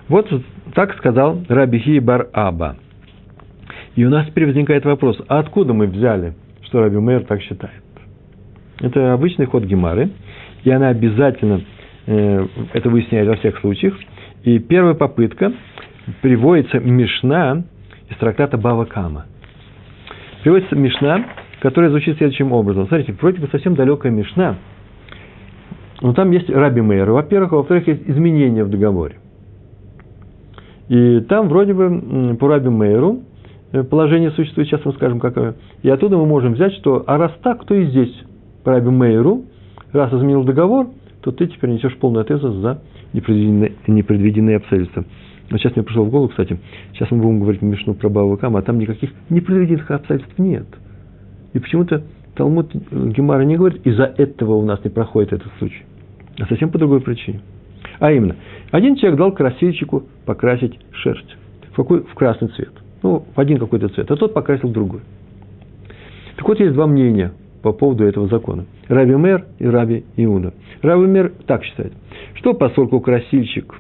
Вот 0.08 0.28
так 0.74 0.96
сказал 0.98 1.38
Раби 1.48 2.00
Бар 2.00 2.30
Аба. 2.34 2.78
И 3.96 4.04
у 4.04 4.10
нас 4.10 4.26
теперь 4.26 4.48
возникает 4.48 4.86
вопрос, 4.86 5.22
а 5.28 5.38
откуда 5.38 5.74
мы 5.74 5.86
взяли, 5.86 6.34
что 6.64 6.80
Раби 6.82 6.98
Мейер 6.98 7.26
так 7.26 7.42
считает? 7.42 7.84
Это 8.82 9.14
обычный 9.14 9.46
ход 9.46 9.64
Гемары, 9.64 10.10
и 10.64 10.70
она 10.70 10.90
обязательно 10.90 11.62
э, 12.06 12.48
это 12.74 12.90
выясняет 12.90 13.28
во 13.28 13.36
всех 13.36 13.60
случаях. 13.60 13.96
И 14.44 14.60
первая 14.60 14.94
попытка 14.94 15.52
приводится 16.22 16.80
Мишна 16.80 17.64
из 18.10 18.16
трактата 18.18 18.58
Бава 18.58 18.86
Кама. 18.86 19.26
Приводится 20.44 20.76
Мишна, 20.76 21.26
которая 21.62 21.90
звучит 21.90 22.18
следующим 22.18 22.54
образом. 22.54 22.88
Смотрите, 22.88 23.14
вроде 23.20 23.42
бы 23.42 23.48
совсем 23.48 23.76
далекая 23.76 24.12
Мишна, 24.12 24.56
но 26.02 26.14
там 26.14 26.32
есть 26.32 26.50
Раби 26.50 26.82
Мейер, 26.82 27.12
во-первых, 27.12 27.52
а 27.52 27.56
во-вторых, 27.58 27.88
есть 27.88 28.04
изменения 28.08 28.64
в 28.64 28.70
договоре. 28.70 29.18
И 30.88 31.20
там 31.22 31.50
вроде 31.50 31.74
бы 31.74 32.38
по 32.40 32.48
Раби 32.48 32.70
Мейеру 32.70 33.20
э, 33.74 33.84
положение 33.84 34.32
существует, 34.32 34.70
сейчас 34.70 34.86
мы 34.86 34.94
скажем, 34.94 35.20
какое. 35.20 35.56
И 35.84 35.90
оттуда 35.90 36.16
мы 36.18 36.26
можем 36.26 36.54
взять, 36.54 36.74
что 36.76 37.04
а 37.06 37.18
раз 37.18 37.34
так, 37.44 37.66
то 37.66 37.76
и 37.76 37.86
здесь 37.88 38.16
Раби 38.70 38.90
Мейру, 38.90 39.44
раз 39.92 40.14
изменил 40.14 40.44
договор, 40.44 40.90
то 41.22 41.32
ты 41.32 41.48
теперь 41.48 41.72
несешь 41.72 41.96
полную 41.98 42.22
ответственность 42.22 42.60
за 42.60 42.82
непредвиденные, 43.14 43.74
непредвиденные 43.88 44.58
обстоятельства. 44.58 45.06
Но 45.50 45.58
сейчас 45.58 45.76
мне 45.76 45.84
пришло 45.84 46.04
в 46.04 46.10
голову, 46.10 46.30
кстати, 46.30 46.60
сейчас 46.94 47.10
мы 47.12 47.24
будем 47.24 47.40
говорить 47.40 47.62
Мишну 47.62 47.96
про 47.96 48.10
Бавакама, 48.10 48.60
а 48.60 48.62
там 48.62 48.78
никаких 48.78 49.12
непредвиденных 49.30 49.90
обстоятельств 49.90 50.38
нет. 50.38 50.68
И 51.54 51.60
почему-то 51.60 52.04
Талмуд 52.36 52.72
Гемара 52.74 53.42
не 53.42 53.58
говорит, 53.58 53.86
из-за 53.86 54.04
этого 54.04 54.54
у 54.54 54.66
нас 54.66 54.84
не 54.84 54.90
проходит 54.92 55.34
этот 55.34 55.52
случай. 55.58 55.84
А 56.40 56.46
совсем 56.46 56.70
по 56.70 56.78
другой 56.78 57.02
причине. 57.02 57.42
А 58.00 58.12
именно, 58.12 58.36
один 58.72 58.96
человек 58.96 59.18
дал 59.18 59.32
красильщику 59.32 60.04
покрасить 60.26 60.80
шерсть. 60.92 61.36
В, 61.72 61.76
какой? 61.76 62.04
в 62.04 62.14
красный 62.14 62.50
цвет. 62.50 62.72
Ну, 63.02 63.26
в 63.36 63.40
один 63.40 63.58
какой-то 63.58 63.90
цвет. 63.90 64.10
А 64.12 64.16
тот 64.16 64.34
покрасил 64.34 64.70
другой. 64.70 65.02
Так 66.38 66.48
вот, 66.48 66.60
есть 66.60 66.74
два 66.74 66.88
мнения 66.88 67.34
по 67.62 67.74
поводу 67.74 68.06
этого 68.06 68.28
закона. 68.28 68.66
Раби 68.88 69.16
Мер 69.16 69.46
и 69.60 69.68
Раби 69.68 70.06
Иуда. 70.18 70.54
Раби 70.82 71.06
Мер 71.06 71.32
так 71.46 71.64
считает, 71.64 71.94
что 72.36 72.54
поскольку 72.54 73.00
красильщик, 73.00 73.76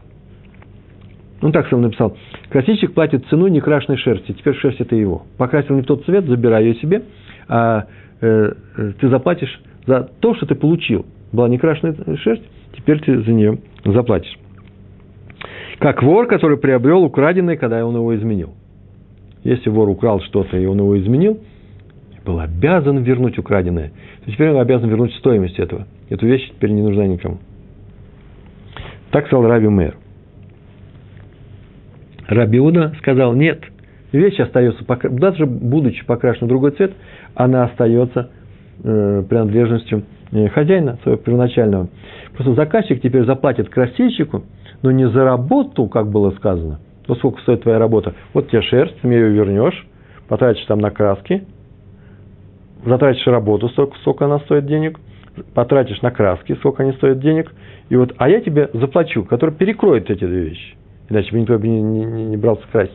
он 1.41 1.51
так 1.51 1.67
сам 1.69 1.81
написал, 1.81 2.17
красильщик 2.49 2.93
платит 2.93 3.25
цену 3.27 3.47
некрашенной 3.47 3.97
шерсти, 3.97 4.33
теперь 4.33 4.55
шерсть 4.55 4.81
это 4.81 4.95
его. 4.95 5.23
Покрасил 5.37 5.75
не 5.75 5.81
в 5.81 5.85
тот 5.85 6.03
цвет, 6.05 6.25
забирай 6.25 6.65
ее 6.65 6.75
себе, 6.75 7.03
а 7.47 7.85
э, 8.21 8.53
э, 8.77 8.91
ты 8.99 9.09
заплатишь 9.09 9.61
за 9.85 10.09
то, 10.19 10.35
что 10.35 10.45
ты 10.45 10.55
получил. 10.55 11.05
Была 11.31 11.47
некрашенная 11.47 11.95
шерсть, 12.17 12.43
теперь 12.75 12.99
ты 12.99 13.21
за 13.21 13.31
нее 13.31 13.59
заплатишь. 13.85 14.37
Как 15.79 16.03
вор, 16.03 16.27
который 16.27 16.57
приобрел 16.57 17.03
украденное, 17.03 17.55
когда 17.55 17.85
он 17.85 17.95
его 17.95 18.13
изменил. 18.15 18.53
Если 19.43 19.69
вор 19.69 19.87
украл 19.87 20.19
что-то, 20.21 20.57
и 20.57 20.65
он 20.65 20.77
его 20.79 20.99
изменил, 20.99 21.39
был 22.29 22.39
обязан 22.39 22.99
вернуть 22.99 23.39
украденное, 23.39 23.91
то 24.23 24.31
теперь 24.31 24.51
он 24.51 24.59
обязан 24.59 24.87
вернуть 24.87 25.13
стоимость 25.15 25.57
этого. 25.57 25.87
Эту 26.09 26.27
вещь 26.27 26.47
теперь 26.47 26.69
не 26.69 26.83
нужна 26.83 27.07
никому. 27.07 27.39
Так 29.09 29.25
сказал 29.25 29.47
Раби 29.47 29.67
Мэр. 29.67 29.95
Рабиуда 32.27 32.93
сказал, 32.99 33.33
нет, 33.33 33.63
вещь 34.11 34.39
остается, 34.39 34.83
даже 35.09 35.47
будучи 35.47 36.05
покрашена 36.05 36.45
в 36.45 36.49
другой 36.49 36.71
цвет, 36.71 36.93
она 37.33 37.63
остается 37.63 38.29
э, 38.83 39.23
принадлежностью 39.27 40.03
э, 40.31 40.49
хозяина 40.49 40.99
своего 41.01 41.19
первоначального. 41.19 41.89
Просто 42.35 42.53
заказчик 42.53 43.01
теперь 43.01 43.25
заплатит 43.25 43.69
красильщику, 43.69 44.43
но 44.83 44.91
не 44.91 45.09
за 45.09 45.23
работу, 45.23 45.87
как 45.87 46.11
было 46.11 46.29
сказано. 46.31 46.79
Ну, 47.07 47.15
сколько 47.15 47.41
стоит 47.41 47.63
твоя 47.63 47.79
работа? 47.79 48.13
Вот 48.35 48.49
тебе 48.49 48.61
шерсть, 48.61 49.01
ты 49.01 49.07
мне 49.07 49.17
ее 49.17 49.31
вернешь, 49.31 49.87
потратишь 50.27 50.63
там 50.65 50.77
на 50.77 50.91
краски, 50.91 51.47
затратишь 52.85 53.25
работу, 53.27 53.69
сколько, 53.69 53.97
сколько 53.99 54.25
она 54.25 54.39
стоит 54.39 54.65
денег, 54.65 54.99
потратишь 55.53 56.01
на 56.01 56.11
краски, 56.11 56.55
сколько 56.55 56.83
они 56.83 56.93
стоят 56.93 57.19
денег, 57.19 57.51
и 57.89 57.95
вот, 57.95 58.13
а 58.17 58.29
я 58.29 58.41
тебе 58.41 58.69
заплачу, 58.73 59.23
который 59.23 59.53
перекроет 59.55 60.09
эти 60.09 60.25
две 60.25 60.49
вещи. 60.49 60.75
Иначе 61.09 61.31
бы 61.31 61.39
никто 61.39 61.57
бы 61.57 61.67
не, 61.67 61.81
не, 61.81 62.25
не 62.25 62.37
брался 62.37 62.63
красить. 62.71 62.93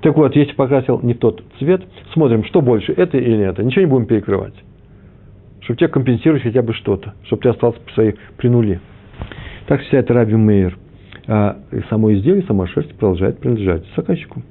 Так 0.00 0.16
вот, 0.16 0.34
если 0.36 0.52
покрасил 0.54 1.00
не 1.02 1.14
тот 1.14 1.42
цвет, 1.58 1.82
смотрим, 2.12 2.44
что 2.44 2.60
больше, 2.60 2.92
это 2.92 3.18
или 3.18 3.44
это. 3.44 3.62
Ничего 3.62 3.82
не 3.82 3.90
будем 3.90 4.06
перекрывать. 4.06 4.54
Чтобы 5.60 5.78
тебе 5.78 5.88
компенсировать 5.88 6.42
хотя 6.42 6.62
бы 6.62 6.72
что-то, 6.72 7.14
чтобы 7.24 7.42
ты 7.42 7.48
остался 7.48 7.80
при, 7.80 7.92
своей, 7.92 8.14
при 8.36 8.48
нуле. 8.48 8.80
Так 9.66 9.82
считает 9.82 10.10
Раби 10.10 10.36
Мейер. 10.36 10.78
А 11.26 11.58
само 11.90 12.12
изделие, 12.14 12.44
сама 12.44 12.66
шерсть 12.68 12.94
продолжает 12.96 13.38
принадлежать 13.38 13.84
заказчику. 13.96 14.42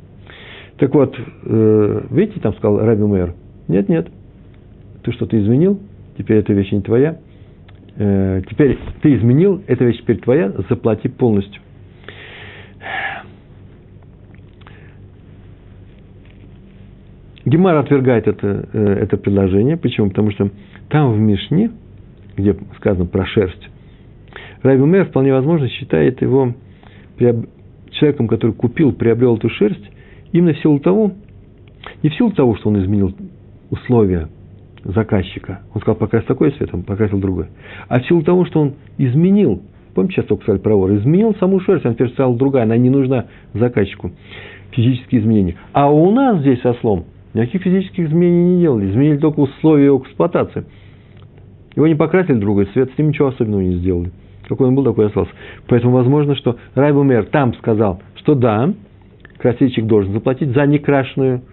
Так 0.77 0.93
вот, 0.93 1.17
э, 1.17 2.01
видите, 2.11 2.39
там 2.39 2.53
сказал 2.55 2.79
Раби 2.79 3.03
Мейер, 3.03 3.33
нет, 3.67 3.89
нет, 3.89 4.07
ты 5.03 5.11
что-то 5.11 5.39
изменил, 5.39 5.79
теперь 6.17 6.37
эта 6.37 6.53
вещь 6.53 6.71
не 6.71 6.81
твоя, 6.81 7.19
э, 7.95 8.41
теперь 8.49 8.77
ты 9.01 9.15
изменил, 9.15 9.61
эта 9.67 9.85
вещь 9.85 9.99
теперь 9.99 10.19
твоя, 10.19 10.51
заплати 10.69 11.07
полностью. 11.07 11.61
Гемар 17.45 17.77
отвергает 17.77 18.27
это, 18.27 18.67
э, 18.73 18.93
это 19.03 19.15
предложение. 19.15 19.77
Почему? 19.77 20.09
Потому 20.09 20.31
что 20.31 20.51
там 20.89 21.13
в 21.13 21.19
Мишне, 21.19 21.71
где 22.35 22.55
сказано 22.77 23.05
про 23.05 23.25
шерсть, 23.25 23.69
Раби 24.63 24.83
Мэр 24.83 25.05
вполне 25.05 25.31
возможно 25.31 25.69
считает 25.69 26.21
его 26.21 26.53
человеком, 27.91 28.27
который 28.27 28.51
купил, 28.51 28.91
приобрел 28.91 29.37
эту 29.37 29.49
шерсть, 29.49 29.89
именно 30.33 30.53
в 30.53 30.59
силу 30.59 30.79
того, 30.79 31.13
не 32.03 32.09
в 32.09 32.15
силу 32.15 32.31
того, 32.31 32.55
что 32.57 32.69
он 32.69 32.83
изменил 32.83 33.15
условия 33.69 34.29
заказчика. 34.83 35.61
Он 35.73 35.81
сказал, 35.81 35.95
покрась 35.95 36.25
такой 36.25 36.51
цвет, 36.51 36.69
он 36.73 36.83
покрасил 36.83 37.19
другой. 37.19 37.47
А 37.87 37.99
в 37.99 38.05
силу 38.05 38.21
того, 38.21 38.45
что 38.45 38.61
он 38.61 38.73
изменил, 38.97 39.61
помните, 39.93 40.15
сейчас 40.15 40.25
только 40.25 40.43
сказали 40.43 40.61
про 40.61 40.75
вор, 40.75 40.95
изменил 40.95 41.35
саму 41.35 41.59
шерсть, 41.59 41.85
она 41.85 41.95
теперь 41.95 42.09
стала 42.09 42.35
другая, 42.35 42.63
она 42.63 42.77
не 42.77 42.89
нужна 42.89 43.25
заказчику. 43.53 44.11
Физические 44.71 45.21
изменения. 45.21 45.55
А 45.73 45.91
у 45.91 46.11
нас 46.11 46.39
здесь 46.41 46.61
со 46.61 46.73
слом 46.75 47.05
Никаких 47.37 47.61
физических 47.61 48.07
изменений 48.07 48.55
не 48.55 48.61
делали. 48.61 48.89
Изменили 48.89 49.17
только 49.17 49.41
условия 49.41 49.85
его 49.85 49.99
эксплуатации. 49.99 50.65
Его 51.75 51.87
не 51.87 51.93
покрасили 51.93 52.39
другой 52.39 52.65
цвет, 52.65 52.91
с 52.91 52.97
ним 52.97 53.09
ничего 53.09 53.27
особенного 53.27 53.61
не 53.61 53.75
сделали. 53.75 54.11
Какой 54.47 54.67
он 54.67 54.75
был, 54.75 54.83
такой 54.83 55.05
и 55.05 55.07
остался. 55.09 55.31
Поэтому 55.67 55.93
возможно, 55.93 56.35
что 56.35 56.57
Райбу 56.73 57.03
Мэр 57.03 57.25
там 57.25 57.53
сказал, 57.55 58.01
что 58.15 58.33
да, 58.33 58.73
красильщик 59.37 59.85
должен 59.85 60.13
заплатить 60.13 60.49
за 60.49 60.65
некрашенную, 60.65 61.43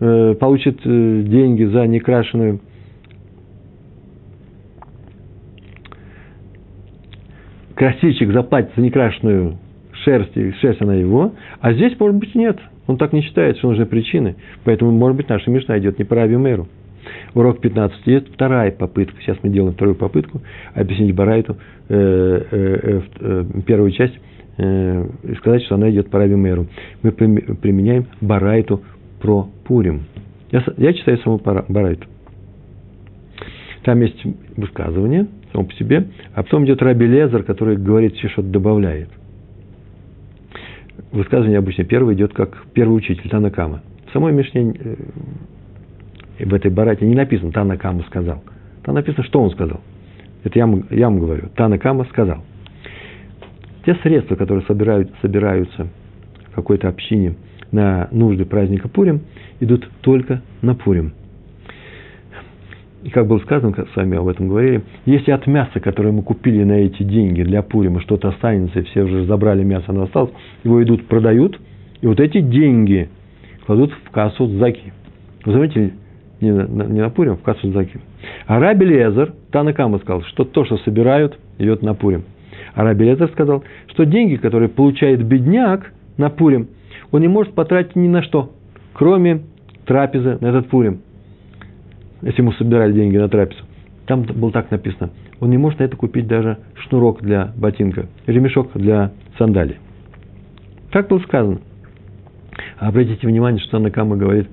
э, 0.00 0.34
получит 0.34 0.80
э, 0.84 1.22
деньги 1.26 1.64
за 1.64 1.86
некрашенную 1.86 2.60
красильщик 7.76 8.32
заплатит 8.32 8.70
за 8.74 8.82
некрашенную 8.82 9.58
шерсть, 10.04 10.36
и 10.36 10.52
шерсть 10.52 10.82
она 10.82 10.94
его, 10.94 11.32
а 11.60 11.72
здесь, 11.72 11.98
может 12.00 12.16
быть, 12.16 12.34
нет. 12.34 12.58
Он 12.86 12.96
так 12.96 13.12
не 13.12 13.22
считает, 13.22 13.58
что 13.58 13.68
нужны 13.68 13.86
причины. 13.86 14.36
Поэтому, 14.64 14.90
может 14.92 15.16
быть, 15.16 15.28
наша 15.28 15.50
Мишна 15.50 15.78
идет 15.78 15.98
не 15.98 16.04
по 16.04 16.14
Раби 16.14 16.36
Мэру. 16.36 16.68
Урок 17.34 17.60
15. 17.60 18.06
Есть 18.06 18.32
вторая 18.32 18.70
попытка. 18.70 19.20
Сейчас 19.20 19.36
мы 19.42 19.50
делаем 19.50 19.74
вторую 19.74 19.96
попытку 19.96 20.40
объяснить 20.74 21.14
Барайту 21.14 21.56
э, 21.88 22.42
э, 22.50 23.00
э, 23.20 23.44
первую 23.66 23.90
часть 23.92 24.14
э, 24.58 25.06
и 25.24 25.34
сказать, 25.34 25.62
что 25.64 25.74
она 25.76 25.90
идет 25.90 26.10
по 26.10 26.18
Раби 26.18 26.34
Мэру. 26.34 26.66
Мы 27.02 27.12
применяем 27.12 28.06
Барайту 28.20 28.82
про 29.26 29.48
Пурим. 29.64 30.04
Я, 30.52 30.62
я 30.76 30.92
читаю 30.92 31.18
саму 31.18 31.40
Барайту. 31.68 32.06
Там 33.82 34.00
есть 34.00 34.24
высказывание 34.56 35.26
само 35.52 35.64
по 35.64 35.72
себе, 35.74 36.06
а 36.32 36.44
потом 36.44 36.64
идет 36.64 36.80
Раби 36.80 37.06
Лезер, 37.06 37.42
который 37.42 37.76
говорит, 37.76 38.14
все 38.14 38.28
что-то 38.28 38.48
добавляет– 38.48 39.08
высказывание 41.10 41.58
обычно 41.58 41.84
первое 41.84 42.14
идет 42.14 42.32
как 42.34 42.66
первый 42.72 42.96
учитель 42.96 43.28
Танакама. 43.28 43.82
В 44.08 44.12
самой 44.12 44.32
Мишне 44.32 44.74
э, 44.78 46.44
в 46.44 46.54
этой 46.54 46.70
барате 46.70 47.04
не 47.06 47.14
написано 47.14 47.50
Танакама 47.50 48.04
сказал. 48.04 48.44
Там 48.84 48.94
написано, 48.94 49.24
что 49.24 49.40
он 49.40 49.50
сказал. 49.50 49.80
Это 50.44 50.58
я, 50.58 50.68
я 50.90 51.08
вам 51.08 51.18
говорю. 51.18 51.48
Танакама 51.56 52.04
сказал. 52.04 52.44
Те 53.84 53.94
средства, 53.96 54.36
которые 54.36 54.64
собирают, 54.66 55.10
собираются 55.20 55.88
в 56.52 56.54
какой-то 56.54 56.88
общине 56.88 57.34
на 57.72 58.08
нужды 58.10 58.44
праздника 58.44 58.88
Пурим, 58.88 59.22
идут 59.60 59.88
только 60.02 60.42
на 60.62 60.74
Пурим– 60.74 61.12
и 63.06 63.10
как 63.10 63.28
было 63.28 63.38
сказано, 63.38 63.72
как 63.72 63.88
с 63.90 63.94
вами 63.94 64.16
об 64.16 64.26
этом 64.26 64.48
говорили, 64.48 64.82
если 65.04 65.30
от 65.30 65.46
мяса, 65.46 65.78
которое 65.78 66.10
мы 66.10 66.22
купили 66.22 66.64
на 66.64 66.72
эти 66.72 67.04
деньги 67.04 67.44
для 67.44 67.62
Пурима, 67.62 68.00
что-то 68.00 68.30
останется, 68.30 68.80
и 68.80 68.82
все 68.82 69.04
уже 69.04 69.26
забрали 69.26 69.62
мясо, 69.62 69.84
оно 69.88 70.02
осталось, 70.02 70.32
его 70.64 70.82
идут, 70.82 71.06
продают, 71.06 71.60
и 72.00 72.06
вот 72.08 72.18
эти 72.18 72.40
деньги 72.40 73.08
кладут 73.64 73.92
в 73.92 74.10
кассу 74.10 74.48
Заки. 74.58 74.92
Вы 75.44 75.52
заметили, 75.52 75.92
не 76.40 76.52
на, 76.52 76.64
не 76.64 77.00
на 77.00 77.10
Пурим, 77.10 77.36
в 77.36 77.42
кассу 77.42 77.70
Заки. 77.70 78.00
А 78.48 78.58
Лезер, 78.58 79.34
Танакама 79.52 79.98
сказал, 79.98 80.22
что 80.22 80.44
то, 80.44 80.64
что 80.64 80.76
собирают, 80.78 81.38
идет 81.58 81.82
на 81.82 81.94
Пурим. 81.94 82.24
А 82.74 82.92
Лезер 82.92 83.28
сказал, 83.28 83.62
что 83.86 84.04
деньги, 84.04 84.34
которые 84.34 84.68
получает 84.68 85.22
бедняк 85.24 85.92
на 86.16 86.28
Пурим, 86.28 86.66
он 87.10 87.20
не 87.20 87.28
может 87.28 87.54
потратить 87.54 87.96
ни 87.96 88.08
на 88.08 88.22
что, 88.22 88.52
кроме 88.92 89.42
трапезы 89.84 90.38
на 90.40 90.46
этот 90.46 90.68
Пурим 90.68 91.00
если 92.22 92.42
ему 92.42 92.52
собирали 92.52 92.92
деньги 92.92 93.16
на 93.16 93.28
трапезу, 93.28 93.62
там 94.06 94.22
было 94.22 94.52
так 94.52 94.70
написано, 94.70 95.10
он 95.40 95.50
не 95.50 95.58
может 95.58 95.78
на 95.80 95.84
это 95.84 95.96
купить 95.96 96.26
даже 96.26 96.58
шнурок 96.74 97.22
для 97.22 97.52
ботинка, 97.56 98.06
ремешок 98.26 98.70
для 98.74 99.12
сандалий. 99.38 99.76
Так 100.92 101.08
было 101.08 101.18
сказано. 101.20 101.60
Обратите 102.78 103.26
внимание, 103.26 103.60
что 103.60 103.78
Накама 103.78 104.16
говорит, 104.16 104.48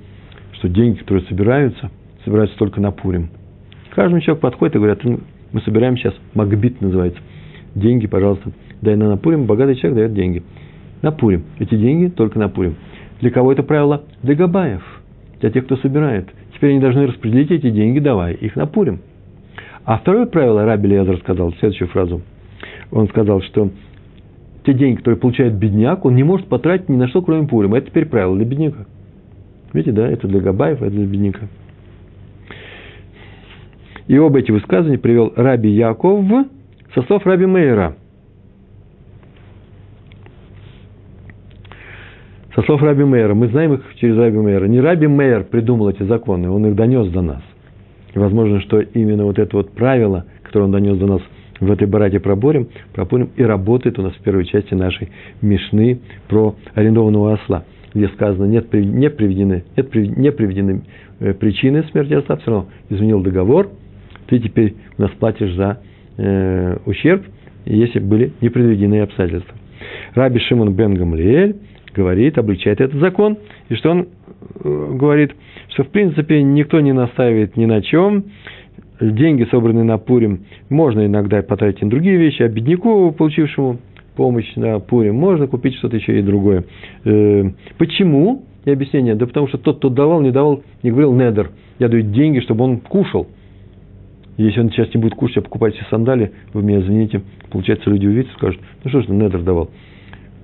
что 0.54 0.68
деньги, 0.68 1.00
которые 1.00 1.26
собираются, 1.26 1.90
собираются 2.26 2.58
только 2.58 2.82
на 2.82 2.92
Пурим. 2.92 3.30
Каждый 3.96 4.22
человек 4.22 4.42
подходит 4.42 4.76
и 4.76 4.80
говорит, 4.80 5.04
мы 5.52 5.62
собираем 5.62 5.98
сейчас, 5.98 6.14
Магбит 6.34 6.82
называется, 6.82 7.20
деньги, 7.76 8.08
пожалуйста, 8.08 8.52
дай 8.82 8.96
на 8.96 9.18
Пурим, 9.18 9.46
богатый 9.46 9.76
человек 9.76 9.98
дает 9.98 10.14
деньги. 10.14 10.44
На 11.04 11.12
Пурим. 11.12 11.44
Эти 11.60 11.76
деньги 11.76 12.08
только 12.08 12.40
на 12.40 12.50
Пурим. 12.50 12.78
Для 13.22 13.30
кого 13.30 13.52
это 13.52 13.62
правило? 13.62 14.04
Для 14.24 14.34
Габаев, 14.34 14.82
для 15.40 15.52
тех, 15.52 15.66
кто 15.66 15.78
собирает– 15.78 16.28
Теперь 16.64 16.72
они 16.72 16.80
должны 16.80 17.08
распределить 17.08 17.52
эти 17.52 17.70
деньги, 17.70 18.00
давай 18.00 18.36
их 18.36 18.56
на 18.56 18.66
Пурим. 18.66 19.02
А 19.84 19.98
второе 19.98 20.28
правило 20.28 20.64
Раби 20.64 20.88
Лезер 20.88 21.18
сказал, 21.18 21.52
следующую 21.60 21.90
фразу. 21.90 22.22
Он 22.90 23.10
сказал, 23.10 23.42
что 23.42 23.70
те 24.66 24.74
деньги, 24.74 25.00
которые 25.00 25.20
получает 25.20 25.56
бедняк, 25.56 26.06
он 26.06 26.16
не 26.16 26.24
может 26.24 26.48
потратить 26.48 26.88
ни 26.88 26.96
на 26.96 27.10
что, 27.10 27.22
кроме 27.22 27.50
Пурима. 27.50 27.80
Это 27.80 27.88
теперь 27.88 28.06
правило 28.06 28.38
для 28.38 28.46
бедняка. 28.46 28.86
Видите, 29.74 29.92
да, 29.92 30.08
это 30.08 30.26
для 30.26 30.40
Габаев, 30.40 30.82
это 30.82 30.90
для 30.90 31.06
бедняка. 31.06 31.48
И 34.08 34.18
оба 34.18 34.40
эти 34.40 34.52
высказывания 34.52 34.98
привел 34.98 35.34
Раби 35.36 35.70
Яков 35.70 36.26
со 36.94 37.02
слов 37.04 37.26
Раби 37.26 37.46
Мейера– 37.46 37.98
Со 42.56 42.62
слов 42.62 42.84
Раби 42.84 43.04
Мейера, 43.04 43.34
мы 43.34 43.48
знаем 43.48 43.74
их 43.74 43.82
через 43.96 44.16
Раби 44.16 44.38
Мейера. 44.38 44.66
Не 44.66 44.80
Раби 44.80 45.08
Мейер 45.08 45.44
придумал 45.44 45.90
эти 45.90 46.04
законы, 46.04 46.52
он 46.52 46.68
их 46.68 46.76
донес 46.76 47.08
до 47.10 47.22
нас. 47.22 47.42
И 48.14 48.20
возможно, 48.20 48.62
что 48.62 48.80
именно 48.80 49.26
вот 49.26 49.40
это 49.40 49.58
вот 49.58 49.72
правило, 49.72 50.26
которое 50.44 50.66
он 50.66 50.72
донес 50.72 50.98
до 51.00 51.08
нас 51.08 51.22
в 51.60 51.72
этой 51.72 51.88
барате 51.88 52.20
проборем, 52.20 52.68
пропорим, 52.94 53.30
и 53.36 53.44
работает 53.44 53.98
у 53.98 54.04
нас 54.04 54.14
в 54.14 54.22
первой 54.22 54.46
части 54.46 54.76
нашей 54.76 55.10
Мишны 55.42 56.00
про 56.28 56.56
арендованного 56.76 57.34
осла, 57.34 57.64
где 57.96 58.08
сказано, 58.10 58.46
нет, 58.46 58.72
не 58.72 59.10
приведены, 59.10 59.64
нет, 59.76 59.96
не 59.96 60.32
приведены 60.32 60.84
э, 61.22 61.34
причины 61.34 61.84
смерти 61.92 62.14
осла, 62.14 62.36
все 62.36 62.52
равно 62.52 62.70
изменил 62.90 63.22
договор, 63.22 63.70
ты 64.28 64.38
теперь 64.38 64.76
у 65.00 65.02
нас 65.02 65.12
платишь 65.20 65.56
за 65.56 65.80
э, 66.18 66.78
ущерб, 66.86 67.24
если 67.66 67.98
были 67.98 68.32
непредведены 68.42 69.02
обстоятельства. 69.02 69.56
Раби 70.14 70.40
Шимон 70.40 70.74
бен 70.74 70.94
Гамлиэль 70.94 71.56
говорит, 71.94 72.38
обличает 72.38 72.82
этот 72.82 73.00
закон, 73.00 73.38
и 73.70 73.76
что 73.76 73.92
он 73.92 74.08
э, 74.64 74.96
говорит, 74.96 75.32
что 75.70 75.84
в 75.84 75.90
принципе 75.90 76.42
никто 76.42 76.80
не 76.82 76.94
настаивает 76.94 77.58
ни 77.58 77.66
на 77.66 77.82
чем, 77.82 78.26
деньги, 79.00 79.48
собранные 79.50 79.84
на 79.84 79.98
Пурим, 79.98 80.46
можно 80.70 81.06
иногда 81.06 81.42
потратить 81.42 81.82
на 81.82 81.90
другие 81.90 82.18
вещи, 82.18 82.44
а 82.44 82.48
бедняку, 82.48 83.12
получившему 83.12 83.80
помощь 84.16 84.56
на 84.56 84.80
Пурим, 84.80 85.16
можно 85.16 85.48
купить 85.48 85.76
что-то 85.76 85.98
еще 85.98 86.20
и 86.20 86.22
другое. 86.22 86.66
Э, 87.06 87.50
почему? 87.78 88.44
И 88.66 88.72
объяснение. 88.72 89.16
Да 89.16 89.26
потому 89.26 89.48
что 89.48 89.58
тот, 89.58 89.78
кто 89.78 89.90
давал, 89.90 90.22
не 90.22 90.32
давал, 90.32 90.64
не 90.84 90.92
говорил 90.92 91.14
недер. 91.14 91.52
Я 91.80 91.90
даю 91.90 92.04
деньги, 92.04 92.40
чтобы 92.40 92.64
он 92.64 92.80
кушал. 92.80 93.28
Если 94.38 94.60
он 94.62 94.72
сейчас 94.72 94.94
не 94.94 95.02
будет 95.02 95.16
кушать, 95.16 95.38
а 95.38 95.42
покупать 95.42 95.76
себе 95.76 95.86
сандали, 95.90 96.32
вы 96.54 96.64
меня 96.64 96.80
извините, 96.80 97.22
получается, 97.52 97.90
люди 97.90 98.08
увидят 98.08 98.32
и 98.32 98.34
скажут, 98.36 98.62
ну 98.84 98.90
что 98.90 99.02
ж 99.02 99.06
ты 99.06 99.12
недер 99.12 99.42
давал? 99.42 99.70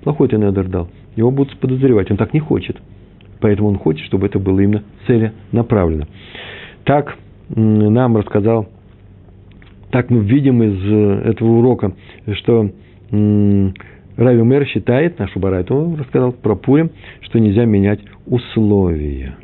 Плохой 0.02 0.28
ты 0.28 0.36
недер 0.36 0.68
дал. 0.68 0.88
Его 1.16 1.30
будут 1.30 1.58
подозревать, 1.58 2.10
он 2.10 2.16
так 2.16 2.32
не 2.32 2.40
хочет. 2.40 2.76
Поэтому 3.40 3.68
он 3.68 3.78
хочет, 3.78 4.04
чтобы 4.06 4.26
это 4.26 4.38
было 4.38 4.60
именно 4.60 4.82
целенаправленно. 5.06 6.06
Так 6.84 7.16
нам 7.48 8.16
рассказал, 8.16 8.68
так 9.90 10.10
мы 10.10 10.20
видим 10.20 10.62
из 10.62 10.78
э, 10.84 11.30
этого 11.30 11.58
урока, 11.58 11.92
что 12.32 12.70
Рави 13.10 14.42
Мэр 14.42 14.66
считает, 14.66 15.18
нашу 15.18 15.40
Барайту 15.40 15.96
рассказал 15.98 16.32
про 16.32 16.54
Пурим, 16.54 16.90
что 17.22 17.40
нельзя 17.40 17.64
менять 17.64 18.00
условия. 18.26 19.36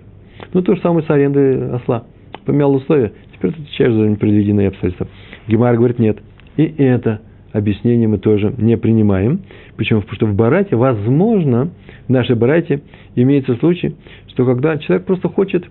Ну, 0.52 0.62
то 0.62 0.74
же 0.74 0.80
самое 0.82 1.04
с 1.04 1.10
арендой 1.10 1.70
осла. 1.72 2.04
Поменял 2.44 2.74
условия, 2.74 3.12
теперь 3.34 3.52
ты 3.52 3.62
отвечаешь 3.62 3.92
за 3.92 4.08
непредвиденные 4.08 4.68
обстоятельства. 4.68 5.08
Гемар 5.48 5.76
говорит, 5.76 5.98
нет. 5.98 6.18
И 6.56 6.62
это 6.78 7.22
объяснение 7.52 8.08
мы 8.08 8.18
тоже 8.18 8.52
не 8.58 8.76
принимаем. 8.76 9.40
Почему? 9.76 10.00
Потому 10.00 10.16
что 10.16 10.26
в 10.26 10.34
Барате, 10.34 10.76
возможно, 10.76 11.70
в 12.06 12.10
нашей 12.10 12.36
Барате 12.36 12.82
имеется 13.14 13.56
случай, 13.56 13.96
что 14.28 14.44
когда 14.44 14.76
человек 14.78 15.06
просто 15.06 15.28
хочет, 15.28 15.64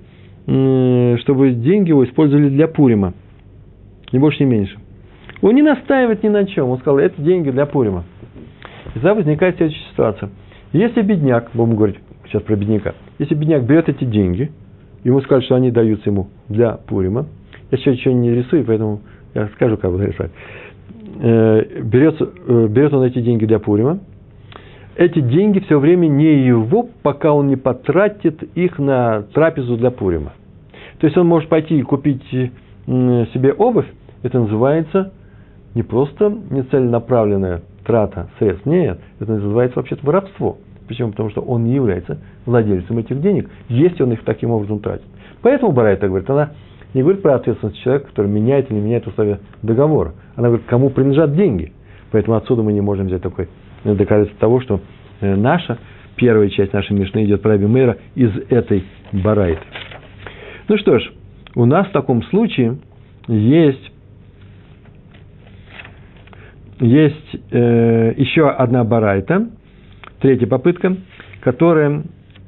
чтобы 0.46 1.52
деньги 1.52 1.90
его 1.90 2.06
использовали 2.06 2.50
для 2.50 2.68
Пурима, 2.68 3.14
ни 4.12 4.20
больше, 4.20 4.44
ни 4.44 4.48
меньше. 4.48 4.78
Он 5.42 5.56
не 5.56 5.62
настаивает 5.62 6.24
ни 6.24 6.30
на 6.30 6.46
чем. 6.46 6.70
Он 6.70 6.78
сказал, 6.80 7.00
это 7.00 7.22
деньги 7.22 7.50
для 7.50 7.66
Пурима. 7.66 8.04
И 8.90 8.94
тогда 8.94 9.16
возникает 9.16 9.58
следующая 9.58 9.90
ситуация. 9.92 10.30
Если 10.72 11.02
бедняк, 11.02 11.50
будем 11.54 11.76
говорить 11.76 11.98
сейчас 12.26 12.42
про 12.44 12.56
бедняка, 12.56 12.94
если 13.20 13.36
бедняк 13.36 13.64
берет 13.64 13.90
эти 13.90 14.04
деньги, 14.04 14.52
ему 15.04 15.22
скажут, 15.22 15.46
что 15.46 15.56
они 15.56 15.72
даются 15.72 16.10
ему 16.10 16.30
для 16.50 16.74
Пурима, 16.74 17.28
я 17.72 17.78
сейчас 17.78 17.96
ничего 17.96 18.14
не 18.14 18.32
рисую, 18.32 18.64
поэтому 18.66 19.02
я 19.34 19.48
скажу, 19.56 19.78
как 19.78 19.92
буду 19.92 20.06
рисовать. 20.06 20.32
Э, 21.18 21.82
берет, 21.82 22.22
э, 22.22 22.68
берет 22.68 22.94
он 22.94 23.04
эти 23.04 23.22
деньги 23.22 23.46
для 23.46 23.60
Пурима, 23.60 24.00
эти 24.98 25.20
деньги 25.20 25.60
все 25.60 25.80
время 25.80 26.08
не 26.08 26.46
его, 26.46 26.90
пока 27.04 27.32
он 27.32 27.48
не 27.48 27.56
потратит 27.56 28.44
их 28.56 28.80
на 28.80 29.24
трапезу 29.34 29.78
для 29.78 29.92
Пурима. 29.92 30.34
То 31.00 31.08
есть 31.08 31.18
он 31.18 31.28
может 31.28 31.50
пойти 31.50 31.78
и 31.78 31.82
купить 31.82 32.24
себе 32.86 33.54
обувь, 33.54 33.88
это 34.24 34.40
называется 34.40 35.12
не 35.74 35.84
просто 35.84 36.30
нецеленаправленная 36.50 37.62
трата 37.86 38.30
средств. 38.40 38.66
Нет, 38.66 39.00
это 39.20 39.34
называется 39.34 39.80
вообще-то 39.80 40.06
воровство. 40.06 40.58
Почему? 40.88 41.12
Потому 41.12 41.30
что 41.30 41.42
он 41.42 41.64
не 41.64 41.74
является 41.76 42.20
владельцем 42.46 42.98
этих 42.98 43.22
денег, 43.22 43.50
если 43.70 44.04
он 44.04 44.12
их 44.14 44.24
таким 44.24 44.52
образом 44.52 44.80
тратит. 44.80 45.06
Поэтому 45.42 45.72
Барайта 45.72 46.08
говорит, 46.08 46.30
она 46.30 46.52
не 46.96 47.02
говорит 47.02 47.22
про 47.22 47.36
ответственность 47.36 47.78
человека, 47.82 48.08
который 48.08 48.32
меняет 48.32 48.72
или 48.72 48.78
не 48.78 48.86
меняет 48.86 49.06
условия 49.06 49.42
договора. 49.62 50.14
Она 50.36 50.48
говорит, 50.48 50.66
кому 50.66 50.90
принадлежат 50.90 51.36
деньги. 51.36 51.74
Поэтому 52.12 52.38
отсюда 52.38 52.64
мы 52.64 52.72
не 52.72 52.80
можем 52.80 53.08
взять 53.08 53.22
такой 53.22 53.50
э, 53.84 53.94
доказательство 53.94 54.40
того, 54.40 54.62
что 54.62 54.80
э, 55.20 55.36
наша, 55.36 55.78
первая 56.16 56.50
часть 56.50 56.72
нашей 56.72 56.94
Мишны 56.98 57.26
идет 57.26 57.46
Раби 57.46 57.66
Мейра 57.66 57.98
из 58.16 58.32
этой 58.50 58.86
Барайты. 59.12 59.62
Ну 60.70 60.78
что 60.78 60.98
ж, 60.98 61.12
у 61.56 61.66
нас 61.66 61.86
в 61.88 61.92
таком 61.92 62.24
случае 62.24 62.78
есть 63.28 63.92
есть 66.80 67.38
э, 67.52 68.14
еще 68.18 68.50
одна 68.50 68.84
барайта, 68.84 69.50
третья 70.22 70.48
попытка, 70.48 70.96
которая, 71.42 72.04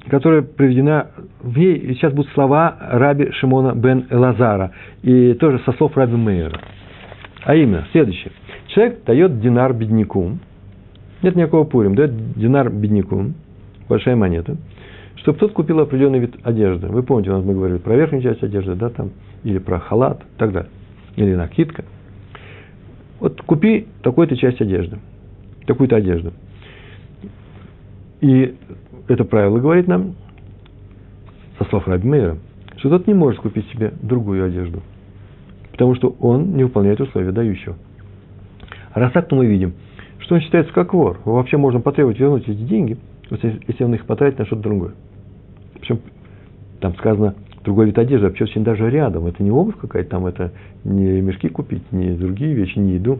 которая 0.10 0.42
приведена, 0.42 1.12
в 1.52 1.58
ней 1.58 1.94
сейчас 1.96 2.14
будут 2.14 2.32
слова 2.34 2.78
раби 2.80 3.32
Шимона 3.32 3.74
бен 3.74 4.08
Лазара, 4.10 4.72
и 5.02 5.34
тоже 5.34 5.60
со 5.66 5.72
слов 5.74 5.96
раби 5.96 6.16
Мейера. 6.16 6.60
А 7.44 7.56
именно, 7.56 7.86
следующее. 7.92 8.32
Человек 8.68 9.04
дает 9.06 9.40
динар 9.40 9.74
бедняку, 9.74 10.38
нет 11.22 11.36
никакого 11.36 11.64
пурим, 11.64 11.96
дает 11.96 12.34
динар 12.34 12.70
бедняку, 12.70 13.34
большая 13.88 14.16
монета, 14.16 14.58
чтобы 15.16 15.40
тот 15.40 15.54
купил 15.54 15.80
определенный 15.80 16.20
вид 16.20 16.36
одежды. 16.44 16.88
Вы 16.88 17.04
помните, 17.04 17.32
у 17.32 17.34
нас 17.34 17.46
мы 17.46 17.54
говорили 17.54 17.78
про 17.78 17.96
верхнюю 17.96 18.24
часть 18.24 18.44
одежды, 18.44 18.76
да, 18.76 18.90
там, 18.90 19.12
или 19.44 19.58
про 19.60 19.80
халат, 19.80 20.22
и 20.22 20.40
так 20.40 20.52
далее, 20.52 20.70
или 21.16 21.34
накидка– 21.36 21.86
вот 23.20 23.42
купи 23.42 23.88
такую-то 24.04 24.36
часть 24.38 24.62
одежды, 24.62 25.00
такую-то 25.66 25.96
одежду. 25.96 26.34
И 28.22 28.56
это 29.08 29.24
правило 29.24 29.60
говорит 29.60 29.88
нам, 29.88 30.16
со 31.58 31.66
слов 31.66 31.88
Раби 31.88 32.10
что 32.78 32.90
тот 32.90 33.08
не 33.08 33.14
может 33.14 33.42
купить 33.42 33.68
себе 33.70 33.94
другую 34.02 34.46
одежду, 34.46 34.82
потому 35.72 35.96
что 35.96 36.16
он 36.20 36.56
не 36.56 36.64
выполняет 36.64 37.02
условия 37.02 37.32
дающего. 37.32 37.76
Раз 38.94 39.12
так, 39.14 39.28
то 39.28 39.36
мы 39.36 39.48
видим, 39.48 39.74
что 40.20 40.36
он 40.36 40.42
считается 40.42 40.74
как 40.74 40.94
вор. 40.94 41.20
Вообще 41.26 41.58
можно 41.58 41.82
потребовать 41.82 42.20
вернуть 42.20 42.48
эти 42.48 42.62
деньги, 42.62 42.98
если 43.68 43.84
он 43.84 43.94
их 43.94 44.06
потратит 44.06 44.40
на 44.40 44.46
что-то 44.46 44.62
другое. 44.62 44.92
Причем 45.74 46.00
там 46.80 46.96
сказано, 46.96 47.36
другой 47.64 47.88
вид 47.88 47.98
одежды, 47.98 48.28
вообще 48.28 48.46
очень 48.46 48.64
даже 48.64 48.90
рядом. 48.90 49.26
Это 49.26 49.42
не 49.44 49.52
обувь 49.52 49.78
какая-то 49.78 50.10
там, 50.10 50.26
это 50.26 50.52
не 50.84 51.22
мешки 51.22 51.50
купить, 51.50 51.92
не 51.92 52.12
другие 52.12 52.54
вещи, 52.54 52.78
не 52.78 52.94
еду, 52.94 53.20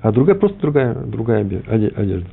а 0.00 0.12
другая, 0.12 0.36
просто 0.36 0.60
другая, 0.60 0.94
другая 0.94 1.42
одежда. 1.42 2.28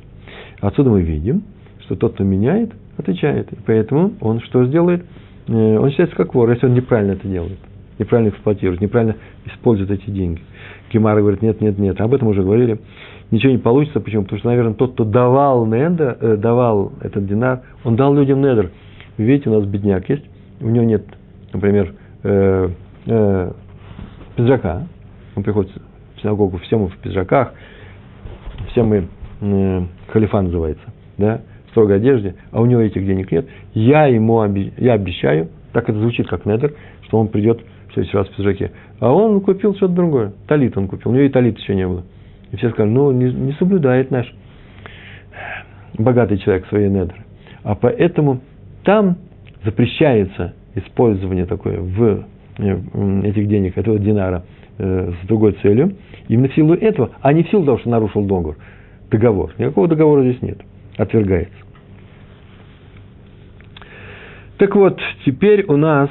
Отсюда 0.60 0.90
мы 0.90 1.02
видим, 1.02 1.42
что 1.80 1.96
тот, 1.96 2.14
кто 2.14 2.24
меняет, 2.24 2.72
отвечает. 2.96 3.52
И 3.52 3.56
поэтому 3.66 4.12
он 4.20 4.40
что 4.40 4.66
сделает? 4.66 5.04
Э, 5.48 5.78
он 5.78 5.90
считается 5.90 6.16
как 6.16 6.34
вор, 6.34 6.50
если 6.50 6.66
он 6.66 6.74
неправильно 6.74 7.12
это 7.12 7.26
делает, 7.26 7.58
неправильно 7.98 8.30
эксплуатирует, 8.30 8.80
неправильно 8.80 9.16
использует 9.46 9.90
эти 9.90 10.10
деньги. 10.10 10.40
Гемара 10.92 11.20
говорит, 11.20 11.42
нет, 11.42 11.60
нет, 11.60 11.78
нет, 11.78 12.00
об 12.00 12.14
этом 12.14 12.28
уже 12.28 12.42
говорили. 12.42 12.78
Ничего 13.30 13.52
не 13.52 13.58
получится, 13.58 14.00
почему? 14.00 14.22
Потому 14.22 14.38
что, 14.38 14.48
наверное, 14.48 14.74
тот, 14.74 14.92
кто 14.94 15.04
давал, 15.04 15.66
недер, 15.66 16.16
э, 16.20 16.36
давал 16.36 16.92
этот 17.02 17.26
динар, 17.26 17.62
он 17.84 17.96
дал 17.96 18.14
людям 18.14 18.40
недер. 18.40 18.70
Видите, 19.16 19.50
у 19.50 19.54
нас 19.54 19.64
бедняк 19.66 20.08
есть, 20.08 20.24
у 20.60 20.68
него 20.68 20.84
нет 20.84 21.04
например, 21.52 21.94
э, 22.22 22.70
э, 23.06 23.52
пиджака, 24.36 24.86
он 25.34 25.42
приходит 25.42 25.72
в 26.16 26.20
синагогу, 26.20 26.58
все 26.58 26.78
мы 26.78 26.88
в 26.88 26.96
пиджаках, 26.98 27.52
все 28.70 28.82
мы, 28.82 29.08
э, 29.40 29.82
халифа 30.08 30.40
называется, 30.40 30.84
да, 31.16 31.40
строгой 31.78 31.96
одежде, 31.98 32.34
а 32.50 32.60
у 32.60 32.66
него 32.66 32.80
этих 32.80 33.06
денег 33.06 33.30
нет, 33.30 33.46
я 33.72 34.06
ему 34.06 34.44
я 34.78 34.94
обещаю, 34.94 35.48
так 35.72 35.88
это 35.88 35.98
звучит 35.98 36.26
как 36.26 36.44
недер, 36.44 36.74
что 37.02 37.18
он 37.18 37.28
придет 37.28 37.60
в 37.88 37.92
следующий 37.94 38.16
раз 38.16 38.28
в 38.28 38.36
пиджаке. 38.36 38.72
А 38.98 39.12
он 39.12 39.40
купил 39.40 39.76
что-то 39.76 39.94
другое. 39.94 40.32
Талит 40.48 40.76
он 40.76 40.88
купил. 40.88 41.12
У 41.12 41.14
него 41.14 41.24
и 41.24 41.28
талит 41.28 41.56
еще 41.58 41.76
не 41.76 41.86
было. 41.86 42.02
И 42.50 42.56
все 42.56 42.70
сказали, 42.70 42.90
ну, 42.90 43.12
не, 43.12 43.32
не 43.32 43.52
соблюдает 43.52 44.10
наш 44.10 44.26
богатый 45.96 46.38
человек 46.38 46.66
свои 46.66 46.88
недры. 46.88 47.16
А 47.62 47.76
поэтому 47.76 48.40
там 48.82 49.18
запрещается 49.64 50.54
использование 50.74 51.46
такое 51.46 51.80
в 51.80 52.24
э, 52.58 52.78
этих 53.24 53.46
денег, 53.46 53.78
этого 53.78 53.98
динара 54.00 54.42
э, 54.78 55.12
с 55.22 55.26
другой 55.28 55.52
целью, 55.62 55.94
именно 56.28 56.48
в 56.48 56.54
силу 56.54 56.74
этого, 56.74 57.10
а 57.20 57.32
не 57.32 57.44
в 57.44 57.50
силу 57.50 57.64
того, 57.64 57.78
что 57.78 57.88
нарушил 57.88 58.22
договор. 58.22 58.56
Договор. 59.10 59.52
Никакого 59.58 59.86
договора 59.86 60.22
здесь 60.22 60.42
нет. 60.42 60.58
Отвергается. 60.96 61.67
Так 64.58 64.74
вот, 64.74 64.98
теперь 65.24 65.64
у 65.68 65.76
нас 65.76 66.10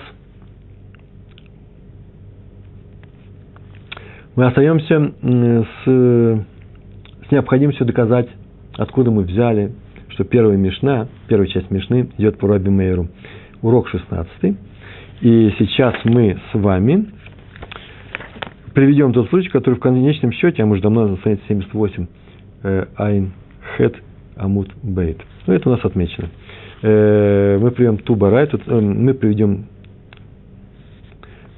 мы 4.38 4.46
остаемся 4.46 5.12
с, 5.22 5.86
с 5.86 7.32
необходимостью 7.32 7.86
доказать, 7.86 8.30
откуда 8.78 9.12
мы 9.12 9.24
взяли, 9.24 9.74
что 10.10 10.24
первая 10.24 10.56
Мишна, 10.56 11.10
первая 11.28 11.50
часть 11.50 11.70
Мишны 11.72 12.10
идет 12.18 12.38
по 12.38 12.48
Раби 12.48 12.70
Мейеру 12.70 13.10
урок 13.62 13.90
16. 13.90 14.56
И 15.20 15.54
сейчас 15.60 15.96
мы 16.06 16.40
с 16.52 16.58
вами 16.58 17.08
приведем 18.74 19.12
тот 19.12 19.28
случай, 19.30 19.50
который 19.50 19.76
в 19.76 19.80
конечном 19.82 20.32
счете, 20.32 20.64
а 20.64 20.66
мы 20.66 20.78
же 20.78 20.84
давно 20.84 21.06
на 21.06 21.18
странице 21.18 21.42
78, 21.50 22.08
э, 22.64 22.86
Айн 22.96 23.34
Хет 23.76 23.96
Амут 24.38 24.70
Бейт. 24.84 25.20
Ну, 25.48 25.54
это 25.54 25.68
у 25.68 25.74
нас 25.74 25.84
отмечено. 25.84 26.30
Э, 26.82 27.58
мы 27.60 27.72
приведем 27.72 27.98
ту 27.98 28.16
барай, 28.16 28.46
э, 28.46 28.80
мы 28.80 29.14
приведем 29.14 29.66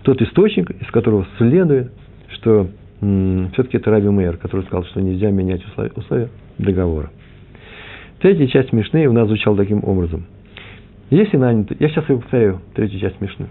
тот 0.03 0.21
источник, 0.21 0.71
из 0.71 0.87
которого 0.91 1.27
следует, 1.37 1.91
что 2.29 2.67
все-таки 2.99 3.77
это 3.77 3.91
Раби 3.91 4.09
Мейер, 4.09 4.37
который 4.37 4.65
сказал, 4.65 4.83
что 4.85 5.01
нельзя 5.01 5.31
менять 5.31 5.65
условия, 5.65 5.91
условия 5.95 6.29
договора. 6.57 7.11
Третья 8.19 8.47
часть 8.47 8.73
Мишны 8.73 9.07
у 9.07 9.13
нас 9.13 9.27
звучала 9.27 9.55
таким 9.55 9.83
образом– 9.85 10.25
Если 11.09 11.37
наняты, 11.37 11.75
я 11.79 11.89
сейчас 11.89 12.07
его 12.07 12.19
повторяю, 12.19 12.61
третью 12.75 12.99
часть 12.99 13.19
Мишны. 13.19 13.47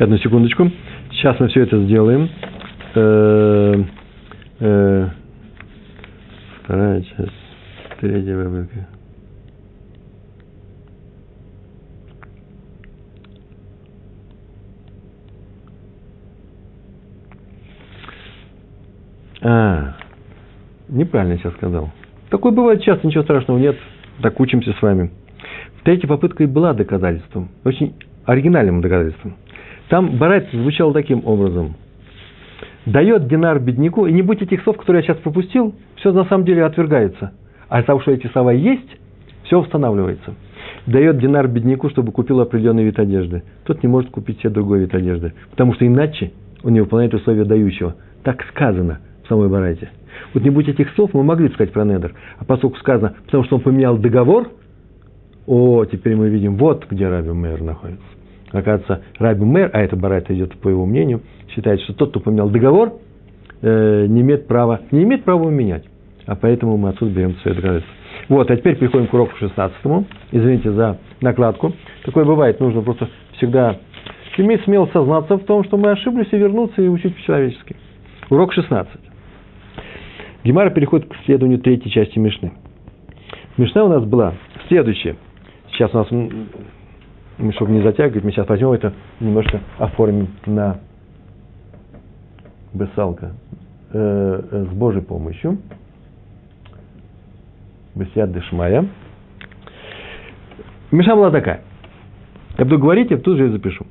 Одну 0.00 0.16
секундочку. 0.18 0.70
Сейчас 1.10 1.40
мы 1.40 1.48
все 1.48 1.62
это 1.62 1.76
сделаем. 1.82 2.28
Э, 2.94 3.74
э, 4.60 5.08
вторая 6.62 7.02
часть, 7.02 7.32
третья 7.98 8.36
выборка. 8.36 8.86
А, 19.42 19.96
неправильно 20.88 21.38
сейчас 21.38 21.54
сказал. 21.54 21.90
Такое 22.30 22.52
бывает 22.52 22.82
часто, 22.82 23.04
ничего 23.04 23.24
страшного 23.24 23.58
нет. 23.58 23.76
Так 24.22 24.38
учимся 24.38 24.72
с 24.74 24.80
вами. 24.80 25.10
Третья 25.82 26.06
попытка 26.06 26.44
и 26.44 26.46
была 26.46 26.72
доказательством. 26.72 27.48
Очень 27.64 27.94
оригинальным 28.26 28.80
доказательством. 28.80 29.36
Там 29.88 30.18
Барайт 30.18 30.48
звучал 30.52 30.92
таким 30.92 31.26
образом. 31.26 31.74
Дает 32.84 33.26
динар 33.26 33.58
бедняку, 33.58 34.06
и 34.06 34.12
не 34.12 34.22
будь 34.22 34.42
этих 34.42 34.62
слов, 34.62 34.76
которые 34.76 35.02
я 35.02 35.08
сейчас 35.08 35.22
пропустил, 35.22 35.74
все 35.96 36.12
на 36.12 36.24
самом 36.24 36.44
деле 36.44 36.64
отвергается. 36.64 37.32
А 37.68 37.82
того, 37.82 38.00
что 38.00 38.12
эти 38.12 38.26
слова 38.28 38.52
есть, 38.52 38.88
все 39.44 39.58
устанавливается. 39.58 40.34
Дает 40.86 41.18
динар 41.18 41.48
бедняку, 41.48 41.90
чтобы 41.90 42.12
купил 42.12 42.40
определенный 42.40 42.84
вид 42.84 42.98
одежды. 42.98 43.42
Тот 43.64 43.82
не 43.82 43.88
может 43.88 44.10
купить 44.10 44.38
себе 44.40 44.50
другой 44.50 44.80
вид 44.80 44.94
одежды, 44.94 45.34
потому 45.50 45.74
что 45.74 45.86
иначе 45.86 46.32
он 46.62 46.72
не 46.72 46.80
выполняет 46.80 47.12
условия 47.14 47.44
дающего. 47.44 47.96
Так 48.24 48.42
сказано 48.50 49.00
в 49.24 49.28
самой 49.28 49.48
Барайте. 49.48 49.90
Вот 50.34 50.42
не 50.42 50.50
будь 50.50 50.68
этих 50.68 50.90
слов, 50.94 51.10
мы 51.12 51.22
могли 51.22 51.48
сказать 51.50 51.72
про 51.72 51.84
Недер. 51.84 52.14
А 52.38 52.44
поскольку 52.44 52.76
сказано, 52.78 53.14
потому 53.26 53.44
что 53.44 53.56
он 53.56 53.62
поменял 53.62 53.96
договор, 53.96 54.48
о, 55.46 55.84
теперь 55.84 56.16
мы 56.16 56.28
видим, 56.28 56.56
вот 56.56 56.86
где 56.90 57.08
Раби 57.08 57.30
Мэр 57.30 57.62
находится. 57.62 58.17
Оказывается, 58.52 59.02
Раби 59.18 59.44
Мэр, 59.44 59.70
а 59.72 59.80
это 59.80 59.96
Барайта 59.96 60.34
идет 60.34 60.56
по 60.58 60.68
его 60.68 60.86
мнению, 60.86 61.22
считает, 61.54 61.80
что 61.82 61.92
тот, 61.92 62.10
кто 62.10 62.20
поменял 62.20 62.48
договор, 62.48 62.94
э, 63.62 64.06
не 64.06 64.22
имеет 64.22 64.46
права, 64.46 64.80
не 64.90 65.02
имеет 65.02 65.24
права 65.24 65.40
его 65.40 65.50
менять. 65.50 65.84
А 66.26 66.34
поэтому 66.34 66.76
мы 66.76 66.90
отсюда 66.90 67.10
берем 67.12 67.34
свое 67.36 67.56
доказательство. 67.56 67.94
Вот, 68.28 68.50
а 68.50 68.56
теперь 68.56 68.76
переходим 68.76 69.06
к 69.06 69.14
уроку 69.14 69.36
16. 69.38 69.76
Извините 70.32 70.72
за 70.72 70.98
накладку. 71.20 71.72
Такое 72.04 72.24
бывает, 72.24 72.60
нужно 72.60 72.82
просто 72.82 73.08
всегда 73.36 73.78
иметь 74.36 74.62
смело 74.64 74.88
сознаться 74.92 75.36
в 75.36 75.44
том, 75.44 75.64
что 75.64 75.76
мы 75.76 75.90
ошиблись, 75.90 76.28
и 76.30 76.36
вернуться 76.36 76.80
и 76.80 76.88
учить 76.88 77.14
по-человечески. 77.16 77.76
Урок 78.30 78.52
16. 78.52 78.92
Гемара 80.44 80.70
переходит 80.70 81.08
к 81.08 81.16
исследованию 81.22 81.58
третьей 81.58 81.90
части 81.90 82.18
Мишны. 82.18 82.52
Мишна 83.56 83.84
у 83.84 83.88
нас 83.88 84.04
была 84.04 84.34
следующая. 84.68 85.16
Сейчас 85.72 85.92
у 85.92 85.98
нас 85.98 86.08
чтобы 87.52 87.72
не 87.72 87.82
затягивать, 87.82 88.24
мы 88.24 88.32
сейчас 88.32 88.48
возьмем 88.48 88.72
это, 88.72 88.92
немножко 89.20 89.60
оформим 89.78 90.28
на 90.46 90.78
бесалка 92.74 93.32
э, 93.92 94.42
э, 94.50 94.66
с 94.70 94.74
Божьей 94.74 95.02
помощью. 95.02 95.58
Бесяд 97.94 98.32
Дешмая. 98.32 98.86
Миша 100.90 101.14
была 101.14 101.30
такая. 101.30 101.62
Я 102.56 102.64
буду 102.64 102.78
говорить, 102.78 103.10
я 103.10 103.18
тут 103.18 103.36
же 103.36 103.48
и 103.48 103.50
запишу. 103.50 103.86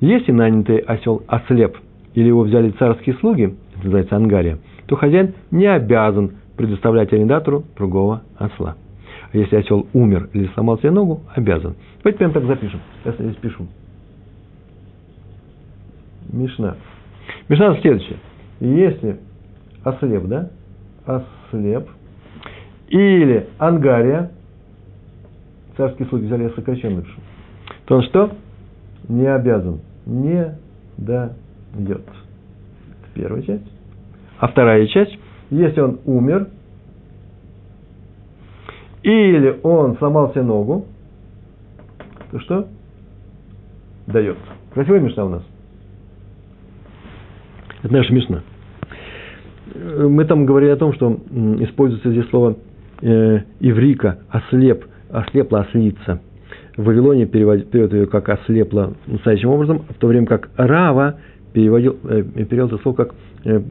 Если 0.00 0.32
нанятый 0.32 0.78
осел 0.78 1.22
ослеп, 1.28 1.76
или 2.14 2.26
его 2.26 2.42
взяли 2.42 2.70
царские 2.70 3.16
слуги, 3.16 3.54
это 3.74 3.84
называется 3.84 4.16
ангария, 4.16 4.58
то 4.86 4.96
хозяин 4.96 5.34
не 5.50 5.66
обязан 5.66 6.32
предоставлять 6.56 7.12
арендатору 7.12 7.64
другого 7.76 8.22
осла. 8.36 8.76
Если 9.32 9.56
осел 9.56 9.86
умер 9.94 10.28
или 10.34 10.46
сломал 10.48 10.78
себе 10.78 10.90
ногу, 10.90 11.22
обязан. 11.34 11.74
Давайте 12.02 12.18
прямо 12.18 12.34
так 12.34 12.44
запишем. 12.44 12.80
Сейчас 13.02 13.18
я 13.18 13.24
здесь 13.26 13.36
пишу. 13.36 13.66
Мишна. 16.30 16.76
Мишна 17.48 17.76
следующая. 17.80 18.16
Если 18.60 19.20
ослеп, 19.84 20.24
да? 20.24 20.50
Ослеп. 21.06 21.88
Или 22.88 23.48
ангария. 23.58 24.30
Царские 25.76 26.06
слуги 26.08 26.26
взяли, 26.26 26.50
сокращенно 26.54 26.96
напишу. 26.96 27.20
То 27.86 27.96
он 27.96 28.02
что? 28.02 28.32
Не 29.08 29.26
обязан. 29.26 29.80
Не 30.04 30.58
дает. 30.98 31.40
Это 31.74 32.00
первая 33.14 33.42
часть. 33.42 33.64
А 34.38 34.48
вторая 34.48 34.86
часть. 34.88 35.18
Если 35.50 35.80
он 35.80 36.00
умер, 36.04 36.48
или 39.02 39.58
он 39.62 39.96
сломал 39.98 40.30
себе 40.30 40.42
ногу, 40.42 40.86
то 42.30 42.40
что? 42.40 42.68
Дает. 44.06 44.36
Красивая 44.74 45.00
мешна 45.00 45.24
у 45.24 45.28
нас. 45.28 45.42
Это 47.82 47.92
наша 47.92 48.12
мешна. 48.12 48.42
Мы 49.74 50.24
там 50.24 50.46
говорили 50.46 50.70
о 50.70 50.76
том, 50.76 50.92
что 50.92 51.18
используется 51.60 52.10
здесь 52.10 52.28
слово 52.28 52.56
э, 53.00 53.40
иврика, 53.60 54.18
ослеп, 54.28 54.84
ослепла, 55.10 55.60
ослица. 55.60 56.20
В 56.76 56.84
Вавилоне 56.84 57.26
переводит, 57.26 57.74
ее 57.74 58.06
как 58.06 58.28
ослепла 58.28 58.94
настоящим 59.06 59.48
образом, 59.48 59.82
в 59.88 59.94
то 59.94 60.06
время 60.06 60.26
как 60.26 60.50
Рава 60.56 61.16
переводил, 61.52 61.96
э, 62.04 62.22
перевел 62.22 62.66
это 62.66 62.78
слово 62.78 62.96
как 62.96 63.14
э, 63.44 63.62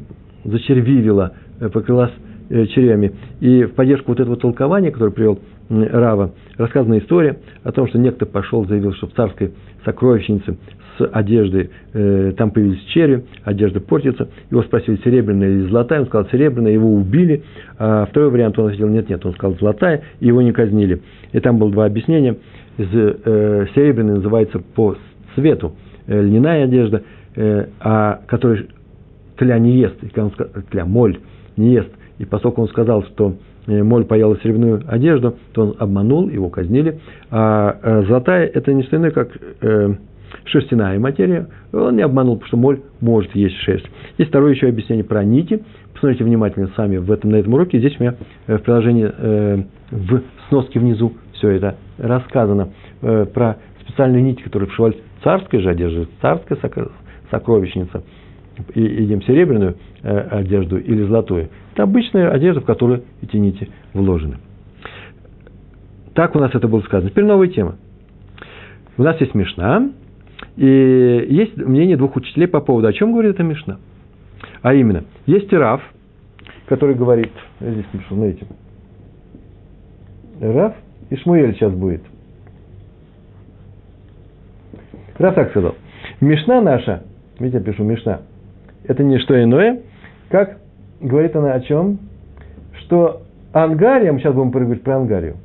зачервивила, 0.43 1.33
э, 1.59 1.69
покрылась 1.69 2.11
Э, 2.11 2.30
червями. 2.67 3.13
И 3.39 3.63
в 3.63 3.73
поддержку 3.73 4.11
вот 4.11 4.19
этого 4.19 4.37
толкования, 4.37 4.91
которое 4.91 5.11
привел 5.11 5.39
Рава, 5.69 6.33
рассказана 6.57 6.97
история 6.97 7.37
о 7.63 7.71
том, 7.71 7.87
что 7.87 7.97
некто 7.97 8.25
пошел, 8.25 8.65
заявил, 8.65 8.93
что 8.93 9.07
в 9.07 9.13
царской 9.13 9.51
сокровищнице 9.85 10.57
с 10.97 11.05
одеждой, 11.13 11.69
э, 11.93 12.33
там 12.37 12.51
появились 12.51 12.81
черви, 12.93 13.23
одежда 13.43 13.79
портится. 13.79 14.27
Его 14.49 14.63
спросили, 14.63 14.99
серебряная 15.03 15.49
или 15.49 15.61
золотая, 15.69 16.01
он 16.01 16.07
сказал, 16.07 16.29
серебряная, 16.29 16.73
его 16.73 16.93
убили. 16.93 17.43
А 17.77 18.05
второй 18.05 18.29
вариант 18.31 18.59
он 18.59 18.65
ответил, 18.65 18.89
нет, 18.89 19.09
нет, 19.09 19.25
он 19.25 19.33
сказал, 19.33 19.57
золотая, 19.57 20.03
и 20.19 20.27
его 20.27 20.41
не 20.41 20.51
казнили. 20.51 21.01
И 21.31 21.39
там 21.39 21.57
было 21.57 21.71
два 21.71 21.85
объяснения. 21.85 22.35
Э, 22.77 23.65
серебряная 23.75 24.15
называется 24.15 24.59
по 24.59 24.95
цвету 25.35 25.75
э, 26.07 26.21
льняная 26.21 26.65
одежда, 26.65 27.03
э, 27.35 27.67
а 27.79 28.21
которая 28.27 28.65
тля 29.37 29.57
не 29.59 29.77
ест, 29.77 29.95
тля, 30.69 30.85
моль 30.85 31.17
не 31.57 31.73
ест, 31.73 31.89
и 32.21 32.25
поскольку 32.25 32.61
он 32.61 32.67
сказал, 32.67 33.03
что 33.03 33.33
э, 33.65 33.81
моль 33.81 34.05
паяла 34.05 34.37
серебряную 34.43 34.83
одежду, 34.87 35.37
то 35.53 35.63
он 35.63 35.75
обманул, 35.79 36.29
его 36.29 36.49
казнили. 36.49 36.99
А 37.31 37.77
э, 37.81 38.03
золотая– 38.07 38.45
это 38.53 38.71
не 38.73 38.83
что 38.83 38.97
иное, 38.97 39.09
как 39.09 39.29
э, 39.61 39.95
шерстяная 40.45 40.99
материя. 40.99 41.47
Он 41.73 41.95
не 41.95 42.03
обманул, 42.03 42.35
потому 42.35 42.47
что 42.47 42.57
моль 42.57 42.79
может 43.01 43.33
есть 43.35 43.55
шерсть. 43.61 43.87
Есть 44.19 44.29
второе 44.29 44.53
еще 44.53 44.67
объяснение 44.67 45.03
про 45.03 45.23
нити. 45.23 45.63
Посмотрите 45.93 46.23
внимательно 46.23 46.69
сами 46.75 46.97
в 46.97 47.11
этом, 47.11 47.31
на 47.31 47.37
этом 47.37 47.55
уроке. 47.55 47.79
Здесь 47.79 47.95
у 47.99 48.03
меня 48.03 48.15
в 48.45 48.59
приложении 48.59 49.05
в 49.91 50.21
сноске 50.49 50.79
внизу 50.79 51.13
все 51.33 51.49
это 51.49 51.75
рассказано 51.97 52.69
про 53.01 53.57
специальные 53.83 54.21
нити, 54.21 54.43
которые 54.43 54.69
вшивали 54.69 54.97
царской 55.23 55.59
же 55.59 55.69
одежды, 55.69 56.07
царская 56.21 56.57
сокровищница– 57.31 58.03
и 58.75 58.81
едим 58.81 59.21
серебряную 59.23 59.75
одежду 60.03 60.77
или 60.77 61.03
золотую. 61.03 61.49
Это 61.73 61.83
обычная 61.83 62.29
одежда, 62.31 62.61
в 62.61 62.65
которую 62.65 63.03
эти 63.21 63.37
нити 63.37 63.69
вложены. 63.93 64.37
Так 66.13 66.35
у 66.35 66.39
нас 66.39 66.53
это 66.53 66.67
было 66.67 66.81
сказано. 66.81 67.09
Теперь 67.09 67.23
новая 67.23 67.47
тема. 67.47 67.77
У 68.97 69.03
нас 69.03 69.19
есть 69.21 69.33
Мишна, 69.33 69.89
и 70.57 71.25
есть 71.29 71.55
мнение 71.57 71.95
двух 71.95 72.15
учителей 72.15 72.47
по 72.47 72.59
поводу, 72.59 72.87
о 72.87 72.93
чем 72.93 73.13
говорит 73.13 73.35
эта 73.35 73.43
Мишна. 73.43 73.79
А 74.61 74.73
именно, 74.73 75.05
есть 75.25 75.51
Раф, 75.53 75.81
который 76.67 76.95
говорит, 76.95 77.31
я 77.61 77.71
здесь 77.71 77.85
напишу, 77.93 78.15
смотрите, 78.15 78.45
Раф 80.41 80.75
и 81.09 81.15
Шмуэль 81.15 81.53
сейчас 81.53 81.73
будет. 81.73 82.03
Раф 85.17 85.35
так 85.35 85.51
сказал. 85.51 85.75
Мишна 86.19 86.61
наша, 86.61 87.03
видите, 87.39 87.59
я 87.59 87.63
пишу 87.63 87.83
Мишна, 87.83 88.21
это 88.83 89.03
не 89.03 89.19
что 89.19 89.41
иное, 89.41 89.81
как 90.29 90.60
говорит 91.01 91.35
она 91.35 91.53
о 91.53 91.61
чем? 91.61 91.99
Что 92.79 93.21
Ангария, 93.53 94.11
мы 94.11 94.19
сейчас 94.19 94.33
будем 94.33 94.51
говорить 94.51 94.83
про 94.83 94.97
Ангарию, 94.97 95.35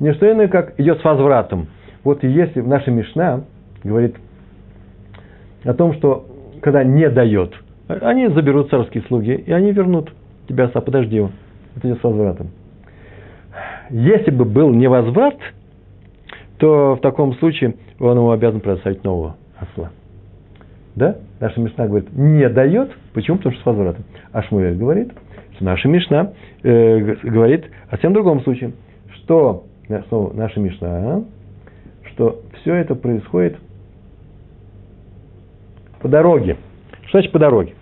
не 0.00 0.12
что 0.14 0.30
иное, 0.30 0.48
как 0.48 0.78
идет 0.78 1.00
с 1.00 1.04
возвратом. 1.04 1.68
Вот 2.04 2.22
если 2.22 2.60
в 2.60 2.68
нашей 2.68 2.92
Мишна 2.92 3.44
говорит 3.82 4.16
о 5.64 5.74
том, 5.74 5.94
что 5.94 6.26
когда 6.60 6.84
не 6.84 7.08
дает, 7.10 7.54
они 7.88 8.28
заберут 8.28 8.70
царские 8.70 9.04
слуги, 9.04 9.32
и 9.32 9.52
они 9.52 9.72
вернут 9.72 10.12
тебя, 10.48 10.68
подожди 10.68 11.16
его. 11.16 11.30
Это 11.76 11.88
идет 11.88 12.00
с 12.00 12.04
возвратом. 12.04 12.48
если 13.90 14.30
бы 14.30 14.44
был 14.44 14.70
невозврат, 14.70 15.36
то 16.58 16.96
в 16.96 17.00
таком 17.00 17.34
случае 17.34 17.74
он 17.98 18.16
ему 18.16 18.30
обязан 18.30 18.60
предоставить 18.60 19.04
нового 19.04 19.36
осла. 19.58 19.90
Да? 20.94 21.16
Наша 21.40 21.60
Мишна 21.60 21.86
говорит, 21.86 22.12
не 22.12 22.48
дает. 22.48 22.90
Почему? 23.12 23.36
Потому 23.36 23.54
что 23.54 23.62
с 23.62 23.66
возвратом. 23.66 24.04
А 24.32 24.42
Шмуэль 24.42 24.76
говорит, 24.76 25.12
что 25.54 25.64
наша 25.64 25.88
Мишна 25.88 26.32
э, 26.62 27.16
говорит 27.22 27.66
о 27.90 27.98
всем 27.98 28.12
другом 28.12 28.42
случае, 28.42 28.72
что 29.14 29.64
снова 30.08 30.32
наша 30.32 30.60
Мишна, 30.60 31.24
что 32.12 32.42
все 32.60 32.74
это 32.74 32.94
происходит 32.94 33.56
по 36.00 36.08
дороге. 36.08 36.56
Что 37.02 37.18
значит 37.18 37.32
по 37.32 37.38
дороге? 37.38 37.74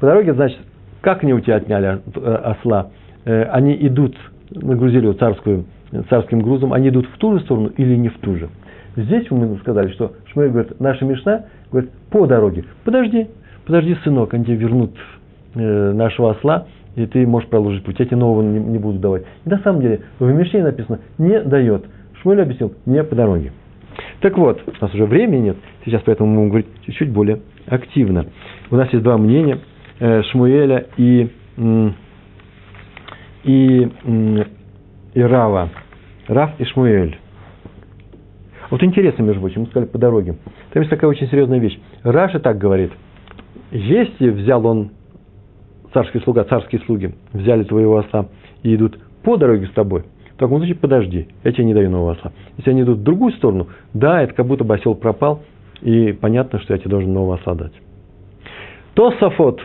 По 0.00 0.06
дороге, 0.06 0.34
значит, 0.34 0.58
как 1.00 1.22
они 1.22 1.32
у 1.32 1.40
тебя 1.40 1.56
отняли 1.56 2.00
э, 2.14 2.34
осла? 2.44 2.90
Э, 3.24 3.44
они 3.44 3.74
идут, 3.86 4.16
нагрузили 4.50 5.04
его 5.04 5.14
царскую, 5.14 5.64
царским 6.10 6.40
грузом, 6.40 6.72
они 6.72 6.90
идут 6.90 7.06
в 7.06 7.18
ту 7.18 7.38
же 7.38 7.44
сторону 7.44 7.68
или 7.76 7.96
не 7.96 8.08
в 8.08 8.18
ту 8.18 8.36
же? 8.36 8.48
Здесь 8.96 9.30
мы 9.30 9.56
сказали, 9.58 9.90
что 9.92 10.12
Шмуэль 10.32 10.50
говорит, 10.50 10.80
наша 10.80 11.04
Мишна 11.04 11.44
говорит, 11.70 11.90
по 12.10 12.26
дороге. 12.26 12.64
Подожди, 12.84 13.28
подожди, 13.64 13.96
сынок, 14.04 14.34
они 14.34 14.44
тебе 14.44 14.56
вернут 14.56 14.92
э, 15.54 15.92
нашего 15.92 16.32
осла, 16.32 16.66
и 16.94 17.06
ты 17.06 17.26
можешь 17.26 17.48
продолжить 17.48 17.84
путь. 17.84 17.98
Я 17.98 18.04
тебе 18.04 18.18
нового 18.18 18.42
не, 18.42 18.58
не 18.58 18.78
буду 18.78 18.98
давать. 18.98 19.24
И 19.44 19.48
на 19.48 19.58
самом 19.60 19.80
деле 19.80 20.02
в 20.18 20.30
Мишне 20.30 20.62
написано 20.62 21.00
«не 21.18 21.40
дает». 21.40 21.84
Шмуэль 22.20 22.42
объяснил 22.42 22.74
«не 22.84 23.02
по 23.02 23.14
дороге». 23.16 23.52
Так 24.20 24.36
вот, 24.38 24.62
у 24.66 24.84
нас 24.84 24.94
уже 24.94 25.04
времени 25.06 25.46
нет, 25.48 25.56
сейчас 25.84 26.02
поэтому 26.04 26.30
мы 26.30 26.36
будем 26.36 26.48
говорить 26.50 26.68
чуть-чуть 26.86 27.10
более 27.10 27.40
активно. 27.66 28.26
У 28.70 28.76
нас 28.76 28.92
есть 28.92 29.02
два 29.02 29.16
мнения 29.16 29.58
э, 30.00 30.22
Шмуэля 30.30 30.86
и, 30.96 31.30
и, 33.44 33.90
и 35.14 35.20
Рава. 35.20 35.70
Рав 36.28 36.52
и 36.58 36.64
Шмуэль. 36.64 37.18
Вот 38.70 38.82
интересно, 38.82 39.22
между 39.22 39.40
прочим, 39.40 39.62
мы 39.62 39.66
сказали 39.66 39.88
по 39.88 39.98
дороге. 39.98 40.36
Там 40.72 40.82
есть 40.82 40.90
такая 40.90 41.10
очень 41.10 41.28
серьезная 41.28 41.58
вещь. 41.58 41.78
Раша 42.02 42.40
так 42.40 42.58
говорит. 42.58 42.92
Если 43.70 44.30
взял 44.30 44.66
он 44.66 44.90
царский 45.92 46.20
слуга, 46.20 46.44
царские 46.44 46.80
слуги, 46.82 47.14
взяли 47.32 47.64
твоего 47.64 47.98
осла 47.98 48.28
и 48.62 48.74
идут 48.74 48.98
по 49.22 49.36
дороге 49.36 49.66
с 49.66 49.70
тобой, 49.70 50.04
в 50.34 50.36
таком 50.36 50.58
случае 50.58 50.76
подожди, 50.76 51.28
я 51.44 51.52
тебе 51.52 51.64
не 51.64 51.74
даю 51.74 51.90
нового 51.90 52.12
осла. 52.12 52.32
Если 52.56 52.70
они 52.70 52.82
идут 52.82 52.98
в 52.98 53.02
другую 53.02 53.32
сторону, 53.34 53.68
да, 53.94 54.22
это 54.22 54.34
как 54.34 54.46
будто 54.46 54.64
бы 54.64 54.74
осел 54.74 54.94
пропал, 54.94 55.42
и 55.80 56.12
понятно, 56.12 56.58
что 56.60 56.74
я 56.74 56.78
тебе 56.78 56.90
должен 56.90 57.12
нового 57.12 57.36
осла 57.36 57.54
дать. 57.54 57.72
Тософот 58.94 59.60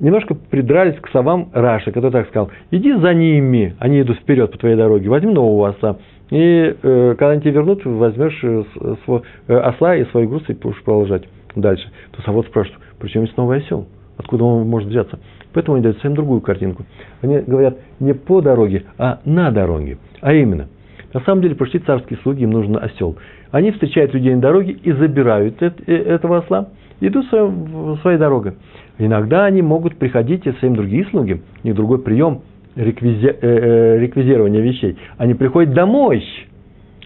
немножко 0.00 0.34
придрались 0.34 0.98
к 1.00 1.08
словам 1.10 1.50
Раши, 1.52 1.92
который 1.92 2.12
так 2.12 2.28
сказал, 2.28 2.50
иди 2.70 2.92
за 2.94 3.14
ними, 3.14 3.74
они 3.78 4.00
идут 4.00 4.18
вперед 4.18 4.50
по 4.52 4.58
твоей 4.58 4.76
дороге, 4.76 5.08
возьми 5.08 5.32
нового 5.32 5.68
осла, 5.70 5.98
и 6.30 6.76
э, 6.82 7.14
когда 7.18 7.30
они 7.30 7.40
тебе 7.40 7.52
вернут, 7.52 7.84
возьмешь 7.84 8.38
э, 8.42 8.64
свой, 9.04 9.22
э, 9.46 9.56
осла 9.56 9.96
и 9.96 10.04
свой 10.06 10.26
груз 10.26 10.42
и 10.48 10.54
будешь 10.54 10.82
продолжать 10.82 11.24
дальше. 11.54 11.88
Тософот 12.16 12.46
спрашивает, 12.46 12.80
причем 12.98 13.22
есть 13.22 13.36
новый 13.36 13.58
осел? 13.58 13.86
Откуда 14.16 14.44
он 14.44 14.66
может 14.66 14.88
взяться? 14.88 15.18
Поэтому 15.52 15.76
они 15.76 15.82
дают 15.82 15.96
совсем 15.98 16.14
другую 16.14 16.40
картинку. 16.40 16.84
Они 17.22 17.38
говорят 17.38 17.78
не 18.00 18.12
по 18.12 18.40
дороге, 18.40 18.84
а 18.98 19.20
на 19.24 19.50
дороге. 19.50 19.98
А 20.20 20.34
именно, 20.34 20.68
на 21.14 21.20
самом 21.20 21.42
деле 21.42 21.54
пришли 21.54 21.80
царские 21.80 22.18
слуги, 22.22 22.42
им 22.42 22.50
нужен 22.50 22.76
осел. 22.76 23.16
Они 23.52 23.70
встречают 23.70 24.12
людей 24.12 24.34
на 24.34 24.40
дороге 24.40 24.72
и 24.72 24.92
забирают 24.92 25.62
э, 25.62 25.70
этого 25.86 26.38
осла, 26.38 26.70
идут 27.00 27.26
своей 27.28 28.18
дорогой. 28.18 28.54
Иногда 28.98 29.44
они 29.44 29.62
могут 29.62 29.96
приходить 29.96 30.46
и 30.46 30.52
своим 30.52 30.74
другие 30.74 31.04
слуги, 31.06 31.42
у 31.62 31.66
них 31.66 31.76
другой 31.76 31.98
прием 31.98 32.40
реквизи, 32.76 33.26
э, 33.26 33.36
э, 33.40 33.98
реквизирования 33.98 34.60
вещей. 34.60 34.96
Они 35.16 35.34
приходят 35.34 35.74
домой, 35.74 36.24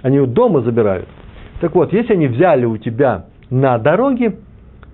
они 0.02 0.16
его 0.16 0.26
дома 0.26 0.60
забирают. 0.60 1.08
Так 1.60 1.74
вот, 1.74 1.92
если 1.92 2.14
они 2.14 2.26
взяли 2.26 2.64
у 2.64 2.76
тебя 2.76 3.26
на 3.50 3.78
дороге, 3.78 4.36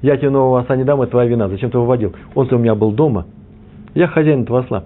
я 0.02 0.16
тебе 0.16 0.30
нового 0.30 0.60
осла 0.60 0.76
не 0.76 0.84
дам, 0.84 1.02
это 1.02 1.12
твоя 1.12 1.28
вина. 1.28 1.48
Зачем 1.48 1.70
ты 1.70 1.78
его 1.78 1.86
водил? 1.86 2.14
Он-то 2.34 2.56
у 2.56 2.58
меня 2.58 2.74
был 2.74 2.92
дома. 2.92 3.26
Я 3.94 4.08
хозяин 4.08 4.42
этого 4.42 4.60
осла. 4.60 4.84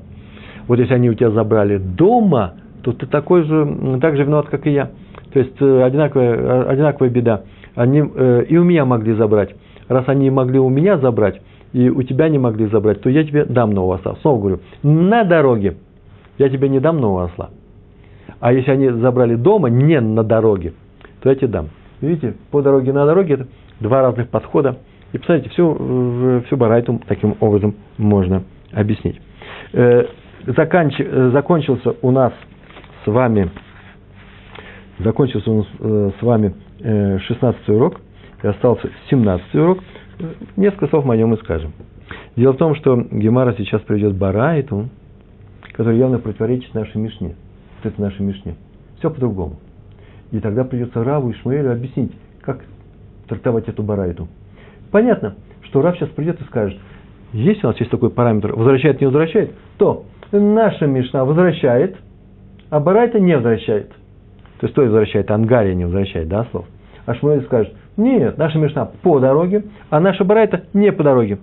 Вот 0.68 0.78
если 0.78 0.94
они 0.94 1.10
у 1.10 1.14
тебя 1.14 1.30
забрали 1.30 1.78
дома, 1.78 2.54
то 2.82 2.92
ты 2.92 3.06
такой 3.06 3.42
же, 3.42 3.98
так 4.00 4.16
же 4.16 4.24
виноват, 4.24 4.48
как 4.48 4.66
и 4.66 4.70
я. 4.70 4.90
То 5.32 5.38
есть 5.38 5.60
э, 5.60 5.82
одинаковая, 5.82 6.36
э, 6.36 6.62
одинаковая 6.68 7.10
беда. 7.10 7.42
Они 7.74 8.02
э, 8.02 8.44
и 8.48 8.56
у 8.56 8.64
меня 8.64 8.84
могли 8.84 9.14
забрать. 9.14 9.54
Раз 9.88 10.04
они 10.08 10.30
могли 10.30 10.58
у 10.58 10.68
меня 10.68 10.98
забрать, 10.98 11.40
и 11.72 11.88
у 11.88 12.02
тебя 12.02 12.28
не 12.28 12.38
могли 12.38 12.66
забрать, 12.66 13.00
то 13.00 13.10
я 13.10 13.24
тебе 13.24 13.44
дам 13.44 13.70
нового 13.72 13.96
осла. 13.96 14.16
Снова 14.22 14.40
говорю, 14.40 14.60
на 14.82 15.24
дороге 15.24 15.76
я 16.38 16.48
тебе 16.48 16.68
не 16.68 16.80
дам 16.80 17.00
нового 17.00 17.24
осла. 17.24 17.50
А 18.40 18.52
если 18.52 18.70
они 18.70 18.88
забрали 18.88 19.34
дома, 19.34 19.68
не 19.68 20.00
на 20.00 20.24
дороге, 20.24 20.72
то 21.20 21.28
я 21.28 21.36
тебе 21.36 21.48
дам. 21.48 21.68
Видите, 22.00 22.34
по 22.50 22.62
дороге 22.62 22.92
на 22.92 23.04
дороге 23.04 23.34
это 23.34 23.46
два 23.80 24.02
разных 24.02 24.28
подхода. 24.28 24.78
И 25.12 25.18
посмотрите, 25.18 25.50
всю, 25.50 25.76
э, 25.78 26.42
всю 26.46 26.56
барайту 26.56 27.00
таким 27.06 27.36
образом 27.40 27.74
можно 27.98 28.44
объяснить. 28.72 29.20
Э, 29.72 30.04
заканч, 30.46 30.94
э, 30.98 31.30
закончился 31.32 31.94
у 32.00 32.10
нас 32.10 32.32
с 33.04 33.10
вами, 33.10 33.50
закончился 34.98 35.50
у 35.50 35.58
нас 35.58 35.66
с 36.18 36.22
вами 36.22 36.54
16 36.82 37.68
урок, 37.68 38.00
и 38.42 38.46
остался 38.46 38.88
17 39.10 39.54
урок. 39.54 39.80
Несколько 40.56 40.88
слов 40.88 41.04
мы 41.04 41.14
о 41.14 41.16
нем 41.16 41.34
и 41.34 41.36
скажем. 41.38 41.72
Дело 42.36 42.52
в 42.52 42.56
том, 42.56 42.74
что 42.74 42.96
Гемара 42.96 43.54
сейчас 43.56 43.82
приведет 43.82 44.14
барайту, 44.14 44.88
который 45.72 45.98
явно 45.98 46.18
противоречит 46.18 46.74
нашей 46.74 46.98
Мишне. 46.98 47.34
Вот 47.82 47.92
это 47.92 48.00
нашей 48.00 48.22
Мишне. 48.22 48.54
Все 48.98 49.10
по-другому. 49.10 49.56
И 50.30 50.40
тогда 50.40 50.64
придется 50.64 51.02
Раву 51.02 51.30
и 51.30 51.34
Шмуэлю 51.34 51.72
объяснить, 51.72 52.12
как 52.42 52.64
трактовать 53.28 53.68
эту 53.68 53.82
барайту. 53.82 54.28
Понятно, 54.90 55.36
что 55.62 55.82
Рав 55.82 55.96
сейчас 55.96 56.08
придет 56.10 56.40
и 56.40 56.44
скажет, 56.44 56.78
если 57.32 57.64
у 57.64 57.70
нас 57.70 57.78
есть 57.78 57.90
такой 57.90 58.10
параметр, 58.10 58.54
возвращает, 58.54 59.00
не 59.00 59.06
возвращает, 59.06 59.54
то 59.78 60.04
наша 60.32 60.86
Мишна 60.86 61.24
возвращает, 61.24 61.96
а 62.70 62.80
Барайта 62.80 63.20
не 63.20 63.34
возвращает. 63.34 63.88
То 64.58 64.66
есть, 64.66 64.72
кто 64.72 64.82
возвращает? 64.82 65.30
Ангария 65.30 65.74
не 65.74 65.84
возвращает, 65.84 66.28
да, 66.28 66.44
слов? 66.50 66.66
А 67.06 67.14
Шмуэль 67.14 67.44
скажет, 67.44 67.72
нет, 68.00 68.38
наша 68.38 68.58
Мишна 68.58 68.86
по 68.86 69.20
дороге, 69.20 69.64
а 69.90 70.00
наша 70.00 70.24
Барайта 70.24 70.64
не 70.72 70.90
по 70.90 71.04
дороге. 71.04 71.38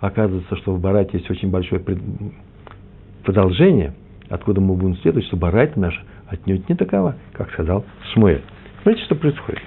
Оказывается, 0.00 0.56
что 0.56 0.72
в 0.72 0.80
Барайте 0.80 1.18
есть 1.18 1.30
очень 1.30 1.50
большое 1.50 1.84
продолжение, 3.24 3.94
откуда 4.28 4.60
мы 4.60 4.74
будем 4.74 4.96
следовать, 4.96 5.26
что 5.26 5.36
Барайта 5.36 5.78
наша 5.78 6.00
отнюдь 6.28 6.68
не 6.68 6.74
такова, 6.74 7.16
как 7.32 7.50
сказал 7.52 7.84
Шмуэль. 8.12 8.42
Смотрите, 8.82 9.04
что 9.04 9.14
происходит. 9.14 9.60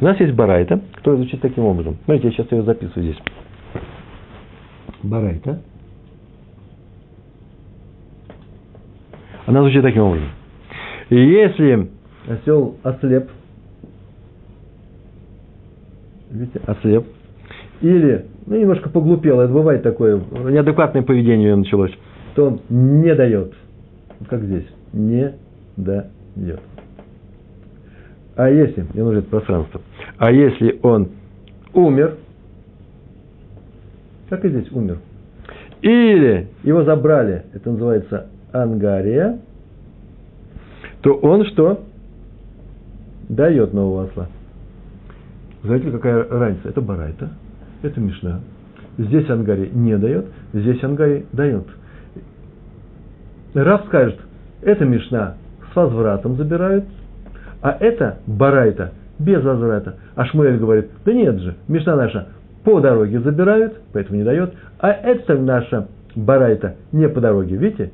У 0.00 0.04
нас 0.04 0.18
есть 0.20 0.34
Барайта, 0.34 0.80
которая 0.94 1.22
звучит 1.22 1.40
таким 1.40 1.64
образом. 1.64 1.96
Смотрите, 2.04 2.28
я 2.28 2.34
сейчас 2.34 2.52
ее 2.52 2.62
записываю 2.62 3.04
здесь. 3.04 3.22
Барайта. 5.02 5.60
Она 9.46 9.62
звучит 9.62 9.82
таким 9.82 10.02
образом. 10.02 10.28
Если 11.08 11.88
осел 12.28 12.76
ослеп, 12.82 13.30
видите, 16.30 16.60
ослеп, 16.66 17.06
или 17.80 18.26
ну, 18.46 18.56
немножко 18.56 18.88
поглупел, 18.88 19.40
это 19.40 19.52
бывает 19.52 19.82
такое, 19.82 20.20
неадекватное 20.30 21.02
поведение 21.02 21.54
началось, 21.54 21.92
то 22.34 22.46
он 22.46 22.60
не 22.68 23.14
дает. 23.14 23.52
Как 24.28 24.42
здесь? 24.42 24.66
Не 24.92 25.34
дает. 25.76 26.60
А 28.36 28.48
если, 28.48 28.86
мне 28.92 29.02
нужно 29.02 29.18
это 29.18 29.28
пространство, 29.28 29.80
а 30.16 30.30
если 30.30 30.78
он 30.82 31.08
умер, 31.72 32.16
как 34.28 34.44
и 34.44 34.48
здесь 34.48 34.70
умер, 34.72 34.98
или 35.82 36.48
его 36.62 36.84
забрали, 36.84 37.44
это 37.52 37.70
называется 37.70 38.26
ангария, 38.52 39.38
то 41.02 41.14
он 41.14 41.44
что? 41.46 41.84
Дает 43.28 43.72
нового 43.74 44.04
осла. 44.04 44.28
Знаете, 45.62 45.90
какая 45.90 46.28
разница? 46.28 46.68
Это 46.68 46.80
барайта, 46.80 47.30
это 47.82 48.00
мишна. 48.00 48.40
Здесь 48.96 49.28
ангари 49.30 49.70
не 49.72 49.96
дает, 49.96 50.26
здесь 50.52 50.82
ангари 50.82 51.26
дает. 51.32 51.66
Рав 53.54 53.86
скажет, 53.86 54.18
это 54.62 54.84
мишна 54.84 55.34
с 55.72 55.76
возвратом 55.76 56.36
забирают, 56.36 56.84
а 57.62 57.76
это 57.78 58.18
барайта 58.26 58.92
без 59.18 59.42
возврата. 59.42 59.96
А 60.14 60.24
Шмуэль 60.26 60.58
говорит, 60.58 60.90
да 61.04 61.12
нет 61.12 61.38
же, 61.38 61.56
Мишна 61.66 61.96
наша 61.96 62.28
по 62.64 62.80
дороге 62.80 63.20
забирают, 63.20 63.80
поэтому 63.92 64.18
не 64.18 64.24
дает, 64.24 64.52
а 64.78 64.90
это 64.90 65.36
наша 65.38 65.88
барайта 66.14 66.76
не 66.92 67.08
по 67.08 67.20
дороге, 67.20 67.56
видите, 67.56 67.92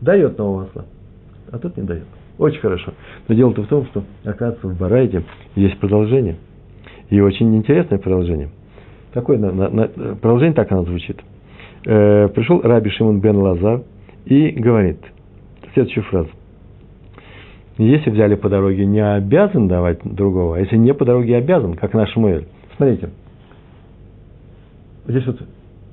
дает 0.00 0.38
нового 0.38 0.64
осла, 0.64 0.84
а 1.52 1.58
тут 1.58 1.76
не 1.76 1.84
дает. 1.84 2.04
Очень 2.38 2.60
хорошо. 2.60 2.92
Но 3.26 3.34
дело-то 3.34 3.62
в 3.62 3.66
том, 3.66 3.86
что, 3.86 4.04
оказывается, 4.24 4.68
в 4.68 4.78
барайте 4.78 5.24
есть 5.56 5.78
продолжение. 5.80 6.36
И 7.10 7.20
очень 7.20 7.56
интересное 7.56 7.98
продолжение. 7.98 8.50
Такое 9.12 9.38
на, 9.38 9.50
на, 9.50 9.88
продолжение 9.88 10.54
так 10.54 10.70
оно 10.70 10.84
звучит. 10.84 11.20
Э, 11.86 12.28
пришел 12.28 12.60
Раби 12.60 12.90
Шимон 12.90 13.20
бен 13.20 13.36
Лазар 13.36 13.82
и 14.26 14.50
говорит, 14.50 14.98
следующую 15.72 16.04
фразу. 16.04 16.28
Если 17.78 18.10
взяли 18.10 18.34
по 18.34 18.48
дороге, 18.48 18.84
не 18.84 19.00
обязан 19.00 19.68
давать 19.68 20.00
другого, 20.02 20.56
а 20.56 20.60
если 20.60 20.76
не 20.76 20.92
по 20.92 21.04
дороге, 21.04 21.36
обязан, 21.36 21.74
как 21.74 21.94
наш 21.94 22.12
Шмуэль. 22.12 22.46
Смотрите. 22.76 23.10
Здесь 25.06 25.26
вот 25.26 25.40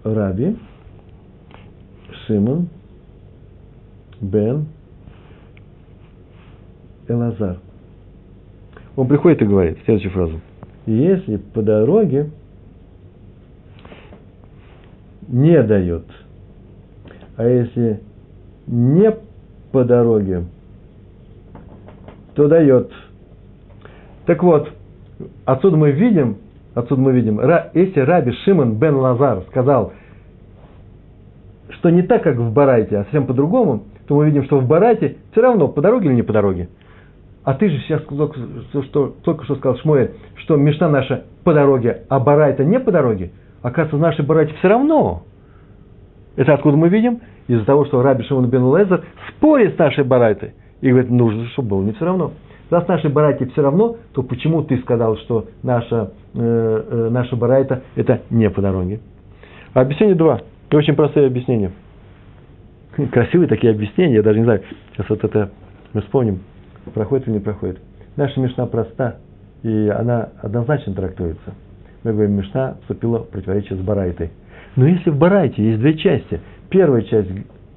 Раби, 0.04 0.58
Шимон, 2.26 2.68
Бен, 4.20 4.66
Элазар. 7.08 7.58
Он 8.96 9.08
приходит 9.08 9.42
и 9.42 9.46
говорит 9.46 9.78
следующую 9.86 10.12
фразу. 10.12 10.42
Если 10.86 11.38
по 11.38 11.62
дороге 11.62 12.30
не 15.28 15.62
дает, 15.64 16.06
а 17.38 17.48
если 17.48 18.02
не 18.68 19.12
по 19.72 19.84
дороге, 19.84 20.46
то 22.36 22.48
дает. 22.48 22.92
Так 24.26 24.44
вот, 24.44 24.70
отсюда 25.46 25.78
мы 25.78 25.92
видим, 25.92 26.38
отсюда 26.76 27.02
мы 27.02 27.14
видим, 27.14 27.40
если 27.74 28.00
Раби 28.02 28.32
Шимон 28.44 28.76
бен 28.76 28.96
Лазар 28.96 29.44
сказал, 29.50 29.94
что 31.70 31.90
не 31.90 32.04
так, 32.04 32.24
как 32.24 32.38
в 32.38 32.54
Барайте, 32.54 32.98
а 32.98 33.04
совсем 33.04 33.26
по-другому, 33.26 33.84
то 34.08 34.16
мы 34.16 34.28
видим, 34.28 34.44
что 34.44 34.60
в 34.60 34.68
Барайте 34.68 35.18
все 35.32 35.42
равно, 35.42 35.68
по 35.68 35.82
дороге 35.82 36.10
или 36.10 36.16
не 36.16 36.22
по 36.22 36.34
дороге. 36.34 36.70
А 37.46 37.54
ты 37.54 37.70
же 37.70 37.78
сейчас 37.82 38.02
только 38.02 38.40
что, 38.88 39.16
только 39.24 39.46
что 39.46 39.56
сказал, 39.56 39.78
Шмуэль, 39.78 40.12
что 40.38 40.56
мечта 40.56 40.90
наша 40.90 41.26
по 41.44 41.54
дороге, 41.54 42.02
а 42.10 42.20
Барайта 42.20 42.66
не 42.66 42.80
по 42.80 42.92
дороге. 42.92 43.32
Оказывается, 43.62 43.98
в 43.98 44.00
нашей 44.00 44.26
Барайте 44.26 44.56
все 44.56 44.68
равно. 44.68 45.24
Это 46.36 46.56
откуда 46.56 46.76
мы 46.76 46.90
видим? 46.90 47.22
Из-за 47.48 47.64
того, 47.64 47.86
что 47.86 48.02
Раби 48.02 48.24
Шимон 48.24 48.50
бен 48.50 48.76
Лезер 48.76 49.04
спорит 49.30 49.76
с 49.76 49.78
нашей 49.78 50.04
Барайтой. 50.04 50.54
И 50.82 50.90
говорит, 50.90 51.12
нужно, 51.12 51.46
чтобы 51.50 51.70
было 51.70 51.84
не 51.84 51.92
все 51.94 52.06
равно. 52.06 52.32
Раз 52.72 52.88
нашей 52.88 53.12
Барайте 53.12 53.46
все 53.46 53.62
равно, 53.62 53.98
то 54.14 54.24
почему 54.24 54.64
ты 54.64 54.80
сказал, 54.80 55.16
что 55.18 55.46
наша, 55.62 56.14
э, 56.34 56.40
э, 56.40 57.10
наша 57.12 57.36
Барайта 57.36 57.84
это 57.96 58.22
не 58.32 58.50
по 58.50 58.60
дороге? 58.60 59.02
Объяснение 59.76 60.16
два. 60.16 60.42
И 60.72 60.76
очень 60.76 60.96
простые 60.96 61.28
объяснения. 61.28 61.72
Красивые 63.12 63.48
такие 63.48 63.72
объяснения, 63.72 64.16
я 64.16 64.24
даже 64.24 64.40
не 64.40 64.46
знаю, 64.46 64.64
сейчас 64.94 65.10
вот 65.10 65.24
это 65.24 65.52
мы 65.94 66.02
вспомним, 66.02 66.40
проходит 66.92 67.28
или 67.28 67.36
не 67.36 67.40
проходит. 67.40 67.80
Наша 68.16 68.40
Мишна 68.40 68.66
проста, 68.66 69.18
и 69.64 69.88
она 69.90 70.30
однозначно 70.42 70.94
трактуется. 70.94 71.54
Мы 72.04 72.14
говорим, 72.14 72.34
Мишна 72.34 72.78
вступила 72.82 73.20
в 73.20 73.30
противоречие 73.30 73.78
с 73.78 73.82
Барайтой. 73.82 74.32
Но 74.76 74.88
если 74.88 75.10
в 75.10 75.18
Барайте 75.18 75.64
есть 75.64 75.80
две 75.80 75.98
части, 75.98 76.40
первая 76.70 77.02
часть, 77.04 77.30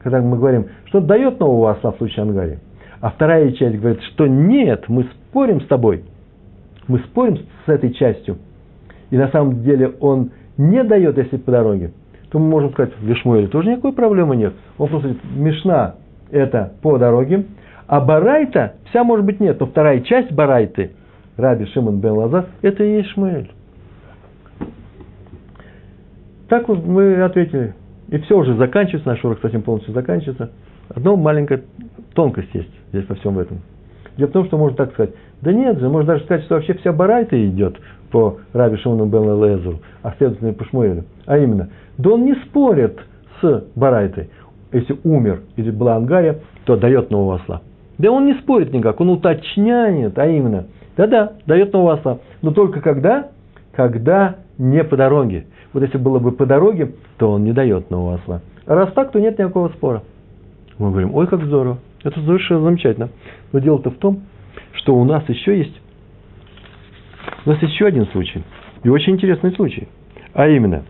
когда 0.02 0.20
мы 0.20 0.36
говорим, 0.36 0.66
что 0.86 1.00
дает 1.00 1.40
нового 1.40 1.72
осла 1.72 1.92
в 1.92 1.98
случае 1.98 2.22
Ангари, 2.22 2.58
а 3.00 3.10
вторая 3.10 3.52
часть 3.52 3.78
говорит, 3.78 4.02
что 4.02 4.26
нет, 4.26 4.84
мы 4.88 5.04
спорим 5.04 5.60
с 5.60 5.66
тобой, 5.66 6.04
мы 6.88 6.98
спорим 7.00 7.38
с 7.64 7.68
этой 7.68 7.92
частью, 7.94 8.38
и 9.10 9.16
на 9.16 9.28
самом 9.28 9.62
деле 9.62 9.94
он 10.00 10.30
не 10.56 10.82
дает, 10.82 11.16
если 11.16 11.36
по 11.36 11.52
дороге, 11.52 11.92
то 12.30 12.38
мы 12.38 12.48
можем 12.48 12.72
сказать, 12.72 12.92
в 12.98 13.06
Лишмуэле 13.06 13.46
тоже 13.46 13.70
никакой 13.70 13.92
проблемы 13.92 14.36
нет. 14.36 14.52
Он 14.76 14.88
просто 14.88 15.08
говорит, 15.08 15.24
Мишна– 15.36 15.94
это 16.30 16.72
по 16.82 16.98
дороге, 16.98 17.46
а 17.88 18.00
Барайта, 18.00 18.74
вся 18.90 19.02
может 19.02 19.24
быть 19.24 19.40
нет, 19.40 19.58
но 19.58 19.66
вторая 19.66 20.02
часть 20.02 20.30
Барайты, 20.30 20.92
Раби 21.38 21.64
Шимон 21.66 22.00
бен 22.00 22.12
Лазар, 22.12 22.46
это 22.60 22.84
и 22.84 22.96
есть 22.96 23.08
Шмуэль. 23.10 23.50
Так 26.48 26.68
вот 26.68 26.84
мы 26.84 27.22
ответили. 27.22 27.74
И 28.08 28.18
все 28.18 28.38
уже 28.38 28.54
заканчивается, 28.56 29.08
наш 29.08 29.24
урок 29.24 29.38
совсем 29.40 29.62
полностью 29.62 29.94
заканчивается. 29.94 30.50
Одна 30.94 31.16
маленькая 31.16 31.62
тонкость 32.14 32.50
есть 32.52 32.70
здесь 32.90 33.08
во 33.08 33.14
всем 33.16 33.38
этом. 33.38 33.60
Дело 34.18 34.28
в 34.28 34.32
том, 34.32 34.46
что 34.46 34.58
можно 34.58 34.76
так 34.76 34.92
сказать, 34.92 35.14
да 35.40 35.52
нет 35.52 35.78
же, 35.78 35.88
можно 35.88 36.12
даже 36.12 36.24
сказать, 36.24 36.44
что 36.44 36.56
вообще 36.56 36.74
вся 36.74 36.92
Барайта 36.92 37.42
идет 37.48 37.78
по 38.10 38.38
Раби 38.52 38.76
Шимону 38.76 39.06
бен 39.06 39.22
Лезеру, 39.42 39.80
а 40.02 40.12
следовательно 40.18 40.52
по 40.52 40.64
Шмуэлю. 40.66 41.04
А 41.24 41.38
именно, 41.38 41.70
да 41.96 42.10
он 42.10 42.26
не 42.26 42.34
спорит 42.34 42.98
с 43.40 43.64
Барайтой. 43.74 44.28
Если 44.72 44.98
умер 45.04 45.40
или 45.56 45.70
была 45.70 45.96
Ангария, 45.96 46.40
то 46.64 46.76
дает 46.76 47.10
нового 47.10 47.36
осла. 47.36 47.62
Да 47.98 48.12
он 48.12 48.26
не 48.26 48.34
спорит 48.34 48.72
никак, 48.72 49.00
он 49.00 49.10
уточняет, 49.10 50.18
а 50.18 50.26
именно, 50.26 50.66
да-да, 50.96 51.32
дает 51.46 51.72
нового 51.72 51.94
осла. 51.94 52.18
Но 52.42 52.52
только 52.52 52.80
когда? 52.80 53.30
Когда 53.72 54.36
не 54.56 54.82
по 54.84 54.96
дороге. 54.96 55.46
Вот 55.72 55.82
если 55.82 55.98
было 55.98 56.20
бы 56.20 56.32
по 56.32 56.46
дороге, 56.46 56.94
то 57.18 57.32
он 57.32 57.44
не 57.44 57.52
дает 57.52 57.90
нового 57.90 58.14
осла. 58.14 58.40
Раз 58.66 58.92
так, 58.92 59.10
то 59.10 59.20
нет 59.20 59.38
никакого 59.38 59.68
спора. 59.70 60.02
Мы 60.78 60.90
говорим, 60.90 61.14
ой, 61.14 61.26
как 61.26 61.44
здорово. 61.44 61.78
Это 62.04 62.20
совершенно 62.20 62.62
замечательно. 62.62 63.08
Но 63.52 63.58
дело-то 63.58 63.90
в 63.90 63.96
том, 63.96 64.20
что 64.72 64.94
у 64.94 65.04
нас 65.04 65.28
еще 65.28 65.58
есть, 65.58 65.80
у 67.44 67.50
нас 67.50 67.60
еще 67.60 67.86
один 67.86 68.06
случай. 68.06 68.44
И 68.84 68.88
очень 68.88 69.14
интересный 69.14 69.52
случай. 69.52 69.88
А 70.34 70.48
именно, 70.48 70.84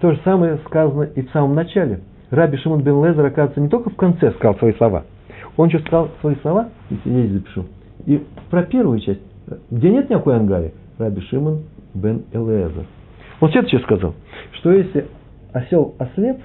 то 0.00 0.12
же 0.12 0.20
самое 0.22 0.58
сказано 0.66 1.04
и 1.04 1.22
в 1.22 1.30
самом 1.30 1.54
начале. 1.54 2.00
Раби 2.30 2.58
Шимон 2.58 2.82
бен 2.82 3.02
Лезер, 3.02 3.24
оказывается, 3.24 3.60
не 3.60 3.68
только 3.68 3.88
в 3.88 3.96
конце 3.96 4.32
сказал 4.32 4.54
свои 4.56 4.74
слова– 4.74 5.04
он 5.58 5.68
еще 5.68 5.80
сказал 5.80 6.10
свои 6.20 6.36
слова, 6.36 6.68
если 6.88 7.10
я 7.10 7.26
здесь 7.26 7.32
запишу, 7.32 7.64
и 8.06 8.24
про 8.48 8.62
первую 8.62 9.00
часть, 9.00 9.20
где 9.70 9.90
нет 9.90 10.08
никакой 10.08 10.36
ангари, 10.36 10.72
Раби 10.98 11.20
Шимон 11.22 11.64
бен 11.94 12.22
Элезер. 12.32 12.86
Он 13.40 13.50
следующее 13.50 13.80
сказал, 13.80 14.14
что 14.52 14.72
если 14.72 15.08
осел 15.52 15.96
ослеп, 15.98 16.38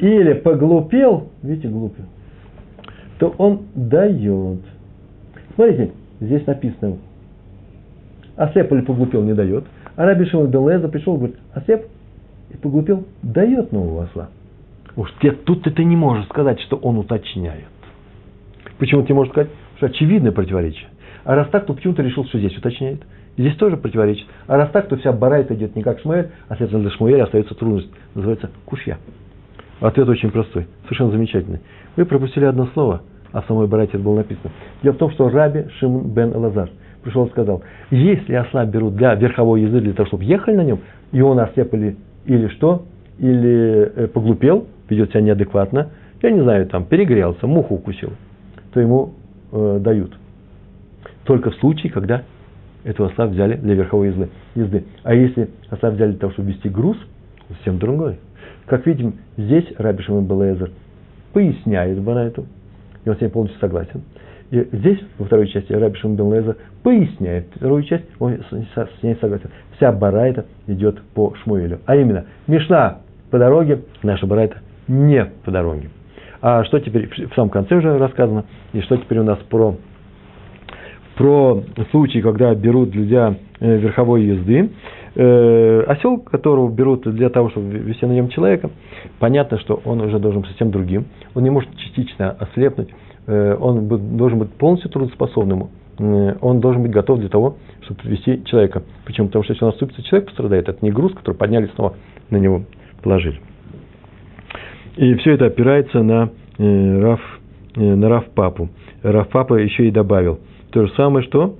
или 0.00 0.32
поглупел, 0.34 1.28
видите, 1.42 1.68
глупый, 1.68 2.04
то 3.18 3.34
он 3.38 3.62
дает. 3.74 4.60
Смотрите, 5.54 5.92
здесь 6.20 6.46
написано, 6.46 6.98
ослеп 8.36 8.72
или 8.72 8.80
поглупел 8.80 9.22
не 9.22 9.34
дает. 9.34 9.64
А 9.94 10.04
Раби 10.04 10.24
Шимон 10.24 10.50
бен 10.50 10.68
Лезер 10.68 10.88
пришел 10.88 11.14
и 11.14 11.18
говорит, 11.18 11.36
ослеп 11.54 11.86
и 12.50 12.56
поглупел, 12.56 13.04
дает 13.22 13.70
нового 13.70 14.04
осла. 14.04 14.28
Уж 14.98 15.14
тут 15.44 15.62
ты 15.62 15.84
не 15.84 15.94
можешь 15.94 16.24
сказать, 16.24 16.60
что 16.62 16.76
он 16.76 16.98
уточняет. 16.98 17.68
Почему 18.80 19.04
ты 19.04 19.14
можешь 19.14 19.30
сказать, 19.30 19.48
что 19.76 19.86
очевидное 19.86 20.32
противоречие. 20.32 20.88
А 21.22 21.36
раз 21.36 21.46
так, 21.50 21.66
то 21.66 21.74
почему 21.74 21.94
ты 21.94 22.02
решил, 22.02 22.24
что 22.24 22.40
здесь 22.40 22.58
уточняет? 22.58 23.02
Здесь 23.36 23.54
тоже 23.54 23.76
противоречит. 23.76 24.26
А 24.48 24.56
раз 24.56 24.70
так, 24.70 24.88
то 24.88 24.96
вся 24.96 25.12
барайта 25.12 25.54
идет 25.54 25.76
не 25.76 25.84
как 25.84 26.00
Шмуэль, 26.00 26.30
а 26.48 26.56
следовательно 26.56 26.82
для 26.82 26.90
Шмуэля 26.96 27.24
остается 27.24 27.54
трудность. 27.54 27.88
Называется 28.16 28.50
кушья. 28.64 28.98
Ответ 29.78 30.08
очень 30.08 30.32
простой, 30.32 30.66
совершенно 30.82 31.12
замечательный. 31.12 31.60
Вы 31.94 32.04
пропустили 32.04 32.46
одно 32.46 32.66
слово, 32.74 33.02
а 33.30 33.42
в 33.42 33.46
самой 33.46 33.68
барайте 33.68 33.92
это 33.92 34.02
было 34.02 34.16
написано. 34.16 34.50
Дело 34.82 34.94
в 34.94 34.98
том, 34.98 35.12
что 35.12 35.28
Раби 35.28 35.66
Шимон 35.78 36.08
бен 36.10 36.32
Элазар 36.32 36.70
пришел 37.04 37.26
и 37.26 37.30
сказал, 37.30 37.62
если 37.92 38.34
осла 38.34 38.64
берут 38.64 38.96
для 38.96 39.14
верховой 39.14 39.62
езды, 39.62 39.80
для 39.80 39.92
того, 39.92 40.08
чтобы 40.08 40.24
ехали 40.24 40.56
на 40.56 40.64
нем, 40.64 40.80
и 41.12 41.20
он 41.20 41.38
ослеп 41.38 41.72
или, 41.72 41.96
или 42.26 42.48
что, 42.48 42.82
или 43.20 43.92
э, 43.94 44.08
поглупел, 44.08 44.66
ведет 44.88 45.10
себя 45.10 45.20
неадекватно, 45.20 45.90
я 46.22 46.30
не 46.30 46.40
знаю, 46.40 46.66
там, 46.66 46.84
перегрелся, 46.84 47.46
муху 47.46 47.76
укусил, 47.76 48.12
то 48.72 48.80
ему 48.80 49.14
э, 49.52 49.78
дают. 49.80 50.16
Только 51.24 51.50
в 51.50 51.54
случае, 51.56 51.92
когда 51.92 52.22
этого 52.84 53.10
осла 53.10 53.26
взяли 53.26 53.56
для 53.56 53.74
верховой 53.74 54.14
езды. 54.54 54.84
А 55.02 55.14
если 55.14 55.50
осла 55.70 55.90
взяли 55.90 56.12
для 56.12 56.20
того, 56.20 56.32
чтобы 56.32 56.50
вести 56.50 56.68
груз, 56.68 56.96
совсем 57.48 57.78
другой. 57.78 58.18
Как 58.66 58.86
видим, 58.86 59.14
здесь 59.36 59.66
Раби 59.78 60.02
Шимон 60.02 60.26
Белезер 60.26 60.70
поясняет 61.32 62.00
Барайту, 62.00 62.46
и 63.04 63.08
он 63.08 63.16
с 63.16 63.20
ней 63.20 63.28
полностью 63.28 63.60
согласен. 63.60 64.02
И 64.50 64.66
здесь, 64.72 64.98
во 65.18 65.26
второй 65.26 65.48
части, 65.48 65.72
Раби 65.72 65.96
Шимон 65.96 66.16
Белезер 66.16 66.56
поясняет 66.82 67.46
вторую 67.54 67.82
часть, 67.84 68.04
он 68.18 68.38
с 68.50 69.02
ней 69.02 69.16
согласен. 69.20 69.50
Вся 69.76 69.92
Барайта 69.92 70.46
идет 70.66 71.00
по 71.14 71.34
Шмуэлю. 71.42 71.80
А 71.86 71.96
именно, 71.96 72.26
Мишна 72.46 72.98
по 73.30 73.38
дороге, 73.38 73.82
наша 74.02 74.26
Барайта 74.26 74.58
не 74.88 75.24
по 75.44 75.50
дороге. 75.50 75.90
А 76.40 76.64
что 76.64 76.78
теперь, 76.78 77.08
в 77.08 77.34
самом 77.34 77.50
конце 77.50 77.76
уже 77.76 77.98
рассказано, 77.98 78.44
и 78.72 78.80
что 78.80 78.96
теперь 78.96 79.18
у 79.18 79.24
нас 79.24 79.38
про, 79.50 79.76
про 81.16 81.62
случай, 81.90 82.20
когда 82.20 82.54
берут 82.54 82.90
для 82.90 83.36
э, 83.60 83.76
верховой 83.76 84.24
езды, 84.24 84.70
э, 85.16 85.80
осел, 85.88 86.18
которого 86.18 86.70
берут 86.70 87.02
для 87.12 87.28
того, 87.28 87.50
чтобы 87.50 87.70
вести 87.78 88.06
на 88.06 88.12
нем 88.12 88.28
человека, 88.28 88.70
понятно, 89.18 89.58
что 89.58 89.80
он 89.84 90.00
уже 90.00 90.18
должен 90.20 90.42
быть 90.42 90.50
совсем 90.50 90.70
другим, 90.70 91.06
он 91.34 91.42
не 91.42 91.50
может 91.50 91.74
частично 91.76 92.30
ослепнуть, 92.30 92.90
э, 93.26 93.56
он 93.58 93.88
должен 94.16 94.38
быть 94.38 94.52
полностью 94.52 94.90
трудоспособным, 94.90 95.70
он 95.98 96.60
должен 96.60 96.82
быть 96.82 96.92
готов 96.92 97.18
для 97.18 97.28
того, 97.28 97.56
чтобы 97.82 98.00
вести 98.04 98.44
человека. 98.44 98.84
Почему? 99.04 99.26
Потому 99.26 99.42
что 99.42 99.54
если 99.54 99.64
он 99.64 99.72
оступится, 99.72 100.00
человек 100.04 100.28
пострадает, 100.28 100.68
это 100.68 100.78
не 100.84 100.92
груз, 100.92 101.12
который 101.12 101.34
подняли 101.34 101.68
снова 101.74 101.94
на 102.30 102.36
него 102.36 102.62
положили. 103.02 103.40
И 104.98 105.14
все 105.14 105.34
это 105.34 105.46
опирается 105.46 106.02
на 106.02 106.30
э, 106.58 107.00
Раф, 107.00 107.20
э, 107.76 107.80
на 107.80 108.08
Раф 108.08 108.24
Папу. 108.30 108.68
Раф 109.04 109.28
Папа 109.28 109.54
еще 109.54 109.86
и 109.86 109.92
добавил. 109.92 110.40
То 110.72 110.86
же 110.86 110.92
самое, 110.94 111.24
что, 111.24 111.54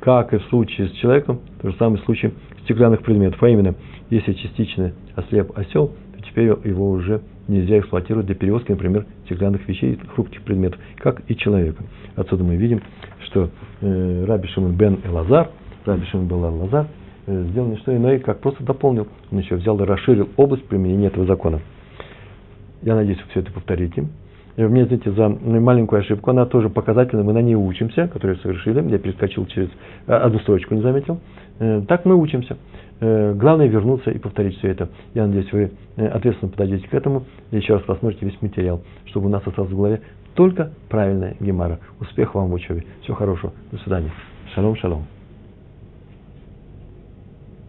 как 0.00 0.34
и 0.34 0.38
в 0.38 0.42
случае 0.46 0.88
с 0.88 0.92
человеком, 0.94 1.38
то 1.62 1.70
же 1.70 1.76
самое 1.76 2.02
в 2.02 2.04
случае 2.04 2.32
стеклянных 2.64 3.02
предметов. 3.02 3.40
А 3.44 3.48
именно, 3.48 3.76
если 4.10 4.32
частично 4.32 4.92
ослеп 5.14 5.56
осел, 5.56 5.92
то 6.16 6.22
теперь 6.28 6.46
его 6.46 6.90
уже 6.90 7.20
нельзя 7.46 7.78
эксплуатировать 7.78 8.26
для 8.26 8.34
перевозки, 8.34 8.72
например, 8.72 9.06
стеклянных 9.26 9.68
вещей, 9.68 9.96
хрупких 10.16 10.42
предметов, 10.42 10.80
как 10.96 11.22
и 11.28 11.36
человека. 11.36 11.84
Отсюда 12.16 12.42
мы 12.42 12.56
видим, 12.56 12.80
что 13.26 13.50
э, 13.82 14.24
Раби 14.26 14.48
Шимон 14.48 14.72
бен 14.72 14.98
Элазар, 15.04 15.50
Раби 15.84 16.06
Шимон 16.06 16.26
бен 16.26 16.38
Элазар, 16.38 16.88
э, 17.28 17.44
сделал 17.50 17.68
не 17.68 17.76
что 17.76 17.96
иное, 17.96 18.18
как 18.18 18.40
просто 18.40 18.64
дополнил. 18.64 19.06
Он 19.30 19.38
еще 19.38 19.54
взял 19.54 19.80
и 19.80 19.84
расширил 19.84 20.28
область 20.36 20.64
применения 20.64 21.06
этого 21.06 21.24
закона. 21.24 21.60
Я 22.82 22.94
надеюсь, 22.94 23.18
вы 23.18 23.24
все 23.30 23.40
это 23.40 23.52
повторите. 23.52 24.06
И 24.56 24.62
мне 24.62 24.82
извините 24.82 25.12
за 25.12 25.28
маленькую 25.28 26.00
ошибку, 26.00 26.30
она 26.30 26.44
тоже 26.44 26.68
показательная, 26.68 27.24
мы 27.24 27.32
на 27.32 27.40
ней 27.40 27.54
учимся, 27.54 28.08
которую 28.08 28.38
совершили. 28.38 28.86
Я 28.90 28.98
перескочил 28.98 29.46
через 29.46 29.68
э, 30.06 30.12
одну 30.12 30.38
строчку, 30.40 30.74
не 30.74 30.82
заметил. 30.82 31.18
Э, 31.58 31.82
так 31.86 32.04
мы 32.04 32.16
учимся. 32.16 32.56
Э, 33.00 33.32
главное 33.34 33.68
вернуться 33.68 34.10
и 34.10 34.18
повторить 34.18 34.58
все 34.58 34.68
это. 34.68 34.88
Я 35.14 35.26
надеюсь, 35.26 35.50
вы 35.52 35.70
ответственно 35.96 36.50
подойдете 36.50 36.88
к 36.88 36.94
этому 36.94 37.24
и 37.50 37.56
еще 37.56 37.74
раз 37.74 37.82
посмотрите 37.84 38.26
весь 38.26 38.42
материал, 38.42 38.82
чтобы 39.06 39.26
у 39.26 39.30
нас 39.30 39.46
осталось 39.46 39.70
в 39.70 39.76
голове 39.76 40.00
только 40.34 40.72
правильная 40.88 41.36
гемара. 41.40 41.78
Успехов 42.00 42.36
вам 42.36 42.50
в 42.50 42.54
учебе. 42.54 42.84
Всего 43.02 43.16
хорошего. 43.16 43.52
До 43.72 43.78
свидания. 43.78 44.10
Шалом, 44.54 44.76
шалом. 44.76 45.19